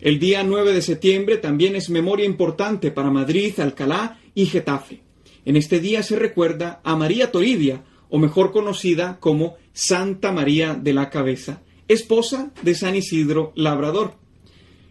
El 0.00 0.18
día 0.18 0.42
9 0.42 0.72
de 0.72 0.82
septiembre 0.82 1.38
también 1.38 1.76
es 1.76 1.88
memoria 1.88 2.26
importante 2.26 2.90
para 2.90 3.10
Madrid, 3.10 3.58
Alcalá 3.58 4.20
y 4.34 4.46
Getafe. 4.46 5.00
En 5.44 5.56
este 5.56 5.80
día 5.80 6.02
se 6.02 6.16
recuerda 6.16 6.80
a 6.84 6.96
María 6.96 7.30
Toribia, 7.30 7.84
o 8.10 8.18
mejor 8.18 8.52
conocida 8.52 9.18
como 9.18 9.56
Santa 9.72 10.30
María 10.30 10.74
de 10.74 10.92
la 10.92 11.10
Cabeza, 11.10 11.62
esposa 11.88 12.52
de 12.62 12.74
San 12.74 12.96
Isidro 12.96 13.52
Labrador. 13.56 14.14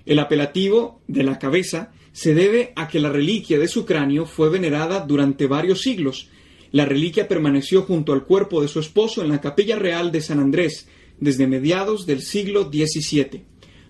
El 0.06 0.20
apelativo 0.20 1.02
de 1.08 1.24
la 1.24 1.40
cabeza 1.40 1.92
se 2.12 2.34
debe 2.34 2.74
a 2.76 2.88
que 2.88 3.00
la 3.00 3.10
reliquia 3.10 3.58
de 3.60 3.68
su 3.68 3.86
cráneo 3.86 4.26
fue 4.26 4.50
venerada 4.50 5.00
durante 5.00 5.48
varios 5.48 5.82
siglos. 5.82 6.30
La 6.72 6.86
reliquia 6.86 7.28
permaneció 7.28 7.84
junto 7.84 8.14
al 8.14 8.24
cuerpo 8.24 8.62
de 8.62 8.68
su 8.68 8.80
esposo 8.80 9.22
en 9.22 9.30
la 9.30 9.42
capilla 9.42 9.78
real 9.78 10.12
de 10.12 10.22
San 10.22 10.40
Andrés, 10.40 10.88
desde 11.20 11.48
mediados 11.48 12.06
del 12.06 12.22
siglo 12.22 12.72
XVII. 12.72 13.44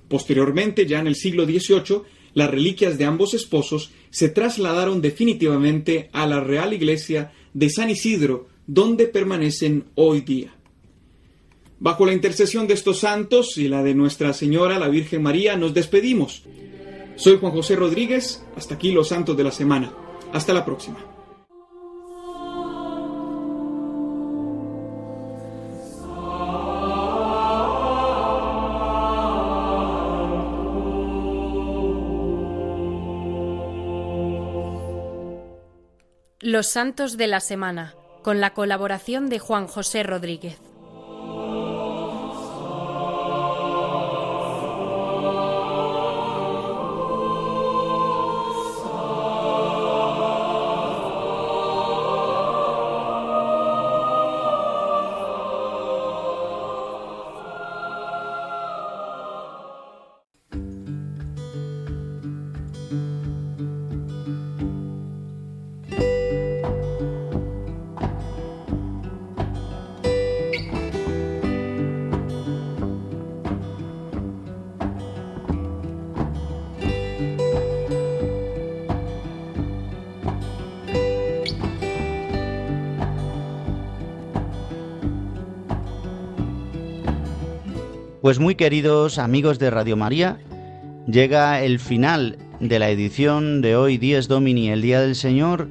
Posteriormente, 0.08 0.86
ya 0.86 1.00
en 1.00 1.08
el 1.08 1.16
siglo 1.16 1.46
XVIII, 1.46 2.02
las 2.34 2.50
reliquias 2.50 2.98
de 2.98 3.06
ambos 3.06 3.34
esposos 3.34 3.92
se 4.10 4.30
trasladaron 4.30 5.02
definitivamente 5.02 6.10
a 6.14 6.28
la 6.28 6.40
Real 6.40 6.74
Iglesia 6.74 7.32
de 7.54 7.70
San 7.70 7.90
Isidro, 7.90 8.48
donde 8.68 9.08
permanecen 9.08 9.86
hoy 9.96 10.22
día. 10.22 10.56
Bajo 11.80 12.06
la 12.06 12.14
intercesión 12.14 12.66
de 12.68 12.76
estos 12.76 13.00
santos 13.00 13.58
y 13.58 13.68
la 13.68 13.84
de 13.84 13.94
Nuestra 13.94 14.34
Señora, 14.34 14.80
la 14.80 14.88
Virgen 14.88 15.22
María, 15.22 15.58
nos 15.58 15.74
despedimos. 15.74 16.44
Soy 17.16 17.38
Juan 17.38 17.52
José 17.52 17.76
Rodríguez, 17.76 18.44
hasta 18.56 18.76
aquí 18.76 18.92
los 18.92 19.10
santos 19.10 19.36
de 19.36 19.44
la 19.44 19.52
semana. 19.52 19.94
Hasta 20.32 20.54
la 20.54 20.66
próxima. 20.66 21.13
Los 36.54 36.68
Santos 36.68 37.18
de 37.18 37.26
la 37.26 37.40
Semana, 37.40 37.96
con 38.22 38.40
la 38.40 38.54
colaboración 38.54 39.28
de 39.28 39.40
Juan 39.40 39.66
José 39.66 40.04
Rodríguez. 40.04 40.60
Pues 88.24 88.40
muy 88.40 88.56
queridos 88.56 89.20
amigos 89.20 89.60
de 89.60 89.70
Radio 89.70 89.98
María, 89.98 90.38
llega 91.08 91.62
el 91.62 91.78
final 91.78 92.38
de 92.62 92.80
la 92.80 92.90
edición 92.90 93.62
de 93.62 93.76
hoy, 93.76 93.98
10 93.98 94.30
Domini, 94.30 94.70
el 94.70 94.82
Día 94.82 95.02
del 95.02 95.16
Señor, 95.16 95.68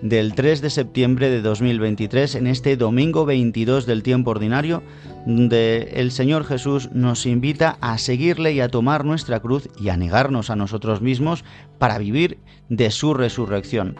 del 0.00 0.36
3 0.36 0.60
de 0.60 0.70
septiembre 0.70 1.30
de 1.30 1.42
2023, 1.42 2.36
en 2.36 2.46
este 2.46 2.76
domingo 2.76 3.26
22 3.26 3.86
del 3.86 4.04
tiempo 4.04 4.30
ordinario, 4.30 4.84
donde 5.26 5.94
el 5.96 6.12
Señor 6.12 6.44
Jesús 6.44 6.92
nos 6.92 7.26
invita 7.26 7.76
a 7.80 7.98
seguirle 7.98 8.52
y 8.52 8.60
a 8.60 8.68
tomar 8.68 9.04
nuestra 9.04 9.40
cruz 9.40 9.68
y 9.80 9.88
a 9.88 9.96
negarnos 9.96 10.48
a 10.50 10.54
nosotros 10.54 11.02
mismos 11.02 11.44
para 11.80 11.98
vivir 11.98 12.38
de 12.68 12.92
su 12.92 13.14
resurrección. 13.14 13.96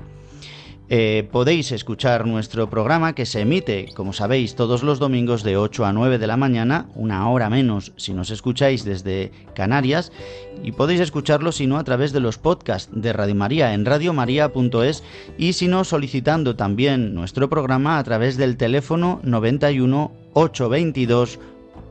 Eh, 0.92 1.28
podéis 1.30 1.70
escuchar 1.70 2.26
nuestro 2.26 2.68
programa 2.68 3.14
que 3.14 3.24
se 3.24 3.42
emite, 3.42 3.90
como 3.94 4.12
sabéis, 4.12 4.56
todos 4.56 4.82
los 4.82 4.98
domingos 4.98 5.44
de 5.44 5.56
8 5.56 5.84
a 5.84 5.92
9 5.92 6.18
de 6.18 6.26
la 6.26 6.36
mañana, 6.36 6.88
una 6.96 7.30
hora 7.30 7.48
menos 7.48 7.92
si 7.96 8.12
nos 8.12 8.30
escucháis 8.30 8.84
desde 8.84 9.30
Canarias, 9.54 10.10
y 10.64 10.72
podéis 10.72 10.98
escucharlo 10.98 11.52
si 11.52 11.68
no 11.68 11.78
a 11.78 11.84
través 11.84 12.12
de 12.12 12.18
los 12.18 12.38
podcasts 12.38 12.90
de 12.92 13.12
Radio 13.12 13.36
María 13.36 13.72
en 13.72 13.86
radiomaria.es 13.86 15.04
y 15.38 15.52
si 15.52 15.68
no 15.68 15.84
solicitando 15.84 16.56
también 16.56 17.14
nuestro 17.14 17.48
programa 17.48 18.00
a 18.00 18.02
través 18.02 18.36
del 18.36 18.56
teléfono 18.56 19.20
91 19.22 20.10
822 20.32 21.38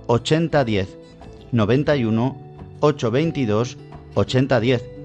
8010. 0.07 0.97
91 1.53 2.37
822 2.81 3.77
8010 4.15 4.98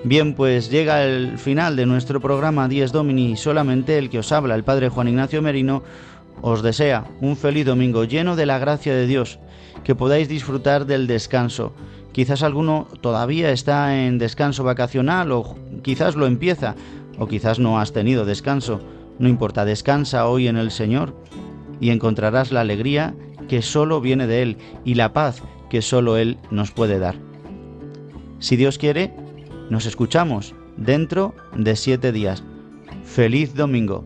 Bien, 0.05 0.33
pues 0.33 0.69
llega 0.69 1.05
el 1.05 1.37
final 1.37 1.77
de 1.77 1.85
nuestro 1.85 2.19
programa 2.19 2.67
Dies 2.67 2.91
Domini. 2.91 3.37
Solamente 3.37 3.97
el 3.97 4.09
que 4.09 4.19
os 4.19 4.33
habla, 4.33 4.53
el 4.55 4.65
Padre 4.65 4.89
Juan 4.89 5.07
Ignacio 5.07 5.41
Merino, 5.41 5.81
os 6.41 6.61
desea 6.61 7.05
un 7.21 7.37
feliz 7.37 7.65
domingo 7.65 8.03
lleno 8.03 8.35
de 8.35 8.45
la 8.45 8.59
gracia 8.59 8.93
de 8.93 9.07
Dios, 9.07 9.39
que 9.85 9.95
podáis 9.95 10.27
disfrutar 10.27 10.85
del 10.85 11.07
descanso. 11.07 11.73
Quizás 12.11 12.43
alguno 12.43 12.89
todavía 12.99 13.51
está 13.51 14.05
en 14.05 14.17
descanso 14.17 14.65
vacacional 14.65 15.31
o 15.31 15.55
quizás 15.83 16.17
lo 16.17 16.27
empieza 16.27 16.75
o 17.17 17.27
quizás 17.27 17.59
no 17.59 17.79
has 17.79 17.93
tenido 17.93 18.25
descanso. 18.25 18.81
No 19.19 19.29
importa, 19.29 19.63
descansa 19.63 20.27
hoy 20.27 20.49
en 20.49 20.57
el 20.57 20.71
Señor 20.71 21.15
y 21.79 21.91
encontrarás 21.91 22.51
la 22.51 22.59
alegría 22.59 23.15
que 23.47 23.61
solo 23.61 24.01
viene 24.01 24.27
de 24.27 24.41
Él 24.41 24.57
y 24.83 24.95
la 24.95 25.13
paz 25.13 25.41
que 25.69 25.81
solo 25.81 26.17
Él 26.17 26.37
nos 26.51 26.71
puede 26.71 26.99
dar. 26.99 27.15
Si 28.39 28.57
Dios 28.57 28.77
quiere, 28.77 29.22
nos 29.69 29.85
escuchamos 29.85 30.53
dentro 30.77 31.35
de 31.55 31.75
siete 31.75 32.11
días. 32.11 32.43
Feliz 33.05 33.53
domingo. 33.55 34.05